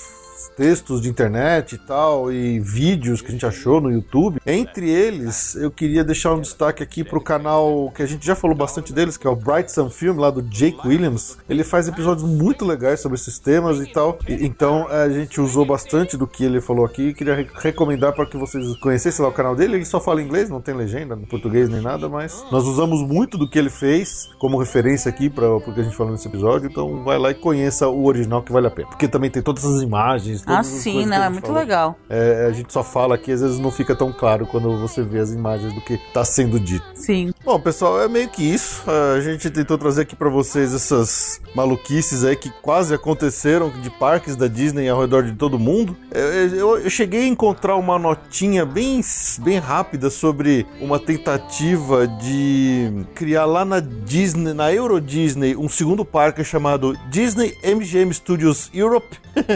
textos 0.63 1.01
de 1.01 1.07
internet 1.07 1.75
e 1.75 1.77
tal, 1.77 2.29
e 2.33 2.59
vídeos 2.59 3.21
que 3.21 3.29
a 3.29 3.31
gente 3.31 3.45
achou 3.45 3.79
no 3.79 3.89
YouTube. 3.89 4.41
Entre 4.45 4.89
eles, 4.89 5.55
eu 5.55 5.71
queria 5.71 6.03
deixar 6.03 6.33
um 6.33 6.41
destaque 6.41 6.83
aqui 6.83 7.01
pro 7.01 7.21
canal 7.21 7.89
que 7.95 8.03
a 8.03 8.05
gente 8.05 8.25
já 8.25 8.35
falou 8.35 8.57
bastante 8.57 8.91
deles, 8.91 9.15
que 9.15 9.25
é 9.25 9.29
o 9.29 9.37
Bright 9.37 9.71
Sun 9.71 9.89
Film, 9.89 10.17
lá 10.19 10.29
do 10.29 10.41
Jake 10.41 10.85
Williams. 10.85 11.37
Ele 11.49 11.63
faz 11.63 11.87
episódios 11.87 12.29
muito 12.29 12.65
legais 12.65 12.99
sobre 12.99 13.15
esses 13.17 13.39
temas 13.39 13.79
e 13.79 13.85
tal. 13.89 14.19
E- 14.27 14.45
então 14.45 14.85
a 14.89 15.07
gente 15.09 15.39
usou 15.39 15.65
bastante 15.65 16.17
do 16.17 16.27
que 16.27 16.43
ele 16.43 16.59
falou 16.59 16.83
aqui. 16.85 17.13
Queria 17.13 17.35
re- 17.35 17.47
recomendar 17.55 18.11
para 18.13 18.25
que 18.25 18.35
vocês 18.35 18.75
conhecessem 18.81 19.23
lá 19.23 19.29
o 19.31 19.33
canal 19.33 19.55
dele. 19.55 19.75
Ele 19.75 19.85
só 19.85 20.01
fala 20.01 20.21
inglês, 20.21 20.49
não 20.49 20.59
tem 20.59 20.75
legenda 20.75 21.15
no 21.15 21.25
português 21.25 21.69
nem 21.69 21.79
nada, 21.81 22.09
mas 22.09 22.43
nós 22.51 22.65
usamos 22.65 23.01
muito 23.07 23.37
do 23.37 23.49
que 23.49 23.57
ele 23.57 23.69
fez 23.69 24.29
como 24.37 24.57
referência 24.57 25.07
aqui 25.07 25.29
para 25.29 25.49
o 25.55 25.61
que 25.61 25.79
a 25.79 25.83
gente 25.83 25.95
falou 25.95 26.11
nesse 26.11 26.27
episódio. 26.27 26.69
Então 26.69 27.01
vai 27.05 27.17
lá 27.17 27.31
e 27.31 27.35
conheça 27.35 27.87
o 27.87 28.03
original 28.05 28.43
que 28.43 28.51
vale 28.51 28.67
a 28.67 28.71
pena. 28.71 28.89
Porque 28.89 29.07
também 29.07 29.29
tem 29.29 29.41
todas 29.41 29.63
essas 29.63 29.81
imagens. 29.81 30.43
Ah, 30.49 30.55
todas 30.57 30.73
as 30.73 30.81
sim, 30.81 30.99
que 30.99 31.05
né? 31.05 31.25
É 31.25 31.29
muito 31.29 31.45
falou. 31.47 31.59
legal. 31.59 31.95
É, 32.09 32.47
a 32.49 32.51
gente 32.51 32.71
só 32.73 32.83
fala 32.83 33.15
aqui, 33.15 33.31
às 33.31 33.41
vezes 33.41 33.59
não 33.59 33.71
fica 33.71 33.95
tão 33.95 34.11
claro 34.11 34.45
quando 34.45 34.77
você 34.79 35.01
vê 35.01 35.19
as 35.19 35.31
imagens 35.31 35.73
do 35.73 35.81
que 35.81 35.93
está 35.93 36.23
sendo 36.25 36.59
dito. 36.59 36.85
Sim. 36.93 37.31
Bom, 37.43 37.59
pessoal, 37.59 38.01
é 38.01 38.07
meio 38.07 38.29
que 38.29 38.43
isso. 38.43 38.83
A 39.15 39.19
gente 39.21 39.49
tentou 39.49 39.77
trazer 39.77 40.01
aqui 40.01 40.15
pra 40.15 40.29
vocês 40.29 40.73
essas 40.73 41.41
maluquices 41.55 42.23
aí 42.23 42.35
que 42.35 42.49
quase 42.61 42.93
aconteceram 42.93 43.69
de 43.69 43.89
parques 43.89 44.35
da 44.35 44.47
Disney 44.47 44.87
ao 44.89 44.99
redor 45.01 45.23
de 45.23 45.33
todo 45.33 45.57
mundo. 45.59 45.95
É, 46.11 46.49
Eu, 46.53 46.77
eu 46.79 46.89
cheguei 46.89 47.23
a 47.23 47.27
encontrar 47.27 47.75
uma 47.75 47.97
notinha 47.99 48.65
bem, 48.65 49.01
bem 49.39 49.57
rápida 49.59 50.09
sobre 50.09 50.65
uma 50.79 50.99
tentativa 50.99 52.07
de 52.07 53.05
criar 53.15 53.45
lá 53.45 53.63
na 53.65 53.79
Disney, 53.79 54.53
na 54.53 54.73
Euro 54.73 54.99
Disney, 55.01 55.55
um 55.55 55.69
segundo 55.69 56.03
parque 56.05 56.43
chamado 56.43 56.95
Disney 57.09 57.55
MGM 57.63 58.13
Studios 58.13 58.69
Europe. 58.73 59.17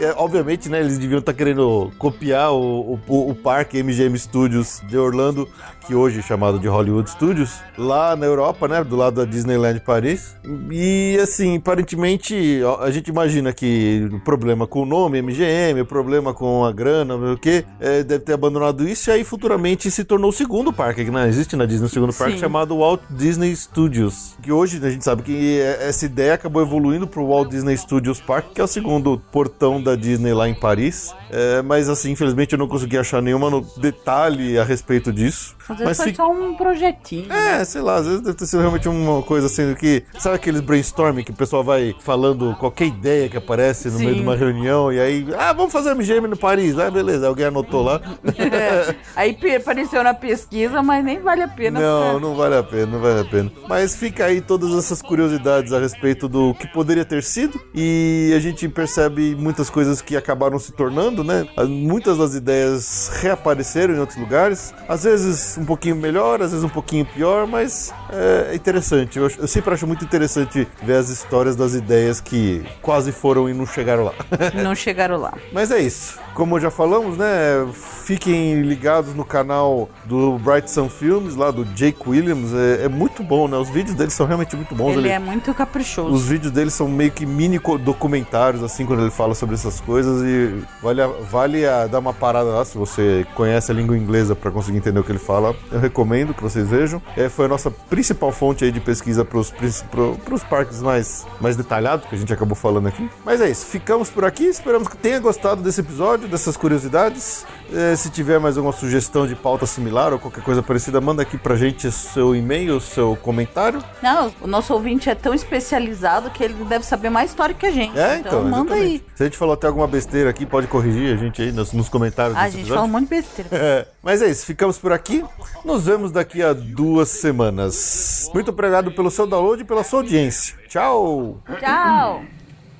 É, 0.00 0.11
obviamente, 0.16 0.68
né, 0.68 0.80
eles 0.80 0.98
deviam 0.98 1.18
estar 1.18 1.32
querendo 1.32 1.92
copiar 1.98 2.52
o, 2.52 2.98
o, 3.08 3.30
o 3.30 3.34
parque 3.34 3.82
MGM 3.82 4.18
Studios 4.18 4.82
de 4.88 4.96
Orlando, 4.96 5.48
que 5.86 5.94
hoje 5.94 6.20
é 6.20 6.22
chamado 6.22 6.58
de 6.58 6.68
Hollywood 6.68 7.10
Studios, 7.10 7.60
lá 7.76 8.14
na 8.16 8.26
Europa, 8.26 8.68
né, 8.68 8.82
do 8.84 8.96
lado 8.96 9.16
da 9.16 9.24
Disneyland 9.24 9.80
Paris. 9.80 10.36
E 10.70 11.18
assim, 11.22 11.56
aparentemente, 11.58 12.60
a 12.80 12.90
gente 12.90 13.08
imagina 13.08 13.52
que 13.52 14.08
o 14.12 14.20
problema 14.20 14.66
com 14.66 14.82
o 14.82 14.86
nome 14.86 15.20
MGM, 15.20 15.80
o 15.80 15.86
problema 15.86 16.32
com 16.32 16.64
a 16.64 16.72
grana, 16.72 17.16
não 17.16 17.24
sei 17.26 17.34
o 17.34 17.38
que, 17.38 17.64
deve 18.06 18.20
ter 18.20 18.32
abandonado 18.34 18.86
isso 18.88 19.10
e 19.10 19.12
aí 19.12 19.24
futuramente 19.24 19.90
se 19.90 20.04
tornou 20.04 20.30
o 20.30 20.32
segundo 20.32 20.72
parque, 20.72 21.04
que 21.04 21.10
não 21.10 21.24
existe 21.26 21.56
na 21.56 21.66
Disney, 21.66 21.86
o 21.86 21.90
segundo 21.90 22.12
parque 22.12 22.34
Sim. 22.34 22.40
chamado 22.40 22.76
Walt 22.78 23.00
Disney 23.10 23.54
Studios, 23.54 24.36
que 24.42 24.50
hoje 24.52 24.80
a 24.84 24.90
gente 24.90 25.04
sabe 25.04 25.22
que 25.22 25.60
é- 25.60 25.88
essa 25.88 26.04
ideia 26.06 26.34
acabou 26.34 26.62
evoluindo 26.62 27.06
para 27.06 27.20
o 27.20 27.28
Walt 27.28 27.48
Disney 27.50 27.76
Studios 27.76 28.20
Park, 28.20 28.52
que 28.54 28.60
é 28.60 28.64
o 28.64 28.68
segundo 28.68 29.20
portão 29.32 29.82
da 29.82 29.94
Disney 29.96 30.32
lá 30.32 30.48
em 30.48 30.54
Paris. 30.54 31.14
É, 31.30 31.62
mas 31.62 31.88
assim, 31.88 32.10
infelizmente 32.12 32.52
eu 32.52 32.58
não 32.58 32.68
consegui 32.68 32.98
achar 32.98 33.20
nenhuma 33.22 33.48
no- 33.50 33.66
detalhe 33.78 34.58
a 34.58 34.64
respeito 34.64 35.12
disso. 35.12 35.54
Às 35.68 35.78
vezes 35.78 35.84
Mas 35.84 35.96
foi 35.96 36.06
fica- 36.06 36.22
só 36.22 36.30
um 36.30 36.54
projetinho. 36.54 37.32
é, 37.32 37.64
sei 37.64 37.80
lá, 37.80 37.96
às 37.96 38.06
vezes 38.06 38.20
deve 38.20 38.36
ter 38.36 38.46
sido 38.46 38.60
realmente 38.60 38.88
uma 38.88 39.22
coisa 39.22 39.46
assim 39.46 39.74
que. 39.74 40.02
Sabe 40.18 40.36
aqueles 40.36 40.60
brainstorming 40.60 41.22
que 41.24 41.30
o 41.30 41.34
pessoal 41.34 41.62
vai 41.64 41.94
falando 42.00 42.54
qualquer 42.58 42.86
ideia 42.86 43.28
que 43.28 43.36
aparece 43.36 43.88
no 43.88 43.98
Sim. 43.98 44.04
meio 44.04 44.16
de 44.16 44.22
uma 44.22 44.36
reunião 44.36 44.92
e 44.92 45.00
aí. 45.00 45.26
Ah, 45.38 45.52
vamos 45.52 45.72
fazer 45.72 45.90
MGM 45.94 46.28
no 46.28 46.36
Paris. 46.36 46.78
Ah, 46.78 46.90
beleza, 46.90 47.26
alguém 47.28 47.46
anotou 47.46 47.82
lá. 47.82 48.00
É. 48.38 48.94
Aí 49.16 49.36
apareceu 49.56 50.02
na 50.02 50.14
pesquisa, 50.14 50.82
mas 50.82 51.04
nem 51.04 51.20
vale 51.20 51.42
a 51.42 51.48
pena. 51.48 51.80
Não, 51.80 52.06
ficar- 52.06 52.20
não 52.20 52.34
vale 52.34 52.56
a 52.56 52.62
pena, 52.62 52.86
não 52.86 53.00
vale 53.00 53.20
a 53.20 53.24
pena. 53.24 53.52
Mas 53.68 53.94
fica 53.94 54.24
aí 54.24 54.40
todas 54.40 54.72
essas 54.76 55.00
curiosidades 55.02 55.72
a 55.72 55.78
respeito 55.78 56.28
do 56.28 56.54
que 56.54 56.66
poderia 56.72 57.04
ter 57.04 57.22
sido. 57.22 57.60
E 57.74 58.32
a 58.34 58.38
gente 58.40 58.68
percebe 58.68 59.34
muitas 59.36 59.68
coisas 59.70 60.00
que 60.00 60.16
acabaram 60.16 60.58
se 60.58 60.72
tornando, 60.72 61.22
né? 61.22 61.46
Muitas 61.68 62.18
das 62.18 62.34
ideias 62.34 63.10
reapareceram 63.20 63.94
em 63.94 63.98
outros 63.98 64.18
lugares. 64.18 64.74
Às 64.88 65.04
vezes 65.04 65.51
um 65.58 65.64
pouquinho 65.64 65.96
melhor, 65.96 66.40
às 66.42 66.50
vezes 66.50 66.64
um 66.64 66.68
pouquinho 66.68 67.04
pior, 67.04 67.46
mas 67.46 67.92
é 68.10 68.54
interessante. 68.54 69.18
Eu, 69.18 69.30
eu 69.38 69.46
sempre 69.48 69.72
acho 69.74 69.86
muito 69.86 70.04
interessante 70.04 70.66
ver 70.82 70.94
as 70.96 71.08
histórias 71.08 71.56
das 71.56 71.74
ideias 71.74 72.20
que 72.20 72.62
quase 72.80 73.12
foram 73.12 73.48
e 73.48 73.54
não 73.54 73.66
chegaram 73.66 74.04
lá. 74.04 74.12
Não 74.62 74.74
chegaram 74.74 75.16
lá. 75.16 75.34
Mas 75.52 75.70
é 75.70 75.80
isso. 75.80 76.18
Como 76.34 76.58
já 76.60 76.70
falamos, 76.70 77.16
né? 77.16 77.66
Fiquem 78.04 78.62
ligados 78.62 79.14
no 79.14 79.24
canal 79.24 79.88
do 80.04 80.38
Bright 80.38 80.70
Sun 80.70 80.88
Films, 80.88 81.34
lá 81.36 81.50
do 81.50 81.64
Jake 81.64 81.98
Williams. 82.08 82.52
É, 82.54 82.84
é 82.84 82.88
muito 82.88 83.22
bom, 83.22 83.46
né? 83.48 83.56
Os 83.56 83.68
vídeos 83.68 83.94
dele 83.96 84.10
são 84.10 84.26
realmente 84.26 84.56
muito 84.56 84.74
bons. 84.74 84.92
Ele 84.92 85.00
Ele- 85.00 85.08
é 85.10 85.18
muito 85.18 85.52
caprichoso. 85.54 86.10
Os 86.12 86.26
vídeos 86.26 86.52
dele 86.52 86.70
são 86.70 86.88
meio 86.88 87.10
que 87.10 87.26
mini 87.26 87.60
documentários, 87.84 88.62
assim, 88.62 88.86
quando 88.86 89.02
ele 89.02 89.10
fala 89.10 89.34
sobre 89.34 89.54
essas 89.54 89.80
coisas. 89.80 90.22
E 90.22 90.62
vale 90.82 91.02
a, 91.02 91.06
vale 91.06 91.66
a 91.66 91.86
dar 91.86 91.98
uma 91.98 92.12
parada 92.12 92.50
lá, 92.50 92.64
se 92.64 92.76
você 92.78 93.26
conhece 93.34 93.70
a 93.70 93.74
língua 93.74 93.96
inglesa 93.96 94.34
para 94.34 94.50
conseguir 94.50 94.78
entender 94.78 95.00
o 95.00 95.04
que 95.04 95.12
ele 95.12 95.18
fala. 95.18 95.41
Eu 95.70 95.80
recomendo 95.80 96.32
que 96.34 96.42
vocês 96.42 96.68
vejam. 96.68 97.02
É, 97.16 97.28
foi 97.28 97.46
a 97.46 97.48
nossa 97.48 97.70
principal 97.70 98.30
fonte 98.32 98.64
aí 98.64 98.72
de 98.72 98.80
pesquisa 98.80 99.24
para 99.24 99.38
os 99.38 100.44
parques 100.48 100.80
mais, 100.82 101.26
mais 101.40 101.56
detalhados, 101.56 102.06
que 102.08 102.14
a 102.14 102.18
gente 102.18 102.32
acabou 102.32 102.54
falando 102.54 102.86
aqui. 102.88 103.08
Mas 103.24 103.40
é 103.40 103.50
isso, 103.50 103.66
ficamos 103.66 104.08
por 104.10 104.24
aqui. 104.24 104.44
Esperamos 104.44 104.88
que 104.88 104.96
tenha 104.96 105.18
gostado 105.18 105.62
desse 105.62 105.80
episódio, 105.80 106.28
dessas 106.28 106.56
curiosidades. 106.56 107.44
É, 107.72 107.96
se 107.96 108.10
tiver 108.10 108.38
mais 108.38 108.56
alguma 108.56 108.72
sugestão 108.72 109.26
de 109.26 109.34
pauta 109.34 109.66
similar 109.66 110.12
ou 110.12 110.18
qualquer 110.18 110.42
coisa 110.44 110.62
parecida, 110.62 111.00
manda 111.00 111.22
aqui 111.22 111.38
pra 111.38 111.56
gente 111.56 111.90
seu 111.90 112.34
e-mail, 112.36 112.80
seu 112.80 113.16
comentário. 113.16 113.82
Não, 114.02 114.32
o 114.40 114.46
nosso 114.46 114.72
ouvinte 114.74 115.08
é 115.08 115.14
tão 115.14 115.32
especializado 115.34 116.30
que 116.30 116.44
ele 116.44 116.54
deve 116.64 116.84
saber 116.84 117.08
mais 117.10 117.30
história 117.30 117.54
que 117.54 117.66
a 117.66 117.70
gente. 117.70 117.98
É, 117.98 118.18
então, 118.18 118.44
manda 118.44 118.74
aí. 118.74 119.02
Se 119.14 119.22
a 119.22 119.26
gente 119.26 119.38
falou 119.38 119.54
até 119.54 119.66
alguma 119.66 119.86
besteira 119.86 120.28
aqui, 120.28 120.44
pode 120.44 120.66
corrigir 120.66 121.14
a 121.14 121.16
gente 121.16 121.40
aí 121.40 121.50
nos, 121.52 121.72
nos 121.72 121.88
comentários 121.88 122.36
Ah, 122.36 122.42
a 122.42 122.44
gente 122.48 122.60
episódio. 122.60 122.74
fala 122.74 122.86
um 122.86 122.90
monte 122.90 123.04
de 123.04 123.10
besteira. 123.10 123.50
É, 123.62 123.86
mas 124.02 124.20
é 124.20 124.28
isso, 124.28 124.44
ficamos 124.44 124.76
por 124.76 124.92
aqui. 124.92 125.24
Nos 125.64 125.84
vemos 125.84 126.10
daqui 126.10 126.42
a 126.42 126.52
duas 126.52 127.08
semanas. 127.08 128.28
Muito 128.34 128.50
obrigado 128.50 128.92
pelo 128.92 129.10
seu 129.10 129.26
download 129.26 129.62
e 129.62 129.64
pela 129.64 129.84
sua 129.84 130.00
audiência. 130.00 130.56
Tchau! 130.68 131.40
Tchau! 131.60 132.24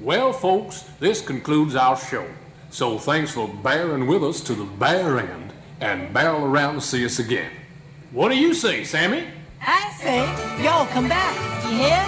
Well, 0.00 0.32
folks, 0.32 0.84
this 0.98 1.20
concludes 1.20 1.76
our 1.76 1.96
show. 1.96 2.24
So 2.70 2.98
thanks 2.98 3.30
for 3.30 3.46
bearing 3.46 4.06
with 4.08 4.22
us 4.24 4.40
to 4.42 4.54
the 4.54 4.64
bare 4.64 5.20
end 5.20 5.52
and 5.80 6.12
barrel 6.12 6.44
around 6.44 6.74
to 6.74 6.80
see 6.80 7.04
us 7.04 7.18
again. 7.20 7.50
What 8.10 8.30
do 8.30 8.36
you 8.36 8.52
say, 8.52 8.84
Sammy? 8.84 9.26
I 9.60 9.92
say, 10.00 10.18
y'all 10.62 10.86
come 10.86 11.08
back. 11.08 11.36
You 11.64 11.76
hear? 11.76 12.02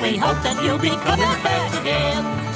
We 0.00 0.16
hope 0.16 0.42
that 0.42 0.62
you'll 0.62 0.78
be 0.78 0.90
coming 0.90 1.42
back 1.42 1.80
again. 1.80 2.53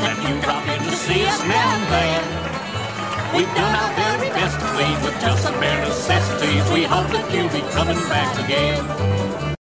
That 0.00 0.16
you 0.26 0.40
drop 0.42 0.66
in 0.66 0.82
to 0.82 0.96
see 0.96 1.26
us 1.26 1.40
now 1.44 1.76
and 1.76 1.84
then. 1.92 3.36
We've 3.36 3.54
done 3.54 3.74
our 3.74 3.94
very 3.94 4.28
best 4.30 4.58
to 4.58 4.66
please 4.74 5.04
with 5.04 5.20
just 5.20 5.44
the 5.44 5.52
bare 5.60 5.84
necessities. 5.86 6.70
We 6.72 6.84
hope 6.84 7.10
that 7.12 7.30
you'll 7.32 7.48
be 7.50 7.60
coming 7.72 7.98
back 8.08 8.44
again. 8.44 9.49